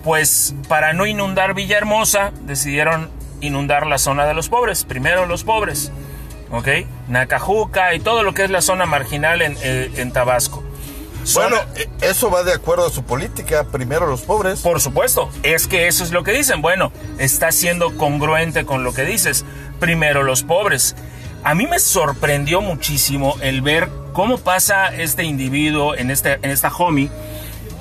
pues, 0.03 0.53
para 0.67 0.93
no 0.93 1.07
inundar 1.07 1.55
Villahermosa, 1.55 2.31
decidieron 2.41 3.09
inundar 3.41 3.87
la 3.87 3.97
zona 3.97 4.27
de 4.27 4.35
los 4.35 4.49
pobres. 4.49 4.85
Primero 4.85 5.25
los 5.25 5.43
pobres, 5.43 5.91
¿ok? 6.51 6.67
Nacajuca 7.07 7.93
y 7.93 7.99
todo 7.99 8.23
lo 8.23 8.33
que 8.33 8.43
es 8.43 8.49
la 8.49 8.61
zona 8.61 8.85
marginal 8.85 9.41
en, 9.41 9.57
eh, 9.61 9.91
en 9.95 10.11
Tabasco. 10.11 10.63
Bueno, 11.33 11.57
eh, 11.75 11.87
eso 12.01 12.31
va 12.31 12.43
de 12.43 12.53
acuerdo 12.53 12.87
a 12.87 12.89
su 12.89 13.03
política. 13.03 13.65
Primero 13.65 14.07
los 14.07 14.21
pobres. 14.21 14.61
Por 14.61 14.81
supuesto, 14.81 15.29
es 15.43 15.67
que 15.67 15.87
eso 15.87 16.03
es 16.03 16.11
lo 16.11 16.23
que 16.23 16.31
dicen. 16.31 16.61
Bueno, 16.61 16.91
está 17.19 17.51
siendo 17.51 17.95
congruente 17.97 18.65
con 18.65 18.83
lo 18.83 18.93
que 18.93 19.03
dices. 19.03 19.45
Primero 19.79 20.23
los 20.23 20.43
pobres. 20.43 20.95
A 21.43 21.55
mí 21.55 21.67
me 21.67 21.79
sorprendió 21.79 22.61
muchísimo 22.61 23.35
el 23.41 23.61
ver 23.61 23.89
cómo 24.13 24.37
pasa 24.37 24.93
este 24.93 25.23
individuo 25.23 25.95
en, 25.95 26.11
este, 26.11 26.33
en 26.33 26.51
esta 26.51 26.69
homie 26.69 27.09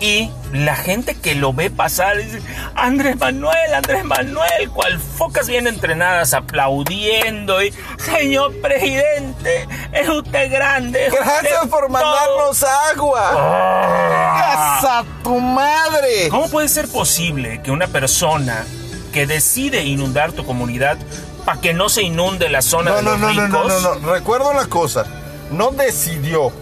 y 0.00 0.30
la 0.52 0.76
gente 0.76 1.14
que 1.14 1.34
lo 1.34 1.52
ve 1.52 1.70
pasar 1.70 2.16
dice, 2.16 2.40
Andrés 2.74 3.18
Manuel, 3.18 3.74
Andrés 3.74 4.04
Manuel, 4.04 4.70
cual 4.70 4.98
focas 4.98 5.46
bien 5.46 5.66
entrenadas 5.66 6.32
aplaudiendo 6.34 7.62
y, 7.62 7.72
señor 7.98 8.54
presidente, 8.60 9.68
es 9.92 10.08
usted 10.08 10.50
grande. 10.50 11.06
es 11.06 11.12
Gracias 11.12 11.52
usted 11.58 11.70
por 11.70 11.80
todo". 11.80 11.88
mandarnos 11.90 12.62
agua. 12.92 13.30
Ah. 13.36 14.78
¡Casa 14.80 15.04
tu 15.22 15.38
madre! 15.38 16.28
¿Cómo 16.30 16.48
puede 16.48 16.68
ser 16.68 16.88
posible 16.88 17.60
que 17.62 17.70
una 17.70 17.86
persona 17.86 18.64
que 19.12 19.26
decide 19.26 19.84
inundar 19.84 20.32
tu 20.32 20.44
comunidad 20.46 20.96
para 21.44 21.60
que 21.60 21.74
no 21.74 21.88
se 21.88 22.02
inunde 22.02 22.48
la 22.48 22.62
zona 22.62 22.90
No, 22.92 22.96
de 22.96 23.02
no, 23.02 23.10
los 23.12 23.20
no, 23.20 23.32
no, 23.32 23.46
ricos? 23.46 23.68
no, 23.68 23.80
no, 23.80 23.94
no. 24.00 24.12
Recuerda 24.14 24.48
una 24.50 24.66
cosa. 24.66 25.04
No 25.50 25.70
decidió. 25.72 26.52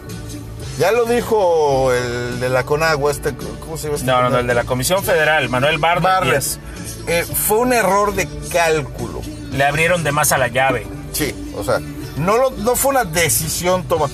Ya 0.79 0.93
lo 0.93 1.05
dijo 1.07 1.93
el 1.93 2.39
de 2.41 2.49
la 2.49 2.63
Conagua, 2.65 3.11
este, 3.11 3.35
¿cómo 3.61 3.77
se 3.77 3.85
llama 3.85 3.97
este? 3.97 4.07
No, 4.07 4.23
no, 4.23 4.31
no, 4.31 4.39
el 4.39 4.47
de 4.47 4.55
la 4.55 4.65
Comisión 4.65 5.03
Federal, 5.03 5.49
Manuel 5.49 5.79
Barnes. 5.79 6.61
Eh, 7.09 7.25
fue 7.25 7.59
un 7.59 7.73
error 7.73 8.15
de 8.15 8.29
cálculo. 8.53 9.21
le 9.51 9.65
abrieron 9.65 10.05
de 10.05 10.13
más 10.13 10.31
a 10.33 10.39
la 10.39 10.49
llave. 10.49 10.87
Sí, 11.13 11.35
o 11.57 11.65
sea, 11.65 11.81
no, 12.17 12.37
lo- 12.37 12.51
no 12.51 12.77
fue 12.77 12.91
una 12.93 13.05
decisión 13.05 13.83
tomada. 13.89 14.13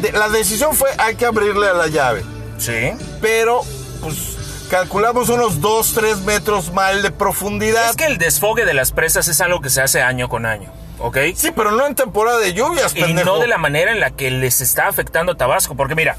De- 0.00 0.12
la 0.12 0.28
decisión 0.28 0.76
fue 0.76 0.90
hay 0.98 1.14
que 1.16 1.26
abrirle 1.26 1.66
a 1.68 1.72
la 1.72 1.86
llave. 1.88 2.22
Sí. 2.58 2.92
Pero, 3.22 3.62
pues, 4.02 4.36
calculamos 4.70 5.28
unos 5.30 5.60
2, 5.60 5.92
3 5.94 6.18
metros 6.18 6.72
mal 6.72 7.02
de 7.02 7.10
profundidad. 7.10 7.90
Es 7.90 7.96
que 7.96 8.04
el 8.06 8.18
desfogue 8.18 8.64
de 8.66 8.74
las 8.74 8.92
presas 8.92 9.26
es 9.28 9.40
algo 9.40 9.60
que 9.60 9.70
se 9.70 9.80
hace 9.80 10.02
año 10.02 10.28
con 10.28 10.44
año, 10.46 10.70
¿ok? 11.00 11.18
Sí, 11.34 11.50
pero 11.54 11.72
no 11.72 11.86
en 11.86 11.94
temporada 11.94 12.38
de 12.38 12.52
lluvias, 12.52 12.94
y 12.94 13.12
no 13.14 13.38
de 13.38 13.46
la 13.48 13.58
manera 13.58 13.90
en 13.92 14.00
la 14.00 14.10
que 14.10 14.30
les 14.30 14.60
está 14.60 14.86
afectando 14.88 15.32
a 15.32 15.36
Tabasco. 15.36 15.74
Porque 15.76 15.94
mira, 15.94 16.16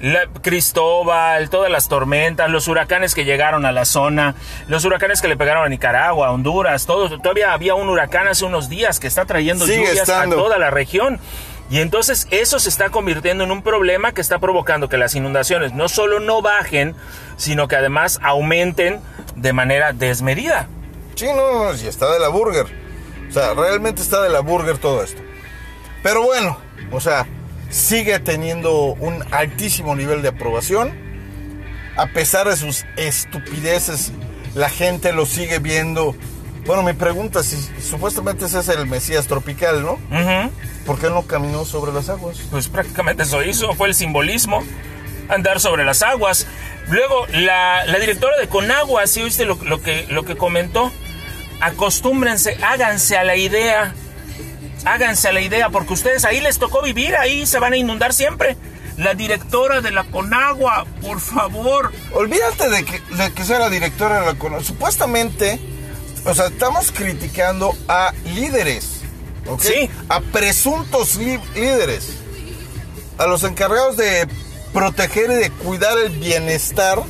la- 0.00 0.26
Cristóbal, 0.42 1.50
todas 1.50 1.70
las 1.70 1.88
tormentas, 1.88 2.50
los 2.50 2.68
huracanes 2.68 3.14
que 3.14 3.24
llegaron 3.24 3.64
a 3.66 3.72
la 3.72 3.84
zona, 3.84 4.34
los 4.68 4.84
huracanes 4.84 5.20
que 5.22 5.28
le 5.28 5.36
pegaron 5.36 5.64
a 5.64 5.68
Nicaragua, 5.68 6.28
a 6.28 6.30
Honduras, 6.32 6.86
todo, 6.86 7.18
todavía 7.20 7.52
había 7.52 7.74
un 7.74 7.88
huracán 7.88 8.28
hace 8.28 8.44
unos 8.44 8.68
días 8.68 9.00
que 9.00 9.06
está 9.06 9.24
trayendo 9.24 9.64
Sigue 9.64 9.78
lluvias 9.78 9.96
estando. 10.08 10.36
a 10.36 10.38
toda 10.38 10.58
la 10.58 10.70
región. 10.70 11.18
Y 11.70 11.80
entonces 11.80 12.26
eso 12.30 12.58
se 12.60 12.68
está 12.70 12.88
convirtiendo 12.90 13.44
en 13.44 13.50
un 13.50 13.62
problema 13.62 14.12
que 14.12 14.20
está 14.22 14.38
provocando 14.38 14.88
que 14.88 14.96
las 14.96 15.14
inundaciones 15.14 15.74
no 15.74 15.88
solo 15.88 16.18
no 16.18 16.40
bajen, 16.42 16.94
sino 17.36 17.68
que 17.68 17.76
además 17.76 18.18
aumenten 18.22 19.00
de 19.36 19.52
manera 19.52 19.92
desmedida. 19.92 20.66
Sí, 21.14 21.26
no, 21.34 21.74
sí, 21.74 21.86
está 21.86 22.10
de 22.12 22.20
la 22.20 22.28
burger. 22.28 22.87
O 23.28 23.32
sea, 23.32 23.54
realmente 23.54 24.02
está 24.02 24.22
de 24.22 24.28
la 24.30 24.40
burger 24.40 24.78
todo 24.78 25.02
esto. 25.02 25.20
Pero 26.02 26.22
bueno, 26.22 26.58
o 26.92 27.00
sea, 27.00 27.26
sigue 27.70 28.18
teniendo 28.18 28.72
un 28.94 29.24
altísimo 29.32 29.94
nivel 29.94 30.22
de 30.22 30.28
aprobación. 30.28 30.92
A 31.96 32.06
pesar 32.06 32.48
de 32.48 32.56
sus 32.56 32.84
estupideces, 32.96 34.12
la 34.54 34.70
gente 34.70 35.12
lo 35.12 35.26
sigue 35.26 35.58
viendo. 35.58 36.14
Bueno, 36.64 36.82
mi 36.82 36.92
pregunta, 36.92 37.42
si 37.42 37.56
supuestamente 37.80 38.44
ese 38.46 38.60
es 38.60 38.68
el 38.68 38.86
Mesías 38.86 39.26
tropical, 39.26 39.82
¿no? 39.82 39.92
Ujú. 39.92 40.50
¿Por 40.86 40.98
qué 40.98 41.10
no 41.10 41.22
caminó 41.22 41.64
sobre 41.64 41.92
las 41.92 42.08
aguas? 42.08 42.38
Pues 42.50 42.68
prácticamente 42.68 43.24
eso 43.24 43.42
hizo, 43.42 43.74
fue 43.74 43.88
el 43.88 43.94
simbolismo, 43.94 44.62
andar 45.28 45.60
sobre 45.60 45.84
las 45.84 46.02
aguas. 46.02 46.46
Luego, 46.88 47.26
la, 47.32 47.84
la 47.86 47.98
directora 47.98 48.38
de 48.38 48.48
Conagua, 48.48 49.06
¿sí 49.06 49.20
oíste 49.22 49.44
lo, 49.44 49.56
lo 49.64 49.82
que, 49.82 50.06
lo 50.08 50.24
que 50.24 50.36
comentó? 50.36 50.92
Acostúmbrense, 51.60 52.56
háganse 52.62 53.16
a 53.16 53.24
la 53.24 53.36
idea, 53.36 53.94
háganse 54.84 55.28
a 55.28 55.32
la 55.32 55.40
idea, 55.40 55.70
porque 55.70 55.92
ustedes 55.94 56.24
ahí 56.24 56.40
les 56.40 56.58
tocó 56.58 56.82
vivir, 56.82 57.16
ahí 57.16 57.46
se 57.46 57.58
van 57.58 57.72
a 57.72 57.76
inundar 57.76 58.12
siempre. 58.14 58.56
La 58.96 59.14
directora 59.14 59.80
de 59.80 59.90
la 59.92 60.04
Conagua, 60.04 60.84
por 61.00 61.20
favor. 61.20 61.92
Olvídate 62.12 62.68
de 62.68 62.84
que, 62.84 63.00
de 63.14 63.32
que 63.32 63.44
sea 63.44 63.60
la 63.60 63.70
directora 63.70 64.20
de 64.20 64.26
la 64.26 64.34
Conagua. 64.34 64.64
Supuestamente, 64.64 65.60
o 66.24 66.34
sea, 66.34 66.46
estamos 66.46 66.90
criticando 66.92 67.72
a 67.86 68.12
líderes. 68.34 69.02
¿ok? 69.48 69.62
Sí. 69.62 69.90
A 70.08 70.20
presuntos 70.20 71.16
lí- 71.16 71.40
líderes, 71.54 72.08
a 73.18 73.26
los 73.26 73.44
encargados 73.44 73.96
de 73.96 74.26
proteger 74.72 75.30
y 75.30 75.34
de 75.36 75.50
cuidar 75.50 75.96
el 75.98 76.10
bienestar 76.10 77.00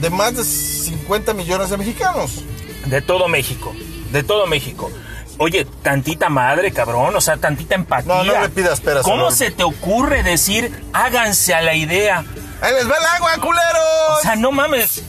de 0.00 0.10
más 0.10 0.36
de 0.36 0.44
50 0.44 1.34
millones 1.34 1.70
de 1.70 1.76
mexicanos. 1.76 2.44
De 2.88 3.02
todo 3.02 3.28
México. 3.28 3.74
De 4.12 4.22
todo 4.22 4.46
México. 4.46 4.90
Oye, 5.38 5.66
tantita 5.82 6.28
madre, 6.28 6.72
cabrón, 6.72 7.14
o 7.14 7.20
sea, 7.20 7.36
tantita 7.36 7.76
empatía. 7.76 8.12
No, 8.12 8.24
no 8.24 8.40
le 8.40 8.48
pidas 8.48 8.80
peras, 8.80 9.04
¿Cómo 9.04 9.30
se 9.30 9.52
te 9.52 9.62
ocurre 9.62 10.24
decir, 10.24 10.84
háganse 10.92 11.54
a 11.54 11.62
la 11.62 11.74
idea? 11.74 12.24
¡Ahí 12.60 12.74
les 12.74 12.90
va 12.90 12.96
el 12.96 13.06
agua, 13.16 13.30
culeros! 13.36 14.18
O 14.18 14.22
sea, 14.22 14.34
no 14.34 14.50
mames. 14.50 15.02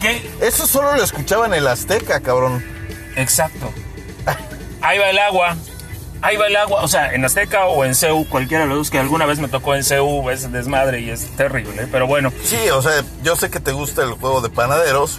¿Qué? 0.00 0.30
Eso 0.40 0.66
solo 0.66 0.96
lo 0.96 1.02
escuchaba 1.02 1.46
en 1.46 1.54
el 1.54 1.66
Azteca, 1.68 2.20
cabrón. 2.20 2.64
Exacto. 3.16 3.70
Ahí 4.80 4.98
va 4.98 5.10
el 5.10 5.18
agua. 5.18 5.56
Ahí 6.22 6.36
va 6.38 6.46
el 6.46 6.56
agua. 6.56 6.82
O 6.82 6.88
sea, 6.88 7.12
en 7.12 7.24
Azteca 7.24 7.66
o 7.66 7.84
en 7.84 7.94
CEU, 7.94 8.26
cualquiera 8.28 8.64
de 8.64 8.70
los 8.70 8.78
dos 8.78 8.90
que 8.90 8.98
alguna 8.98 9.26
vez 9.26 9.38
me 9.38 9.48
tocó 9.48 9.74
en 9.74 9.84
CEU, 9.84 10.30
es 10.30 10.50
desmadre 10.52 11.00
y 11.00 11.10
es 11.10 11.26
terrible. 11.36 11.86
Pero 11.92 12.06
bueno, 12.06 12.32
Sí, 12.42 12.56
o 12.72 12.80
sea, 12.80 13.04
yo 13.22 13.36
sé 13.36 13.50
que 13.50 13.60
te 13.60 13.72
gusta 13.72 14.02
el 14.02 14.12
juego 14.12 14.40
de 14.40 14.48
panaderos, 14.48 15.18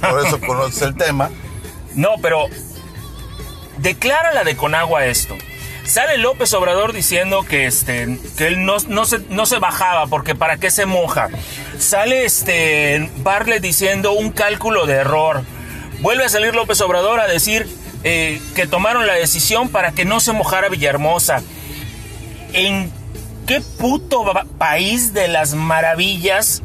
por 0.00 0.26
eso 0.26 0.38
conoces 0.46 0.82
el 0.82 0.94
tema. 0.94 1.30
No, 1.94 2.14
pero 2.20 2.46
declara 3.78 4.32
la 4.32 4.44
de 4.44 4.56
Conagua 4.56 5.06
esto. 5.06 5.36
Sale 5.84 6.16
López 6.16 6.52
Obrador 6.54 6.94
diciendo 6.94 7.42
que 7.42 7.66
este 7.66 8.18
que 8.38 8.46
él 8.46 8.64
no, 8.64 8.76
no, 8.88 9.04
se, 9.04 9.18
no 9.28 9.44
se 9.44 9.58
bajaba 9.58 10.06
porque 10.06 10.34
para 10.34 10.56
qué 10.56 10.70
se 10.70 10.86
moja. 10.86 11.28
Sale 11.78 12.24
este 12.24 13.10
Bartlett 13.18 13.62
diciendo 13.62 14.12
un 14.12 14.30
cálculo 14.30 14.86
de 14.86 14.94
error. 14.94 15.42
Vuelve 16.00 16.24
a 16.24 16.28
salir 16.28 16.54
López 16.54 16.80
Obrador 16.80 17.20
a 17.20 17.26
decir 17.26 17.68
eh, 18.02 18.40
que 18.54 18.66
tomaron 18.66 19.06
la 19.06 19.14
decisión 19.14 19.68
para 19.68 19.92
que 19.92 20.04
no 20.04 20.20
se 20.20 20.32
mojara 20.32 20.70
Villahermosa. 20.70 21.42
¿En 22.54 22.90
qué 23.46 23.60
puto 23.60 24.24
país 24.56 25.12
de 25.12 25.28
las 25.28 25.54
maravillas 25.54 26.62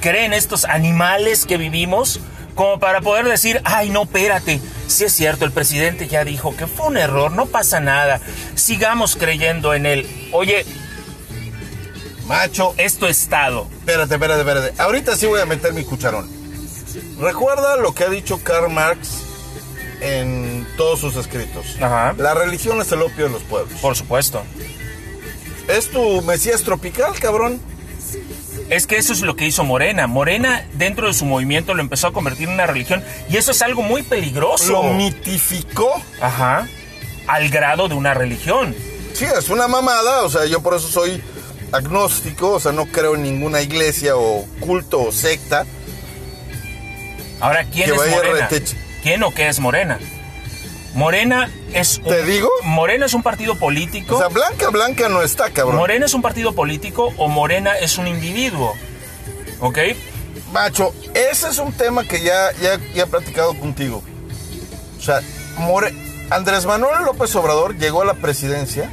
creen 0.00 0.32
estos 0.32 0.64
animales 0.64 1.44
que 1.44 1.56
vivimos 1.56 2.20
como 2.54 2.78
para 2.78 3.00
poder 3.00 3.26
decir, 3.26 3.60
ay 3.64 3.90
no, 3.90 4.02
espérate, 4.02 4.60
si 4.86 5.04
es 5.04 5.12
cierto, 5.12 5.44
el 5.44 5.52
presidente 5.52 6.08
ya 6.08 6.24
dijo 6.24 6.56
que 6.56 6.66
fue 6.66 6.86
un 6.86 6.96
error, 6.96 7.32
no 7.32 7.46
pasa 7.46 7.80
nada, 7.80 8.20
sigamos 8.54 9.16
creyendo 9.16 9.74
en 9.74 9.86
él. 9.86 10.28
Oye, 10.32 10.64
Macho, 12.26 12.74
es 12.76 12.96
tu 12.96 13.06
estado. 13.06 13.66
espérate, 13.80 14.14
espérate, 14.14 14.40
espérate. 14.40 14.82
Ahorita 14.82 15.16
sí 15.16 15.26
voy 15.26 15.40
a 15.40 15.46
meter 15.46 15.72
mi 15.72 15.84
cucharón. 15.84 16.30
Recuerda 17.18 17.76
lo 17.76 17.92
que 17.92 18.04
ha 18.04 18.08
dicho 18.08 18.40
Karl 18.42 18.70
Marx 18.70 19.22
en 20.00 20.66
todos 20.76 21.00
sus 21.00 21.16
escritos. 21.16 21.76
Ajá. 21.80 22.14
La 22.18 22.34
religión 22.34 22.80
es 22.80 22.92
el 22.92 23.02
opio 23.02 23.24
de 23.26 23.32
los 23.32 23.42
pueblos. 23.42 23.80
Por 23.80 23.96
supuesto. 23.96 24.42
Es 25.68 25.90
tu 25.90 26.22
mesías 26.22 26.62
tropical, 26.62 27.18
cabrón. 27.18 27.60
Es 28.70 28.86
que 28.86 28.96
eso 28.96 29.12
es 29.12 29.20
lo 29.20 29.34
que 29.34 29.46
hizo 29.46 29.64
Morena. 29.64 30.06
Morena, 30.06 30.64
dentro 30.74 31.08
de 31.08 31.14
su 31.14 31.24
movimiento, 31.24 31.74
lo 31.74 31.82
empezó 31.82 32.06
a 32.06 32.12
convertir 32.12 32.46
en 32.48 32.54
una 32.54 32.66
religión. 32.66 33.02
Y 33.28 33.36
eso 33.36 33.50
es 33.50 33.62
algo 33.62 33.82
muy 33.82 34.02
peligroso. 34.02 34.70
Lo 34.72 34.82
mitificó. 34.94 36.00
Ajá. 36.20 36.68
Al 37.26 37.48
grado 37.50 37.88
de 37.88 37.94
una 37.96 38.14
religión. 38.14 38.74
Sí, 39.12 39.24
es 39.24 39.50
una 39.50 39.66
mamada, 39.66 40.22
o 40.22 40.30
sea, 40.30 40.46
yo 40.46 40.62
por 40.62 40.74
eso 40.74 40.88
soy 40.88 41.20
agnóstico, 41.72 42.52
o 42.52 42.60
sea, 42.60 42.70
no 42.72 42.86
creo 42.86 43.16
en 43.16 43.22
ninguna 43.22 43.60
iglesia 43.60 44.16
o 44.16 44.46
culto 44.60 45.02
o 45.02 45.12
secta. 45.12 45.66
Ahora, 47.40 47.64
¿quién 47.64 47.90
Que 47.90 47.96
es 47.96 48.10
Morena? 48.10 48.48
¿Quién 49.02 49.22
o 49.24 49.34
qué 49.34 49.48
es 49.48 49.58
Morena? 49.58 49.98
Morena 50.94 51.50
es 51.72 51.98
un, 51.98 52.04
¿Te 52.04 52.24
digo? 52.24 52.48
Morena 52.64 53.06
es 53.06 53.14
un 53.14 53.22
partido 53.22 53.54
político. 53.56 54.16
O 54.16 54.18
sea, 54.18 54.28
blanca, 54.28 54.70
blanca 54.70 55.08
no 55.08 55.22
está, 55.22 55.50
cabrón. 55.50 55.76
Morena 55.76 56.06
es 56.06 56.14
un 56.14 56.22
partido 56.22 56.52
político 56.54 57.12
o 57.16 57.28
Morena 57.28 57.78
es 57.78 57.96
un 57.98 58.08
individuo. 58.08 58.74
¿Ok? 59.60 59.78
Macho, 60.52 60.92
ese 61.14 61.48
es 61.48 61.58
un 61.58 61.72
tema 61.72 62.04
que 62.04 62.22
ya, 62.22 62.50
ya, 62.60 62.78
ya 62.92 63.04
he 63.04 63.06
platicado 63.06 63.54
contigo. 63.58 64.02
O 64.98 65.00
sea, 65.02 65.20
More- 65.58 65.94
Andrés 66.30 66.66
Manuel 66.66 67.04
López 67.04 67.34
Obrador 67.36 67.76
llegó 67.76 68.02
a 68.02 68.04
la 68.04 68.14
presidencia 68.14 68.90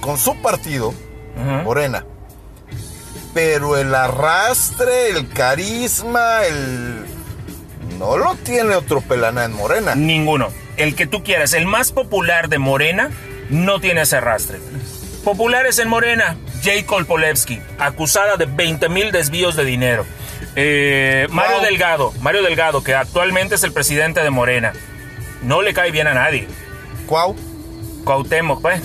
con 0.00 0.18
su 0.18 0.36
partido. 0.42 0.92
Morena. 1.64 2.04
Pero 3.32 3.76
el 3.76 3.94
arrastre, 3.94 5.10
el 5.10 5.28
carisma, 5.28 6.44
el... 6.44 7.06
No 7.98 8.16
lo 8.16 8.34
tiene 8.36 8.74
otro 8.74 9.00
pelana 9.00 9.44
en 9.44 9.52
Morena. 9.52 9.94
Ninguno. 9.94 10.48
El 10.78 10.94
que 10.94 11.06
tú 11.06 11.22
quieras, 11.22 11.52
el 11.52 11.66
más 11.66 11.92
popular 11.92 12.48
de 12.48 12.58
Morena, 12.58 13.10
no 13.50 13.80
tiene 13.80 14.02
ese 14.02 14.16
arrastre. 14.16 14.58
Populares 15.24 15.78
en 15.78 15.88
Morena, 15.88 16.36
J. 16.64 16.86
Kolpolevsky, 16.86 17.60
acusada 17.78 18.36
de 18.36 18.46
20 18.46 18.88
mil 18.88 19.12
desvíos 19.12 19.56
de 19.56 19.64
dinero. 19.64 20.06
Eh, 20.54 21.26
Mario 21.30 21.56
Wow. 21.56 21.64
Delgado, 21.64 22.12
Mario 22.20 22.42
Delgado, 22.42 22.82
que 22.82 22.94
actualmente 22.94 23.56
es 23.56 23.64
el 23.64 23.72
presidente 23.72 24.22
de 24.22 24.30
Morena. 24.30 24.72
No 25.42 25.62
le 25.62 25.74
cae 25.74 25.90
bien 25.90 26.06
a 26.06 26.14
nadie. 26.14 26.48
Cuau. 27.06 27.36
Cuauhtémoc, 28.04 28.62
pues. 28.62 28.80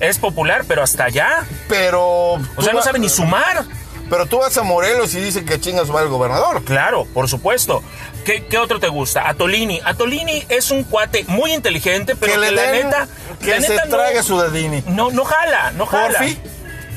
Es 0.00 0.18
popular, 0.18 0.64
pero 0.66 0.82
hasta 0.82 1.04
allá. 1.04 1.44
Pero... 1.68 2.32
O 2.56 2.62
sea, 2.62 2.72
no 2.72 2.82
sabe 2.82 2.98
ni 2.98 3.08
sumar. 3.08 3.64
Pero 4.08 4.26
tú 4.26 4.38
vas 4.38 4.56
a 4.56 4.62
Morelos 4.62 5.14
y 5.14 5.20
dicen 5.20 5.44
que 5.44 5.60
chingas 5.60 5.94
va 5.94 6.02
el 6.02 6.08
gobernador. 6.08 6.62
Claro, 6.64 7.06
por 7.12 7.28
supuesto. 7.28 7.82
¿Qué, 8.26 8.44
qué 8.44 8.58
otro 8.58 8.78
te 8.80 8.88
gusta? 8.88 9.28
Atolini. 9.28 9.80
Atolini 9.84 10.44
es 10.48 10.70
un 10.72 10.82
cuate 10.84 11.24
muy 11.28 11.52
inteligente, 11.54 12.16
pero 12.16 12.32
que 12.34 12.40
que, 12.40 12.44
le 12.46 12.50
la 12.52 12.62
den, 12.72 12.86
neta. 12.88 13.08
que 13.40 13.50
la 13.52 13.60
se 13.62 13.68
neta 13.70 13.84
no- 13.86 13.96
trague 13.96 14.22
su 14.22 14.38
dedini. 14.40 14.82
No, 14.88 15.10
no 15.12 15.24
jala, 15.24 15.70
no 15.76 15.86
jala. 15.86 16.18
Porfi. 16.18 16.36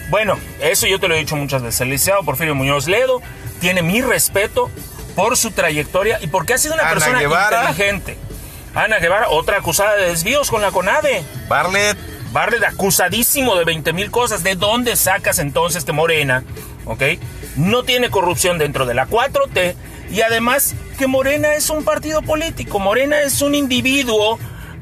Bueno, 0.10 0.40
eso 0.60 0.88
yo 0.88 1.00
te 1.00 1.08
lo 1.08 1.14
he 1.16 1.20
dicho 1.20 1.36
muchas 1.36 1.62
veces. 1.62 1.82
El 1.82 1.90
licenciado 1.92 2.24
Porfirio 2.24 2.56
Muñoz 2.56 2.88
Ledo 2.88 3.22
tiene 3.62 3.84
mi 3.84 4.02
respeto 4.02 4.72
por 5.16 5.38
su 5.38 5.52
trayectoria 5.52 6.18
y 6.22 6.28
porque 6.28 6.56
ha 6.56 6.58
sido 6.58 6.74
una 6.74 6.84
Ana 6.84 6.94
persona 6.94 7.20
Guevara. 7.20 7.70
inteligente. 7.70 8.18
Ana 8.74 8.98
Guevara, 8.98 9.30
otra 9.30 9.58
acusada 9.58 9.96
de 9.98 10.08
desvíos 10.10 10.50
con 10.50 10.62
la 10.64 10.72
CONADE. 10.72 11.24
Barlet. 11.48 11.96
Barlet 12.32 12.64
acusadísimo 12.64 13.56
de 13.56 13.66
20 13.66 13.94
mil 13.94 14.10
cosas. 14.10 14.42
¿De 14.44 14.56
dónde 14.56 14.96
sacas 14.96 15.38
entonces 15.38 15.86
que 15.86 15.92
Morena, 15.92 16.44
ok? 16.86 17.04
No 17.56 17.84
tiene 17.84 18.10
corrupción 18.10 18.58
dentro 18.58 18.88
de 18.88 18.96
la 18.96 19.06
4T. 19.08 19.76
Y 20.12 20.22
además 20.22 20.74
que 21.00 21.08
Morena 21.08 21.54
es 21.54 21.70
un 21.70 21.86
partido 21.86 22.22
político. 22.22 22.78
Morena 22.78 23.22
es 23.22 23.42
un 23.42 23.56
individuo 23.56 24.38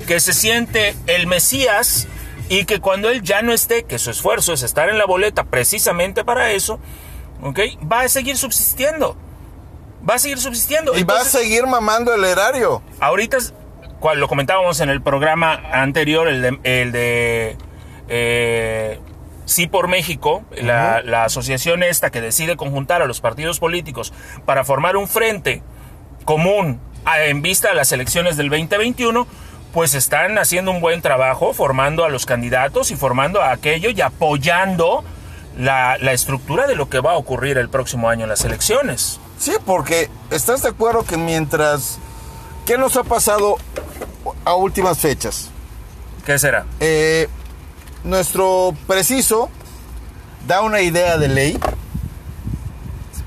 que 0.07 0.19
se 0.19 0.33
siente 0.33 0.95
el 1.05 1.27
Mesías 1.27 2.07
y 2.49 2.65
que 2.65 2.79
cuando 2.79 3.09
él 3.09 3.21
ya 3.21 3.43
no 3.43 3.53
esté, 3.53 3.83
que 3.83 3.99
su 3.99 4.09
esfuerzo 4.09 4.51
es 4.53 4.63
estar 4.63 4.89
en 4.89 4.97
la 4.97 5.05
boleta 5.05 5.43
precisamente 5.43 6.25
para 6.25 6.51
eso, 6.53 6.79
ok, 7.43 7.59
va 7.89 8.01
a 8.01 8.09
seguir 8.09 8.35
subsistiendo. 8.35 9.15
Va 10.09 10.15
a 10.15 10.19
seguir 10.19 10.39
subsistiendo. 10.39 10.97
Y 10.97 11.03
va 11.03 11.21
a 11.21 11.23
seguir 11.23 11.67
mamando 11.67 12.15
el 12.15 12.25
erario. 12.25 12.81
Ahorita, 12.99 13.37
cual 13.99 14.19
lo 14.19 14.27
comentábamos 14.27 14.79
en 14.79 14.89
el 14.89 15.03
programa 15.03 15.53
anterior, 15.71 16.27
el 16.27 16.41
de, 16.41 16.59
el 16.63 16.91
de 16.93 17.57
eh, 18.09 18.99
Sí 19.45 19.67
por 19.67 19.87
México, 19.87 20.43
la, 20.59 21.03
la 21.03 21.25
asociación 21.25 21.83
esta 21.83 22.09
que 22.09 22.21
decide 22.21 22.57
conjuntar 22.57 23.03
a 23.03 23.05
los 23.05 23.21
partidos 23.21 23.59
políticos 23.59 24.13
para 24.47 24.63
formar 24.63 24.97
un 24.97 25.07
frente 25.07 25.61
común 26.27 26.79
en 27.19 27.41
vista 27.41 27.69
de 27.69 27.75
las 27.75 27.93
elecciones 27.93 28.35
del 28.35 28.49
2021, 28.49 29.25
pues 29.73 29.93
están 29.93 30.37
haciendo 30.37 30.71
un 30.71 30.81
buen 30.81 31.01
trabajo 31.01 31.53
formando 31.53 32.03
a 32.03 32.09
los 32.09 32.25
candidatos 32.25 32.91
y 32.91 32.97
formando 32.97 33.41
a 33.41 33.51
aquello 33.51 33.91
y 33.91 34.01
apoyando 34.01 35.05
la, 35.57 35.97
la 35.97 36.11
estructura 36.11 36.67
de 36.67 36.75
lo 36.75 36.89
que 36.89 36.99
va 36.99 37.13
a 37.13 37.17
ocurrir 37.17 37.57
el 37.57 37.69
próximo 37.69 38.09
año 38.09 38.23
en 38.23 38.29
las 38.29 38.43
elecciones. 38.43 39.21
Sí, 39.39 39.53
porque 39.65 40.09
estás 40.29 40.63
de 40.63 40.69
acuerdo 40.69 41.03
que 41.03 41.17
mientras... 41.17 41.97
¿Qué 42.65 42.77
nos 42.77 42.97
ha 42.97 43.05
pasado 43.05 43.55
a 44.43 44.53
últimas 44.55 44.99
fechas? 44.99 45.49
¿Qué 46.25 46.37
será? 46.37 46.65
Eh, 46.81 47.29
nuestro 48.03 48.73
preciso 48.85 49.49
da 50.45 50.61
una 50.61 50.81
idea 50.81 51.17
de 51.17 51.29
ley, 51.29 51.57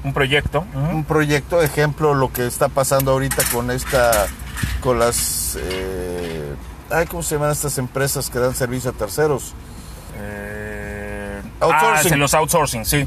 Un 0.02 0.12
proyecto. 0.14 0.64
Un 0.74 1.04
proyecto, 1.04 1.60
ejemplo, 1.62 2.14
lo 2.14 2.32
que 2.32 2.46
está 2.46 2.68
pasando 2.68 3.10
ahorita 3.12 3.42
con 3.52 3.70
esta, 3.70 4.26
con 4.80 4.98
las, 4.98 5.58
eh, 5.60 6.54
ay, 6.90 7.06
¿cómo 7.06 7.22
se 7.22 7.34
llaman 7.34 7.50
estas 7.52 7.76
empresas 7.78 8.30
que 8.30 8.38
dan 8.38 8.54
servicio 8.54 8.90
a 8.90 8.92
terceros? 8.94 9.54
Eh, 10.18 11.42
Outsourcing. 11.60 12.14
Ah, 12.14 12.16
los 12.16 12.34
outsourcing, 12.34 12.84
sí. 12.86 13.06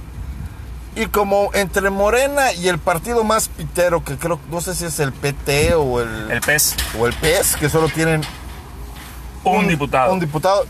Y 0.95 1.07
como 1.07 1.49
entre 1.55 1.89
Morena 1.89 2.53
y 2.53 2.67
el 2.67 2.77
partido 2.77 3.23
más 3.23 3.47
pitero, 3.47 4.03
que 4.03 4.15
creo, 4.15 4.39
no 4.51 4.61
sé 4.61 4.75
si 4.75 4.85
es 4.85 4.99
el 4.99 5.11
PT 5.11 5.73
o 5.73 5.99
el, 6.01 6.29
El 6.29 6.41
PES. 6.41 6.75
o 6.99 7.07
el 7.07 7.13
PES, 7.13 7.55
que 7.55 7.67
solo 7.69 7.89
tienen 7.89 8.21
Un, 9.43 9.67
diputado. 9.67 10.13
un 10.13 10.19
diputado, 10.19 10.65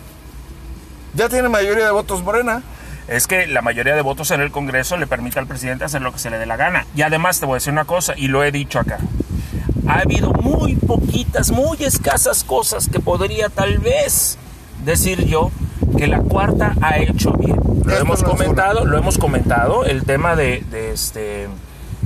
ya 1.14 1.28
tiene 1.28 1.50
mayoría 1.50 1.84
de 1.86 1.92
votos 1.92 2.24
Morena. 2.24 2.64
Es 3.08 3.28
que 3.28 3.48
la 3.48 3.62
mayoría 3.62 3.96
de 3.96 4.02
votos 4.02 4.32
en 4.32 4.42
el 4.42 4.52
Congreso 4.52 4.98
le 4.98 5.08
permite 5.08 5.40
al 5.40 5.48
presidente 5.48 5.84
hacer 5.86 6.02
lo 6.02 6.12
que 6.12 6.20
se 6.20 6.30
le 6.30 6.38
dé 6.38 6.46
la 6.46 6.58
gana. 6.58 6.86
Y 6.96 7.02
además 7.02 7.40
te 7.40 7.46
voy 7.46 7.54
a 7.54 7.58
decir 7.58 7.74
una 7.74 7.86
cosa, 7.86 8.14
y 8.18 8.28
lo 8.28 8.44
he 8.44 8.52
dicho 8.52 8.80
acá. 8.80 9.00
Ha 9.88 10.00
habido 10.00 10.32
muy 10.32 10.76
poquitas, 10.76 11.52
muy 11.52 11.84
escasas 11.84 12.44
cosas 12.44 12.88
que 12.88 13.00
podría 13.00 13.50
tal 13.50 13.80
vez 13.80 14.38
decir 14.86 15.26
yo 15.26 15.52
que 15.98 16.08
la 16.08 16.20
cuarta 16.20 16.74
ha 16.82 16.98
hecho 16.98 17.34
bien. 17.34 17.58
Lo 17.84 17.92
Esto 17.92 18.06
hemos 18.06 18.24
comentado, 18.24 18.86
lo 18.86 18.98
hemos 18.98 19.18
comentado, 19.18 19.86
el 19.86 20.04
tema 20.06 20.36
de, 20.36 20.64
de 20.72 20.92
este 20.92 21.50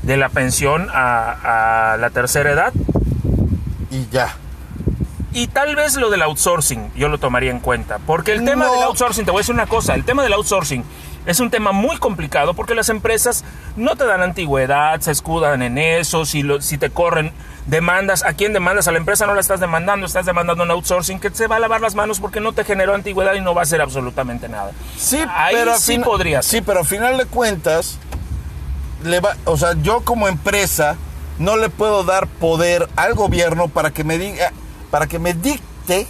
de 0.02 0.18
la 0.18 0.30
pensión 0.30 0.88
a, 0.92 1.94
a 1.94 1.98
la 1.98 2.10
tercera 2.12 2.52
edad 2.52 2.74
Y 3.92 4.08
ya. 4.10 4.38
Y 5.38 5.48
tal 5.48 5.76
vez 5.76 5.96
lo 5.96 6.10
del 6.10 6.22
outsourcing 6.24 6.92
yo 6.96 7.10
lo 7.10 7.18
tomaría 7.20 7.52
en 7.52 7.60
cuenta. 7.60 8.00
Porque 8.06 8.32
el 8.32 8.44
tema 8.44 8.66
No. 8.66 8.72
del 8.74 8.84
outsourcing, 8.84 9.26
te 9.26 9.32
voy 9.32 9.40
a 9.40 9.42
decir 9.42 9.54
una 9.56 9.68
cosa, 9.68 9.94
el 9.94 10.04
tema 10.04 10.24
del 10.24 10.34
outsourcing 10.34 10.84
es 11.26 11.40
un 11.42 11.50
tema 11.52 11.72
muy 11.74 11.98
complicado 11.98 12.54
porque 12.54 12.74
las 12.74 12.90
empresas 12.90 13.44
no 13.76 13.96
te 13.96 14.06
dan 14.06 14.22
antigüedad, 14.24 15.00
se 15.02 15.12
escudan 15.12 15.62
en 15.62 15.78
eso, 15.78 16.26
si, 16.26 16.42
lo- 16.42 16.62
si 16.62 16.78
te 16.78 16.90
corren 16.90 17.34
demandas, 17.66 18.24
¿a 18.24 18.32
quién 18.34 18.54
demandas? 18.54 18.88
A 18.88 18.94
la 18.94 18.98
empresa 18.98 19.28
no 19.28 19.34
la 19.36 19.42
estás 19.42 19.60
demandando, 19.60 20.06
estás 20.06 20.26
demandando 20.26 20.64
un 20.64 20.72
outsourcing 20.72 21.20
que 21.20 21.30
se 21.32 21.48
va 21.48 21.58
a 21.58 21.60
lavar 21.60 21.82
las 21.82 21.96
manos 21.96 22.20
porque 22.22 22.40
no 22.40 22.54
te 22.54 22.64
generó 22.64 22.96
antigüedad 22.96 23.34
y 23.36 23.42
no 23.42 23.54
va 23.54 23.62
a 23.62 23.64
hacer 23.64 23.82
absolutamente 23.82 24.48
nada. 24.50 24.72
Sí, 24.98 25.20
Ahí 25.36 25.54
pero 25.56 25.78
sí 25.78 25.94
fin- 25.96 26.04
podría 26.04 26.42
ser. 26.42 26.60
Sí, 26.60 26.64
pero 26.66 26.80
al 26.80 26.86
final 26.86 27.18
de 27.18 27.26
cuentas, 27.26 28.00
le 29.04 29.20
va, 29.20 29.36
o 29.46 29.58
sea, 29.58 29.74
yo 29.82 30.02
como 30.02 30.28
empresa 30.28 30.96
no 31.40 31.58
le 31.58 31.70
puedo 31.70 32.04
dar 32.04 32.26
poder 32.28 32.90
al 32.96 33.14
gobierno 33.14 33.68
para 33.68 33.92
que 33.92 34.04
me 34.04 34.18
diga, 34.18 34.52
para 34.92 35.08
que 35.08 35.20
me 35.20 35.34
dicte 35.34 36.08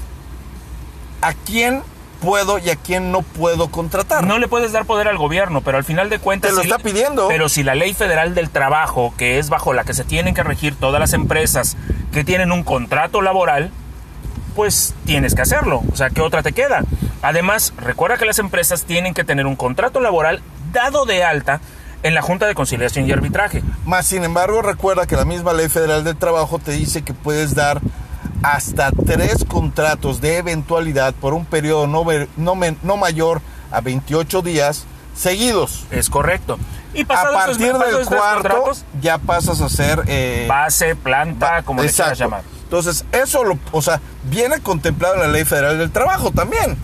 a 1.21 1.34
quién 1.34 1.82
puedo 2.21 2.57
y 2.57 2.69
a 2.69 2.75
quién 2.75 3.11
no 3.11 3.21
puedo 3.21 3.69
contratar. 3.69 4.25
No 4.25 4.39
le 4.39 4.47
puedes 4.47 4.71
dar 4.71 4.86
poder 4.86 5.07
al 5.07 5.17
gobierno, 5.17 5.61
pero 5.61 5.78
al 5.78 5.84
final 5.84 6.09
de 6.09 6.19
cuentas... 6.19 6.51
Te 6.51 6.55
lo 6.57 6.63
si- 6.63 6.69
está 6.69 6.80
pidiendo. 6.82 7.28
Pero 7.28 7.47
si 7.49 7.63
la 7.63 7.75
ley 7.75 7.93
federal 7.93 8.34
del 8.34 8.49
trabajo, 8.49 9.13
que 9.17 9.38
es 9.39 9.49
bajo 9.49 9.73
la 9.73 9.84
que 9.84 9.93
se 9.93 10.03
tienen 10.03 10.34
que 10.34 10.43
regir 10.43 10.75
todas 10.75 10.99
las 10.99 11.13
empresas 11.13 11.78
que 12.11 12.23
tienen 12.23 12.51
un 12.51 12.63
contrato 12.63 13.21
laboral, 13.21 13.71
pues 14.55 14.95
tienes 15.05 15.36
que 15.36 15.43
hacerlo. 15.43 15.82
O 15.91 15.95
sea, 15.95 16.09
¿qué 16.09 16.21
otra 16.21 16.41
te 16.41 16.53
queda? 16.53 16.82
Además, 17.21 17.73
recuerda 17.78 18.17
que 18.17 18.25
las 18.25 18.39
empresas 18.39 18.84
tienen 18.86 19.13
que 19.13 19.23
tener 19.23 19.45
un 19.45 19.55
contrato 19.55 19.99
laboral 19.99 20.41
dado 20.73 21.05
de 21.05 21.23
alta 21.23 21.61
en 22.03 22.15
la 22.15 22.21
Junta 22.23 22.47
de 22.47 22.55
Conciliación 22.55 23.07
y 23.07 23.11
Arbitraje. 23.11 23.61
Más 23.86 24.07
sin 24.07 24.23
embargo, 24.23 24.61
recuerda 24.63 25.05
que 25.05 25.15
la 25.15 25.25
misma 25.25 25.53
ley 25.53 25.69
federal 25.69 26.03
del 26.03 26.15
trabajo 26.15 26.57
te 26.57 26.71
dice 26.71 27.03
que 27.03 27.13
puedes 27.13 27.53
dar 27.53 27.82
hasta 28.43 28.91
tres 28.91 29.43
contratos 29.47 30.21
de 30.21 30.38
eventualidad 30.38 31.13
por 31.15 31.33
un 31.33 31.45
periodo 31.45 31.88
no, 31.88 32.05
ver- 32.05 32.27
no, 32.38 32.55
no 32.83 32.97
mayor 32.97 33.41
a 33.71 33.81
28 33.81 34.41
días 34.41 34.85
seguidos. 35.15 35.85
Es 35.91 36.09
correcto. 36.09 36.57
Y 36.93 37.01
A 37.01 37.13
esos- 37.13 37.33
partir 37.33 37.57
del 37.73 37.81
esos 37.89 38.07
tres 38.07 38.19
cuarto 38.19 38.71
ya 39.01 39.17
pasas 39.17 39.61
a 39.61 39.69
ser... 39.69 40.03
eh, 40.07 40.45
base, 40.47 40.95
planta, 40.95 41.51
va- 41.51 41.61
como 41.63 41.81
le 41.81 41.89
quieras 41.89 42.11
exacto. 42.13 42.23
llamar. 42.23 42.41
Entonces, 42.63 43.05
eso 43.11 43.43
lo, 43.43 43.57
o 43.71 43.81
sea, 43.81 44.01
viene 44.29 44.59
contemplado 44.59 45.15
en 45.15 45.21
la 45.21 45.27
ley 45.29 45.45
federal 45.45 45.77
del 45.77 45.91
trabajo 45.91 46.31
también. 46.31 46.77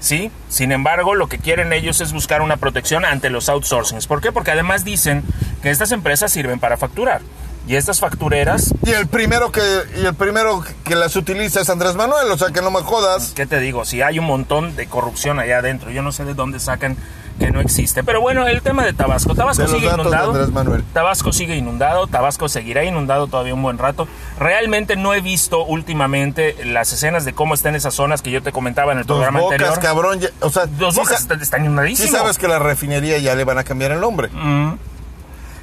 Sí, 0.00 0.30
sin 0.48 0.70
embargo, 0.70 1.14
lo 1.16 1.28
que 1.28 1.38
quieren 1.38 1.72
ellos 1.72 2.00
es 2.00 2.12
buscar 2.12 2.40
una 2.40 2.56
protección 2.56 3.04
ante 3.04 3.30
los 3.30 3.48
outsourcings. 3.48 4.06
¿Por 4.06 4.20
qué? 4.20 4.30
Porque 4.30 4.52
además 4.52 4.84
dicen 4.84 5.24
que 5.62 5.70
estas 5.70 5.90
empresas 5.90 6.30
sirven 6.30 6.60
para 6.60 6.76
facturar. 6.76 7.20
Y 7.68 7.76
estas 7.76 8.00
factureras, 8.00 8.72
Y 8.84 8.90
el 8.92 9.06
primero 9.06 9.52
que 9.52 9.60
y 10.00 10.06
el 10.06 10.14
primero 10.14 10.64
que 10.84 10.96
las 10.96 11.14
utiliza 11.16 11.60
es 11.60 11.68
Andrés 11.68 11.94
Manuel, 11.96 12.30
o 12.32 12.38
sea, 12.38 12.48
que 12.48 12.62
no 12.62 12.70
me 12.70 12.80
jodas. 12.80 13.32
¿qué 13.36 13.46
te 13.46 13.60
digo? 13.60 13.84
Si 13.84 14.00
hay 14.00 14.18
un 14.18 14.24
montón 14.24 14.74
de 14.74 14.86
corrupción 14.86 15.38
allá 15.38 15.58
adentro, 15.58 15.90
yo 15.90 16.00
no 16.02 16.10
sé 16.10 16.24
de 16.24 16.32
dónde 16.34 16.60
sacan 16.60 16.96
que 17.38 17.50
no 17.52 17.60
existe. 17.60 18.02
Pero 18.02 18.20
bueno, 18.20 18.48
el 18.48 18.62
tema 18.62 18.84
de 18.84 18.92
Tabasco. 18.94 19.34
Tabasco 19.34 19.62
De 19.62 19.68
sigue 19.68 19.86
inundado. 19.86 20.30
Andrés 20.32 20.50
Manuel. 20.50 20.82
Tabasco 20.92 21.32
sigue 21.32 21.54
inundado, 21.56 22.06
Tabasco 22.08 22.48
seguirá 22.48 22.84
inundado 22.84 23.26
todavía 23.28 23.54
un 23.54 23.62
buen 23.62 23.78
rato. 23.78 24.08
Realmente 24.40 24.96
no 24.96 25.14
he 25.14 25.20
visto 25.20 25.64
últimamente 25.64 26.56
las 26.64 26.92
escenas 26.92 27.24
de 27.24 27.34
cómo 27.34 27.54
están 27.54 27.76
esas 27.76 27.94
zonas 27.94 28.22
que 28.22 28.30
yo 28.30 28.42
te 28.42 28.50
comentaba 28.50 28.92
en 28.92 28.98
el 28.98 29.04
Dos 29.04 29.18
programa 29.18 29.40
bocas, 29.40 29.60
anterior. 29.60 29.78
cabrón. 29.80 30.20
ya- 30.20 30.30
o 30.40 30.50
sea, 30.50 30.66
Dos 30.66 30.96
bocas 30.96 31.20
están- 31.20 31.40
están 31.40 31.96
sí 31.96 32.08
sabes 32.08 32.38
que 32.38 32.48
la 32.48 32.58
refinería 32.58 33.18
ya 33.18 33.34
le 33.34 33.44
van 33.44 33.58
a 33.58 33.62
cambiar 33.64 33.92
el 33.92 34.00
nombre. 34.00 34.30
Mm. 34.32 34.72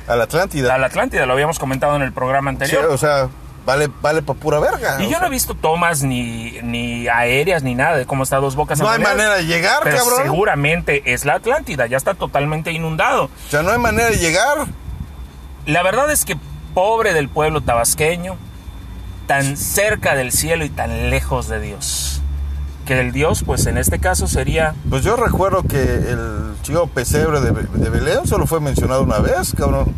A 0.07 0.15
la 0.15 0.23
Atlántida. 0.25 0.73
A 0.73 0.77
la 0.77 0.87
Atlántida, 0.87 1.25
lo 1.25 1.33
habíamos 1.33 1.59
comentado 1.59 1.95
en 1.95 2.01
el 2.01 2.13
programa 2.13 2.51
Sí, 2.51 2.55
anterior. 2.55 2.85
o 2.91 2.97
sea, 2.97 3.27
vale, 3.65 3.89
vale 4.01 4.21
para 4.21 4.39
pura 4.39 4.59
verga. 4.59 5.01
Y 5.01 5.09
yo 5.09 5.19
no 5.19 5.27
he 5.27 5.29
visto 5.29 5.55
tomas 5.55 6.03
ni, 6.03 6.59
ni 6.61 7.07
aéreas 7.07 7.63
ni 7.63 7.73
nada 7.75 7.97
de 7.97 8.05
cómo 8.05 8.23
está 8.23 8.37
Dos 8.37 8.55
Bocas. 8.55 8.79
en 8.79 8.85
No 8.85 8.91
hay 8.91 8.99
manera 9.01 9.35
de 9.35 9.45
llegar, 9.45 9.79
Pero 9.83 9.97
cabrón. 9.97 10.19
seguramente 10.23 11.01
es 11.13 11.25
la 11.25 11.35
Atlántida, 11.35 11.87
ya 11.87 11.97
está 11.97 12.13
totalmente 12.13 12.71
inundado. 12.71 13.25
O 13.25 13.49
sea, 13.49 13.63
no 13.63 13.71
hay 13.71 13.79
manera 13.79 14.09
de 14.09 14.17
llegar. 14.17 14.67
La 15.65 15.81
verdad 15.81 16.11
es 16.11 16.25
que 16.25 16.37
pobre 16.75 17.13
del 17.13 17.27
pueblo 17.29 17.61
tabasqueño, 17.61 18.37
tan 19.27 19.57
cerca 19.57 20.13
del 20.13 20.31
cielo 20.31 20.65
y 20.65 20.69
tan 20.69 21.09
lejos 21.09 21.47
de 21.47 21.59
Dios. 21.59 22.21
Que 22.85 22.99
el 22.99 23.11
Dios, 23.11 23.43
pues 23.43 23.65
en 23.65 23.77
este 23.79 23.97
caso 23.99 24.27
sería... 24.27 24.75
Pues 24.89 25.03
yo 25.03 25.15
recuerdo 25.15 25.63
que 25.63 25.81
el 25.81 26.53
chico 26.61 26.85
pesebre 26.87 27.41
de, 27.41 27.51
de 27.51 27.89
Belén 27.89 28.27
solo 28.27 28.45
fue 28.45 28.59
mencionado 28.59 29.01
una 29.03 29.17
vez, 29.19 29.53
cabrón. 29.57 29.93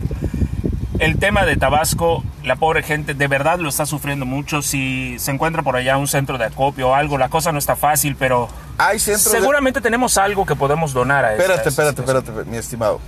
El 1.00 1.20
tema 1.20 1.46
de 1.46 1.58
Tabasco, 1.58 2.24
la 2.44 2.56
pobre 2.56 2.82
gente 2.84 3.14
de 3.14 3.28
verdad 3.28 3.60
lo 3.60 3.70
está 3.70 3.86
sufriendo 3.86 4.26
mucho. 4.26 4.62
Si 4.62 5.20
se 5.20 5.32
encuentra 5.32 5.62
por 5.64 5.76
allá 5.76 5.98
un 5.98 6.08
centro 6.08 6.38
de 6.38 6.46
acopio 6.46 6.90
o 6.90 6.94
algo, 6.96 7.18
la 7.18 7.30
cosa 7.30 7.52
no 7.52 7.60
está 7.60 7.76
fácil, 7.76 8.16
pero 8.18 8.48
Hay 8.78 8.98
centros 9.00 9.32
de- 9.34 9.40
seguramente 9.40 9.82
tenemos 9.82 10.18
algo 10.18 10.46
que 10.46 10.56
podemos 10.56 10.94
donar 10.94 11.24
a 11.26 11.34
Espérate, 11.34 11.70
esta 11.70 11.70
espérate, 11.92 12.02
espérate, 12.02 12.50
mi 12.50 12.58
estimado. 12.58 13.00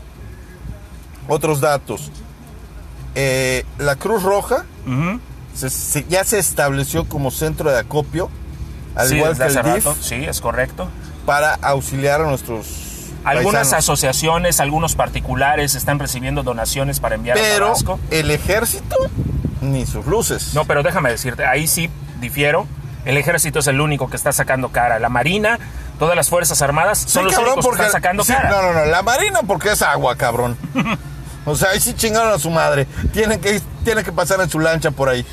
Otros 1.28 1.62
datos. 1.62 2.12
Eh, 3.16 3.66
la 3.78 3.96
Cruz 3.96 4.22
Roja 4.24 4.66
Ujú. 4.86 5.20
se- 5.56 5.70
se- 5.70 6.06
ya 6.10 6.24
se 6.24 6.38
estableció 6.38 7.06
como 7.08 7.32
centro 7.32 7.72
de 7.72 7.80
acopio, 7.80 8.30
al 8.96 9.08
Sí, 9.08 9.16
igual 9.16 9.38
que 9.38 9.44
el 9.44 9.54
DIF, 9.54 9.64
rato, 9.86 9.96
sí, 10.02 10.16
es 10.26 10.42
correcto. 10.42 10.90
para 11.26 11.54
auxiliar 11.62 12.22
a 12.22 12.26
nuestros 12.26 12.66
Algunas 13.24 13.62
paisanos. 13.64 13.86
asociaciones, 13.86 14.60
algunos 14.60 14.96
particulares 14.96 15.76
están 15.76 16.00
recibiendo 16.00 16.44
donaciones 16.44 17.00
para 17.00 17.16
enviar 17.16 17.38
a 17.38 17.42
Pero 17.42 17.66
Tabasco. 17.68 18.00
el 18.12 18.32
ejército, 18.32 18.96
ni 19.62 19.86
sus 19.86 20.06
luces. 20.06 20.54
No, 20.54 20.66
pero 20.66 20.84
déjame 20.84 21.10
decirte, 21.12 21.46
ahí 21.46 21.68
sí 21.68 21.90
difiero. 22.20 22.66
El 23.06 23.18
ejército 23.18 23.60
es 23.60 23.68
el 23.68 23.80
único 23.80 24.10
que 24.10 24.18
está 24.18 24.32
sacando 24.34 24.70
cara. 24.70 25.00
La 25.00 25.08
marina, 25.10 25.58
todas 26.00 26.16
las 26.18 26.30
fuerzas 26.30 26.62
armadas 26.62 27.00
Sí, 27.00 27.10
son 27.10 27.26
los 27.26 27.34
cabrón, 27.34 27.54
únicos 27.54 27.66
que 27.66 27.70
porque- 27.70 27.86
están 27.86 28.02
sacando 28.02 28.24
sí, 28.24 28.34
cara. 28.34 28.50
No, 28.50 28.62
no, 28.62 28.74
no, 28.74 28.86
la 28.86 29.02
marina 29.04 29.40
porque 29.48 29.72
es 29.72 29.82
agua, 29.82 30.16
cabrón. 30.16 30.58
O 31.46 31.56
sea, 31.56 31.70
ahí 31.70 31.80
sí 31.80 31.94
chingaron 31.94 32.32
a 32.34 32.38
su 32.38 32.50
madre. 32.52 32.86
Tienen 33.14 33.40
que, 33.40 33.60
tienen 33.84 34.04
que 34.04 34.12
pasar 34.12 34.40
en 34.42 34.50
su 34.50 34.60
lancha 34.60 34.92
por 34.92 35.10
ahí. 35.10 35.26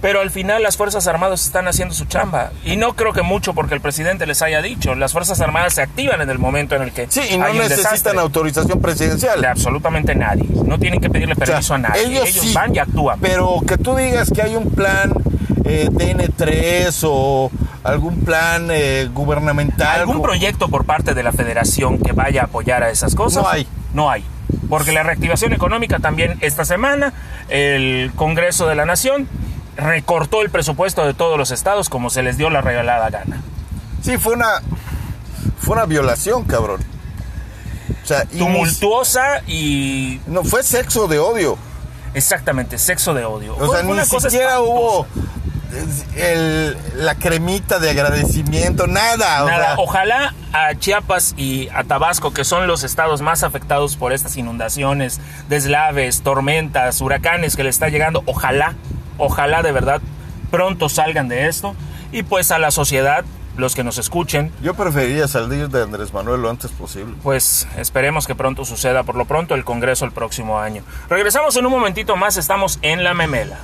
Pero 0.00 0.20
al 0.20 0.30
final 0.30 0.62
las 0.62 0.76
fuerzas 0.78 1.06
armadas 1.06 1.44
están 1.44 1.68
haciendo 1.68 1.94
su 1.94 2.06
chamba. 2.06 2.52
Y 2.64 2.76
no 2.76 2.94
creo 2.96 3.12
que 3.12 3.20
mucho 3.22 3.52
porque 3.52 3.74
el 3.74 3.80
presidente 3.82 4.26
les 4.26 4.40
haya 4.40 4.62
dicho. 4.62 4.94
Las 4.94 5.12
fuerzas 5.12 5.40
armadas 5.42 5.74
se 5.74 5.82
activan 5.82 6.20
en 6.22 6.30
el 6.30 6.38
momento 6.38 6.74
en 6.74 6.82
el 6.82 6.92
que 6.92 7.06
Sí, 7.10 7.20
y 7.30 7.36
no 7.36 7.44
hay 7.44 7.52
un 7.52 7.58
necesitan 7.58 7.92
desastre. 7.92 8.18
autorización 8.20 8.80
presidencial. 8.80 9.40
de 9.42 9.48
absolutamente 9.48 10.14
nadie. 10.14 10.46
No 10.64 10.78
tienen 10.78 11.00
que 11.00 11.10
pedirle 11.10 11.34
O 11.34 11.36
sea, 11.36 11.44
permiso 11.46 11.74
a 11.74 11.78
nadie. 11.78 12.02
Ellos, 12.06 12.30
sí, 12.30 12.52
van 12.54 12.74
y 12.74 12.78
actúan. 12.78 13.20
Pero 13.20 13.60
que 13.68 13.76
tú 13.76 13.94
digas 13.94 14.30
que 14.34 14.40
hay 14.40 14.56
un 14.56 14.70
plan 14.70 15.12
eh, 15.66 15.88
DN3 15.90 16.98
o 17.04 17.50
algún 17.84 18.20
plan 18.24 18.68
eh, 18.70 19.08
gubernamental. 19.12 20.00
¿Algún 20.00 20.22
proyecto 20.22 20.68
por 20.68 20.84
parte 20.86 21.12
de 21.14 21.22
la 21.22 21.32
federación 21.32 21.98
que 21.98 22.12
vaya 22.12 22.42
a 22.42 22.44
apoyar 22.44 22.82
a 22.82 22.90
esas 22.90 23.14
cosas? 23.14 23.42
No 23.42 23.48
hay. 23.50 23.66
No 23.92 24.10
hay. 24.10 24.24
Porque 24.68 24.92
la 24.92 25.02
reactivación 25.02 25.52
económica 25.52 25.98
también 25.98 26.38
esta 26.40 26.64
semana, 26.64 27.12
el 27.48 28.12
Congreso 28.16 28.66
de 28.66 28.74
la 28.76 28.84
Nación 28.86 29.28
recortó 29.80 30.42
el 30.42 30.50
presupuesto 30.50 31.04
de 31.04 31.14
todos 31.14 31.36
los 31.38 31.50
estados 31.50 31.88
como 31.88 32.10
se 32.10 32.22
les 32.22 32.36
dio 32.38 32.50
la 32.50 32.60
regalada 32.60 33.10
gana. 33.10 33.40
Sí, 34.02 34.16
fue 34.18 34.34
una. 34.34 34.60
Fue 35.58 35.74
una 35.74 35.84
violación, 35.86 36.44
cabrón. 36.44 36.80
O 38.02 38.06
sea, 38.06 38.24
Tumultuosa 38.26 39.42
y 39.46 40.20
no 40.26 40.42
fue 40.44 40.62
sexo 40.62 41.06
de 41.08 41.18
odio. 41.18 41.58
exactamente 42.14 42.78
sexo 42.78 43.14
de 43.14 43.24
odio. 43.24 43.56
O 43.56 43.72
sea, 43.72 43.82
ni 43.82 43.98
siquiera 44.00 44.60
hubo 44.60 45.06
eh, 45.72 45.86
el- 46.16 47.04
la 47.04 47.14
cremita 47.14 47.78
de 47.78 47.90
agradecimiento, 47.90 48.86
nada. 48.88 49.44
o 49.44 49.46
Nada, 49.46 49.64
sea, 49.66 49.74
ojalá 49.78 50.34
a 50.52 50.74
Chiapas 50.74 51.34
y 51.36 51.68
a 51.68 51.84
Tabasco, 51.84 52.32
que 52.32 52.44
son 52.44 52.66
los 52.66 52.82
estados 52.82 53.20
más 53.20 53.44
afectados 53.44 53.96
por 53.96 54.12
estas 54.12 54.36
inundaciones, 54.36 55.20
deslaves, 55.48 56.22
tormentas, 56.22 57.00
huracanes 57.00 57.54
que 57.54 57.62
le 57.62 57.70
está 57.70 57.88
llegando, 57.88 58.22
ojalá, 58.26 58.74
ojalá 59.20 59.62
de 59.62 59.72
verdad 59.72 60.00
pronto 60.50 60.88
salgan 60.88 61.28
de 61.28 61.46
esto. 61.46 61.76
Y 62.12 62.24
pues 62.24 62.50
a 62.50 62.58
la 62.58 62.72
sociedad, 62.72 63.24
los 63.56 63.74
que 63.76 63.84
nos 63.84 63.98
escuchen, 63.98 64.50
Yo 64.62 64.74
preferiría 64.74 65.28
salir 65.28 65.68
de 65.68 65.82
Andrés 65.82 66.12
Manuel 66.12 66.42
lo 66.42 66.50
antes 66.50 66.70
posible. 66.72 67.14
pues 67.22 67.68
esperemos 67.76 68.26
que 68.26 68.34
pronto 68.34 68.64
suceda, 68.64 69.04
por 69.04 69.14
lo 69.14 69.26
pronto 69.26 69.54
el 69.54 69.64
Congreso 69.64 70.04
el 70.04 70.12
próximo 70.12 70.58
año. 70.58 70.82
Regresamos 71.08 71.56
en 71.56 71.66
un 71.66 71.72
momentito 71.72 72.16
más, 72.16 72.36
estamos 72.36 72.78
en 72.82 73.04
la 73.04 73.14
memela. 73.14 73.58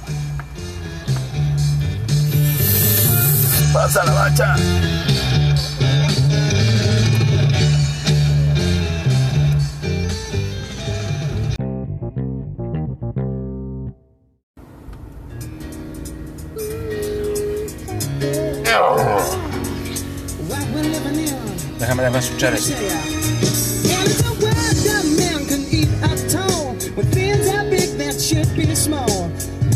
Pasa 3.72 4.04
la 4.04 4.12
bacha. 4.12 4.56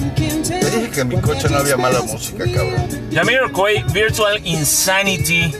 Who 0.01 0.15
can 0.17 0.43
tell 0.43 0.61
Te 0.61 0.71
dije 0.71 0.91
que 0.91 1.01
en 1.01 1.09
mi 1.09 1.21
coche 1.21 1.49
no 1.49 1.59
había 1.59 1.77
mala 1.77 2.01
música, 2.03 2.45
cabrón. 2.45 2.89
Jamiroquai, 3.13 3.85
Virtual 3.93 4.41
Insanity. 4.45 5.55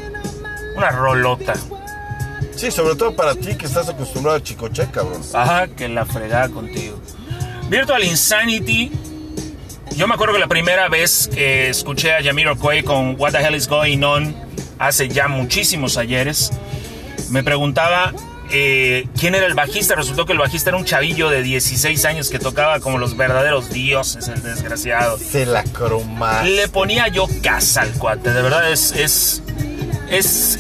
Una 0.77 0.91
rolota. 0.91 1.55
Sí, 2.57 2.71
sobre 2.71 2.95
todo 2.97 3.15
para 3.15 3.35
ti 3.35 3.55
que 3.55 3.67
estás 3.67 3.89
acostumbrado 3.89 4.39
a 4.39 4.43
chicoche, 4.43 4.87
cabrón. 4.91 5.23
Ajá, 5.33 5.69
que 5.69 5.89
la 5.89 6.05
fregada 6.05 6.49
contigo. 6.49 7.01
Virtual 7.69 8.03
Insanity. 8.03 8.91
Yo 9.97 10.09
me 10.09 10.15
acuerdo 10.15 10.35
que 10.35 10.41
la 10.41 10.49
primera 10.49 10.89
vez 10.89 11.29
que 11.33 11.69
escuché 11.69 12.13
a 12.13 12.23
Jamiroquai 12.23 12.83
con 12.83 13.17
What 13.19 13.33
the 13.33 13.39
Hell 13.39 13.55
is 13.55 13.69
Going 13.69 14.03
On 14.03 14.50
hace 14.81 15.09
ya 15.09 15.29
muchísimos 15.29 15.97
ayeres, 15.97 16.51
me 17.31 17.45
preguntaba 17.45 18.13
eh, 18.51 19.07
quién 19.19 19.37
era 19.37 19.47
el 19.47 19.55
bajista. 19.55 19.95
Resultó 19.95 20.27
que 20.27 20.33
el 20.33 20.39
bajista 20.39 20.71
era 20.71 20.79
un 20.79 20.85
chavillo 20.85 21.29
de 21.29 21.43
16 21.43 22.05
años 22.07 22.31
que 22.31 22.41
tocaba 22.41 22.81
como 22.81 22.99
los 22.99 23.17
verdaderos 23.17 23.71
dioses, 23.71 24.27
el 24.27 24.43
desgraciado. 24.43 25.19
Se 25.19 25.47
la 25.47 25.63
croma. 25.63 26.43
Le 26.43 26.67
ponía 26.67 27.07
yo 27.09 27.29
casa 27.43 27.83
al 27.83 27.93
cuate, 27.93 28.33
de 28.33 28.43
verdad 28.43 28.73
es, 28.73 28.93
es, 28.93 29.43
es 30.11 30.59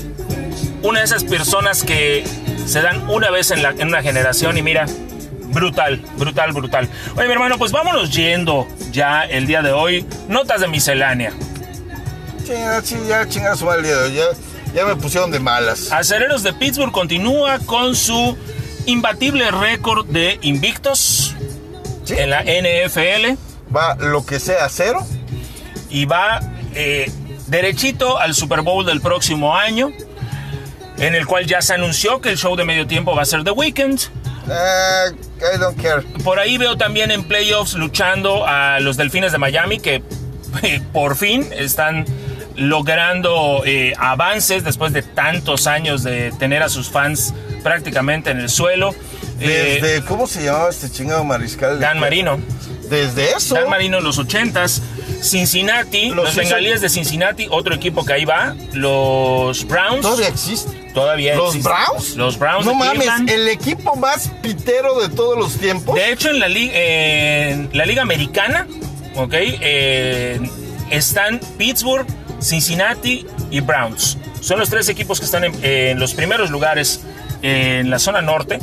una 0.83 1.01
de 1.01 1.07
esas 1.07 1.25
personas 1.25 1.83
que 1.83 2.23
se 2.67 2.83
dan 2.83 3.09
una 3.09 3.31
vez 3.31 3.51
en, 3.51 3.63
la, 3.63 3.71
en 3.71 3.89
una 3.89 4.03
generación 4.03 4.57
y 4.59 4.63
mira, 4.63 4.87
brutal, 5.49 6.01
brutal, 6.17 6.53
brutal. 6.53 6.89
Oye, 7.17 7.27
mi 7.27 7.33
hermano, 7.33 7.59
pues 7.59 7.73
vámonos 7.73 8.15
yendo 8.15 8.69
ya 8.93 9.25
el 9.25 9.47
día 9.47 9.63
de 9.63 9.73
hoy. 9.73 10.07
Notas 10.29 10.61
de 10.61 10.69
miscelánea. 10.69 11.33
Chinga, 12.51 12.83
chinga, 12.83 13.07
ya 13.09 13.29
chinga 13.29 13.57
su 13.57 13.65
madre 13.65 13.89
Ya, 14.13 14.25
ya 14.75 14.85
me 14.85 14.97
pusieron 14.97 15.31
de 15.31 15.39
malas. 15.39 15.93
Acereros 15.93 16.43
de 16.43 16.53
Pittsburgh 16.53 16.91
continúa 16.93 17.59
con 17.61 17.95
su 17.95 18.37
imbatible 18.87 19.51
récord 19.53 20.05
de 20.07 20.39
invictos 20.43 21.37
Sí. 22.05 22.15
en 22.19 22.31
la 22.31 22.43
NFL 22.43 23.37
Va 23.75 23.95
lo 24.01 24.27
que 24.27 24.41
sea 24.41 24.69
cero. 24.69 25.07
y 25.91 26.07
va 26.07 26.41
eh, 26.75 27.11
derechito 27.47 28.19
al 28.19 28.35
Super 28.35 28.63
Bowl 28.63 28.85
del 28.85 29.01
próximo 29.01 29.57
año, 29.57 29.93
en 30.99 31.15
el 31.15 31.27
cual 31.27 31.47
ya 31.47 31.63
se 31.63 31.75
anunció 31.75 32.21
que 32.21 32.31
el 32.31 32.37
show 32.37 32.57
de 32.57 32.65
medio 32.65 32.87
tiempo 32.89 33.15
va 33.15 33.23
a 33.23 33.27
ser 33.27 33.45
The 33.45 33.53
Weeknd. 33.53 34.01
Eh, 34.51 35.13
I 35.55 35.59
don't 35.59 35.81
care. 35.81 36.03
Por 36.25 36.41
ahí 36.41 36.59
veo 36.59 36.77
también 36.77 37.13
en 37.13 37.23
playoffs 37.23 37.75
luchando 37.75 38.45
a 38.45 38.81
los 38.81 38.97
Delfines 38.97 39.31
de 39.31 39.39
Miami 39.39 39.79
que 39.79 40.03
por 40.93 41.15
fin 41.17 41.49
están 41.57 42.05
logrando 42.57 43.63
eh, 43.65 43.93
avances 43.99 44.65
después 44.65 44.93
de 44.93 45.03
tantos 45.03 45.67
años 45.67 46.03
de 46.03 46.33
tener 46.39 46.63
a 46.63 46.69
sus 46.69 46.89
fans 46.91 47.35
prácticamente 47.63 48.31
en 48.31 48.39
el 48.41 48.49
suelo. 48.49 48.95
Eh, 49.41 49.79
Desde, 49.81 50.05
¿cómo 50.05 50.27
se 50.27 50.45
llamaba 50.45 50.69
este 50.71 50.91
chingado 50.91 51.25
mariscal? 51.25 51.81
Dan 51.81 51.99
Marino. 51.99 52.39
Desde 52.91 53.33
eso. 53.33 53.55
Dan 53.55 53.71
Marino 53.71 53.99
en 53.99 54.05
los 54.05 54.19
80s. 54.19 54.81
Cincinnati, 55.23 56.11
los, 56.11 56.35
bengalíes 56.35 56.81
de 56.81 56.89
Cincinnati, 56.89 57.47
otro 57.51 57.75
equipo 57.75 58.05
que 58.05 58.13
ahí 58.15 58.25
va. 58.25 58.55
Los 58.73 59.67
Browns. 59.67 60.01
Todavía 60.03 60.29
existe. 60.29 60.73
Todavía 60.95 61.35
¿Los 61.37 61.55
existe. 61.55 61.69
Browns? 61.71 62.17
Los 62.17 62.39
Browns. 62.39 62.65
No 62.67 62.73
de 62.73 62.79
mames, 62.79 62.95
Cleveland. 63.05 63.31
el 63.31 63.49
equipo 63.49 63.97
más 63.97 64.29
pitero 64.43 64.99
de 65.01 65.09
todos 65.15 65.39
los 65.39 65.57
tiempos. 65.59 65.95
De 65.95 66.11
hecho, 66.11 66.31
en 66.31 66.41
la, 66.41 66.49
li- 66.49 66.71
en 66.75 67.71
la 67.75 67.85
Liga 67.87 68.03
Americana, 68.03 68.67
¿ok? 69.15 69.35
Eh, 69.35 70.41
están 70.91 71.39
Pittsburgh, 71.59 72.07
Cincinnati 72.41 73.27
y 73.51 73.61
Browns. 73.61 74.19
Son 74.41 74.59
los 74.59 74.71
tres 74.71 74.89
equipos 74.89 75.19
que 75.19 75.27
están 75.27 75.45
en, 75.45 75.65
en 75.65 75.99
los 76.01 76.15
primeros 76.15 76.51
lugares 76.51 77.01
en 77.43 77.91
la 77.91 77.99
zona 77.99 78.23
norte. 78.23 78.59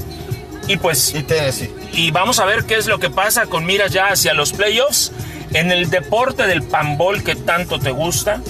Y 0.68 0.78
pues, 0.78 1.14
Y 1.16 1.24
Tennessee. 1.24 1.70
y 1.94 2.12
vamos 2.12 2.40
a 2.40 2.46
ver 2.46 2.66
qué 2.66 2.76
es 2.76 2.88
lo 2.88 3.00
que 3.00 3.10
pasa 3.10 3.46
con 3.46 3.66
miras 3.66 3.92
ya 3.94 4.08
hacia 4.08 4.34
los 4.34 4.52
playoffs 4.52 5.12
en 5.54 5.72
el 5.72 5.90
deporte 5.90 6.46
del 6.46 6.62
pambol 6.64 7.24
que 7.24 7.36
tanto 7.36 7.80
te 7.80 7.92
gusta 7.92 8.42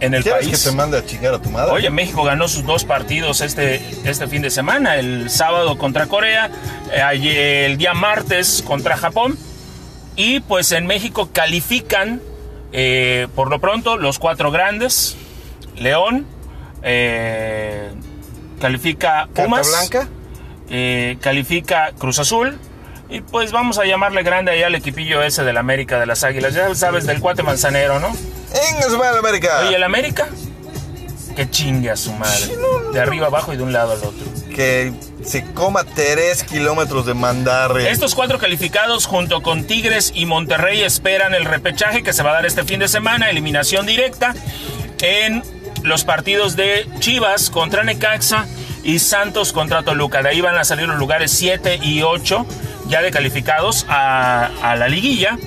en 0.00 0.14
el 0.14 0.24
¿Quieres 0.24 0.46
país. 0.48 0.58
que 0.64 0.70
te 0.70 0.74
mande 0.74 0.98
a 0.98 1.04
chingar 1.06 1.34
a 1.34 1.38
tu 1.40 1.48
madre? 1.50 1.70
Oye, 1.72 1.88
México 1.90 2.24
ganó 2.24 2.48
sus 2.48 2.64
dos 2.66 2.82
partidos 2.84 3.40
este, 3.40 3.80
este 4.04 4.26
fin 4.26 4.42
de 4.42 4.50
semana, 4.50 4.96
el 4.96 5.30
sábado 5.30 5.78
contra 5.78 6.06
Corea, 6.06 6.50
eh, 6.92 7.66
el 7.66 7.76
día 7.76 7.94
martes 7.94 8.64
contra 8.66 8.96
Japón. 8.96 9.38
Y 10.16 10.40
pues 10.40 10.72
en 10.72 10.86
México 10.86 11.30
califican, 11.32 12.20
eh, 12.72 13.28
por 13.34 13.50
lo 13.50 13.60
pronto, 13.60 13.96
los 13.96 14.18
cuatro 14.18 14.50
grandes. 14.50 15.16
León, 15.76 16.26
eh, 16.82 17.90
califica 18.60 19.28
¿Carta 19.32 19.44
Pumas, 19.44 19.68
Blanca? 19.68 20.08
eh, 20.68 21.16
califica 21.20 21.92
Cruz 21.98 22.18
Azul. 22.18 22.58
Y 23.08 23.22
pues 23.22 23.50
vamos 23.50 23.78
a 23.78 23.84
llamarle 23.86 24.22
grande 24.22 24.52
ahí 24.52 24.62
al 24.62 24.74
equipillo 24.76 25.20
ese 25.22 25.42
del 25.42 25.56
América 25.56 25.98
de 25.98 26.06
las 26.06 26.22
Águilas. 26.22 26.54
Ya 26.54 26.72
sabes, 26.76 27.06
del 27.06 27.20
cuate 27.20 27.42
manzanero, 27.42 27.98
¿no? 27.98 28.08
Madre, 28.98 29.18
América. 29.18 29.62
Oye, 29.66 29.74
el 29.76 29.82
América, 29.82 30.28
que 31.34 31.50
chingue 31.50 31.90
a 31.90 31.96
su 31.96 32.12
madre. 32.12 32.50
De 32.92 33.00
arriba 33.00 33.26
abajo 33.26 33.52
y 33.52 33.56
de 33.56 33.64
un 33.64 33.72
lado 33.72 33.92
al 33.92 33.98
otro. 33.98 34.26
Que 34.54 34.92
se 35.24 35.44
coma 35.52 35.84
3 35.84 36.44
kilómetros 36.44 37.06
de 37.06 37.14
mandarre. 37.14 37.90
Estos 37.90 38.14
cuatro 38.14 38.38
calificados 38.38 39.06
junto 39.06 39.42
con 39.42 39.64
Tigres 39.64 40.12
y 40.14 40.26
Monterrey 40.26 40.82
esperan 40.82 41.34
el 41.34 41.44
repechaje 41.44 42.02
que 42.02 42.12
se 42.12 42.22
va 42.22 42.30
a 42.30 42.34
dar 42.34 42.46
este 42.46 42.64
fin 42.64 42.80
de 42.80 42.88
semana, 42.88 43.30
eliminación 43.30 43.86
directa 43.86 44.34
en 45.00 45.42
los 45.82 46.04
partidos 46.04 46.56
de 46.56 46.86
Chivas 46.98 47.50
contra 47.50 47.84
Necaxa 47.84 48.46
y 48.82 48.98
Santos 48.98 49.52
contra 49.52 49.82
Toluca. 49.82 50.22
De 50.22 50.30
ahí 50.30 50.40
van 50.40 50.56
a 50.58 50.64
salir 50.64 50.88
los 50.88 50.98
lugares 50.98 51.30
7 51.32 51.80
y 51.82 52.02
8 52.02 52.46
ya 52.88 53.02
de 53.02 53.10
calificados 53.10 53.86
a, 53.88 54.46
a 54.62 54.76
la 54.76 54.88
liguilla 54.88 55.38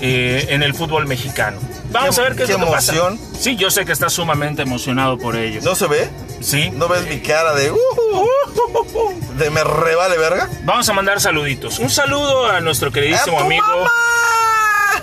eh, 0.00 0.46
en 0.50 0.62
el 0.62 0.74
fútbol 0.74 1.06
mexicano. 1.06 1.58
Vamos 1.92 2.18
a 2.18 2.22
ver 2.22 2.36
qué 2.36 2.44
es 2.44 2.50
lo 2.50 2.58
que 2.58 2.66
pasa. 2.66 2.92
emoción. 2.92 3.20
Sí, 3.38 3.56
yo 3.56 3.70
sé 3.70 3.84
que 3.84 3.92
estás 3.92 4.12
sumamente 4.12 4.62
emocionado 4.62 5.18
por 5.18 5.36
ello. 5.36 5.60
¿No 5.62 5.74
se 5.74 5.86
ve? 5.88 6.08
Sí. 6.40 6.70
¿No 6.70 6.88
ves 6.88 7.06
mi 7.06 7.20
cara 7.20 7.54
de... 7.54 7.70
uh, 7.70 7.76
uh, 7.76 8.18
uh, 8.18 8.98
uh, 8.98 9.34
de 9.34 9.50
me 9.50 9.62
revale 9.62 10.16
verga? 10.18 10.48
Vamos 10.64 10.88
a 10.88 10.92
mandar 10.92 11.20
saluditos. 11.20 11.78
Un 11.78 11.90
saludo 11.90 12.46
a 12.46 12.60
nuestro 12.60 12.90
queridísimo 12.90 13.38
¡A 13.38 13.40
tu 13.40 13.46
amigo 13.46 13.66
mamá! 13.66 13.90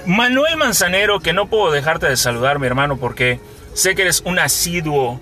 Manuel 0.05 0.57
Manzanero, 0.57 1.19
que 1.19 1.33
no 1.33 1.47
puedo 1.47 1.71
dejarte 1.71 2.07
de 2.07 2.17
saludar, 2.17 2.59
mi 2.59 2.67
hermano, 2.67 2.97
porque 2.97 3.39
sé 3.73 3.93
que 3.93 4.03
eres 4.03 4.21
un 4.25 4.39
asiduo 4.39 5.19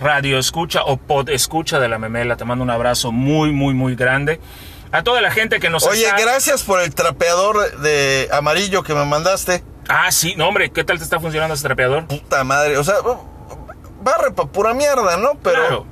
radio 0.00 0.38
escucha 0.38 0.82
o 0.84 0.96
pod 0.96 1.28
escucha 1.30 1.80
de 1.80 1.88
la 1.88 1.98
memela. 1.98 2.36
Te 2.36 2.44
mando 2.44 2.62
un 2.62 2.70
abrazo 2.70 3.10
muy, 3.10 3.52
muy, 3.52 3.74
muy 3.74 3.96
grande. 3.96 4.40
A 4.92 5.02
toda 5.02 5.20
la 5.20 5.30
gente 5.30 5.60
que 5.60 5.70
nos 5.70 5.84
Oye, 5.84 6.04
está... 6.04 6.18
gracias 6.20 6.62
por 6.62 6.80
el 6.80 6.94
trapeador 6.94 7.78
de 7.80 8.28
amarillo 8.32 8.82
que 8.82 8.94
me 8.94 9.04
mandaste. 9.04 9.62
Ah, 9.88 10.10
sí, 10.12 10.34
no, 10.36 10.48
hombre, 10.48 10.70
¿qué 10.70 10.84
tal 10.84 10.98
te 10.98 11.04
está 11.04 11.20
funcionando 11.20 11.54
ese 11.54 11.62
trapeador? 11.62 12.06
Puta 12.06 12.44
madre, 12.44 12.76
o 12.76 12.84
sea, 12.84 12.96
barre 14.00 14.32
pa' 14.32 14.46
pura 14.46 14.74
mierda, 14.74 15.16
¿no? 15.16 15.38
Pero, 15.42 15.56
Claro. 15.66 15.86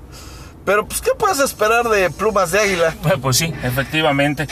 pero 0.64 0.86
pues, 0.86 1.00
¿qué 1.00 1.10
puedes 1.18 1.38
esperar 1.40 1.88
de 1.88 2.10
plumas 2.10 2.50
de 2.52 2.60
águila? 2.60 2.94
Bueno, 3.02 3.18
Pues 3.20 3.36
sí, 3.36 3.52
efectivamente. 3.62 4.46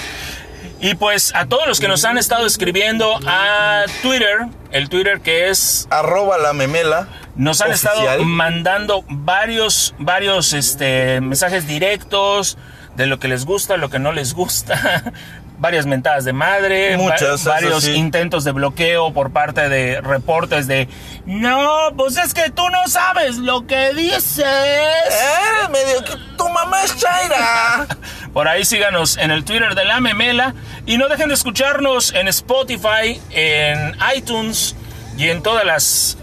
Y 0.81 0.95
pues 0.97 1.35
a 1.35 1.47
todos 1.47 1.67
los 1.67 1.81
que 1.81 1.89
nos 1.89 2.05
han 2.05 2.19
estado 2.19 2.45
escribiendo 2.47 3.19
a 3.27 3.85
Twitter, 4.03 4.47
el 4.71 4.89
Twitter 4.91 5.21
que 5.21 5.49
es 5.49 5.87
Arroba 5.91 6.37
la 6.37 6.53
memela. 6.53 7.09
Nos 7.37 7.61
han 7.61 7.71
oficial. 7.71 7.97
estado 7.99 8.25
mandando 8.25 9.05
varios, 9.09 9.95
varios 9.99 10.53
este, 10.53 11.21
mensajes 11.21 11.67
directos 11.67 12.57
de 12.97 13.07
lo 13.07 13.19
que 13.19 13.27
les 13.29 13.45
gusta, 13.45 13.77
lo 13.77 13.91
que 13.91 13.99
no 13.99 14.13
les 14.13 14.35
gusta, 14.35 15.03
varias 15.59 15.85
mentadas 15.87 16.25
de 16.25 16.33
madre, 16.33 16.97
Muchas, 16.97 17.47
va- 17.47 17.55
varios 17.55 17.83
sí. 17.85 17.93
intentos 17.95 18.45
de 18.45 18.53
bloqueo 18.53 19.13
por 19.13 19.33
parte 19.33 19.69
de 19.69 20.01
reportes 20.01 20.69
de 20.69 20.89
no, 21.27 21.89
pues 21.97 22.17
es 22.19 22.35
que 22.35 22.51
tú 22.51 22.69
no 22.71 22.87
sabes 22.87 23.37
lo 23.39 23.67
que 23.67 23.93
dices. 23.95 24.39
Eh, 24.45 25.69
medio 25.73 26.05
que 26.05 26.13
tu 26.37 26.49
mamá 26.49 26.85
es 26.85 26.97
Chaira. 26.97 27.87
Por 28.33 28.47
ahí 28.49 28.65
síganos 28.65 29.17
en 29.17 29.31
el 29.31 29.45
Twitter 29.45 29.75
de 29.75 29.85
la 29.85 30.01
memela 30.01 30.55
y 30.87 30.99
no 30.99 31.09
dejen 31.09 31.29
de 31.29 31.35
escucharnos 31.35 32.13
en 32.15 32.29
Spotify, 32.29 33.21
en 33.31 33.97
iTunes 34.17 34.75
y 35.17 35.29
en 35.31 35.43
todas 35.43 35.65
las 35.65 36.19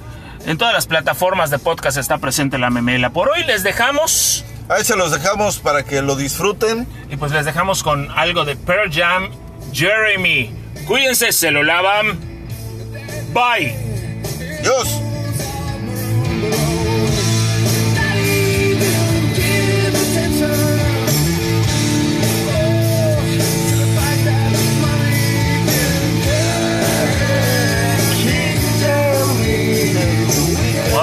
en 0.45 0.57
todas 0.57 0.73
las 0.73 0.87
plataformas 0.87 1.49
de 1.49 1.59
podcast 1.59 1.97
está 1.97 2.17
presente 2.17 2.57
la 2.57 2.69
memela. 2.69 3.11
Por 3.11 3.29
hoy 3.29 3.43
les 3.43 3.63
dejamos 3.63 4.45
Ahí 4.69 4.85
se 4.85 4.95
los 4.95 5.11
dejamos 5.11 5.59
para 5.59 5.83
que 5.83 6.01
lo 6.01 6.15
disfruten. 6.15 6.87
y 7.09 7.17
pues 7.17 7.31
les 7.33 7.45
dejamos 7.45 7.83
con 7.83 8.09
algo 8.11 8.45
de 8.45 8.55
Pearl 8.55 8.89
Jam, 8.91 9.29
Jeremy. 9.73 10.49
Cuídense, 10.87 11.31
se 11.33 11.51
lo 11.51 11.63
lavan. 11.63 12.17
Bye. 13.33 13.75
Dios. 14.61 15.01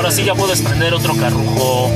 Ahora 0.09 0.17
sí 0.17 0.25
ya 0.25 0.35
puedes 0.35 0.63
prender 0.63 0.95
otro 0.95 1.15
carrujo. 1.17 1.91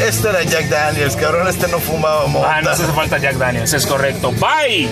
Este 0.00 0.28
era 0.28 0.44
Jack 0.44 0.68
Daniels, 0.68 1.16
cabrón, 1.16 1.48
este 1.48 1.66
no 1.66 1.80
fumaba 1.80 2.28
mota. 2.28 2.58
Ah, 2.58 2.62
no 2.62 2.70
hace 2.70 2.84
falta 2.84 3.18
Jack 3.18 3.38
Daniels, 3.38 3.72
es 3.72 3.84
correcto. 3.84 4.30
Bye. 4.30 4.88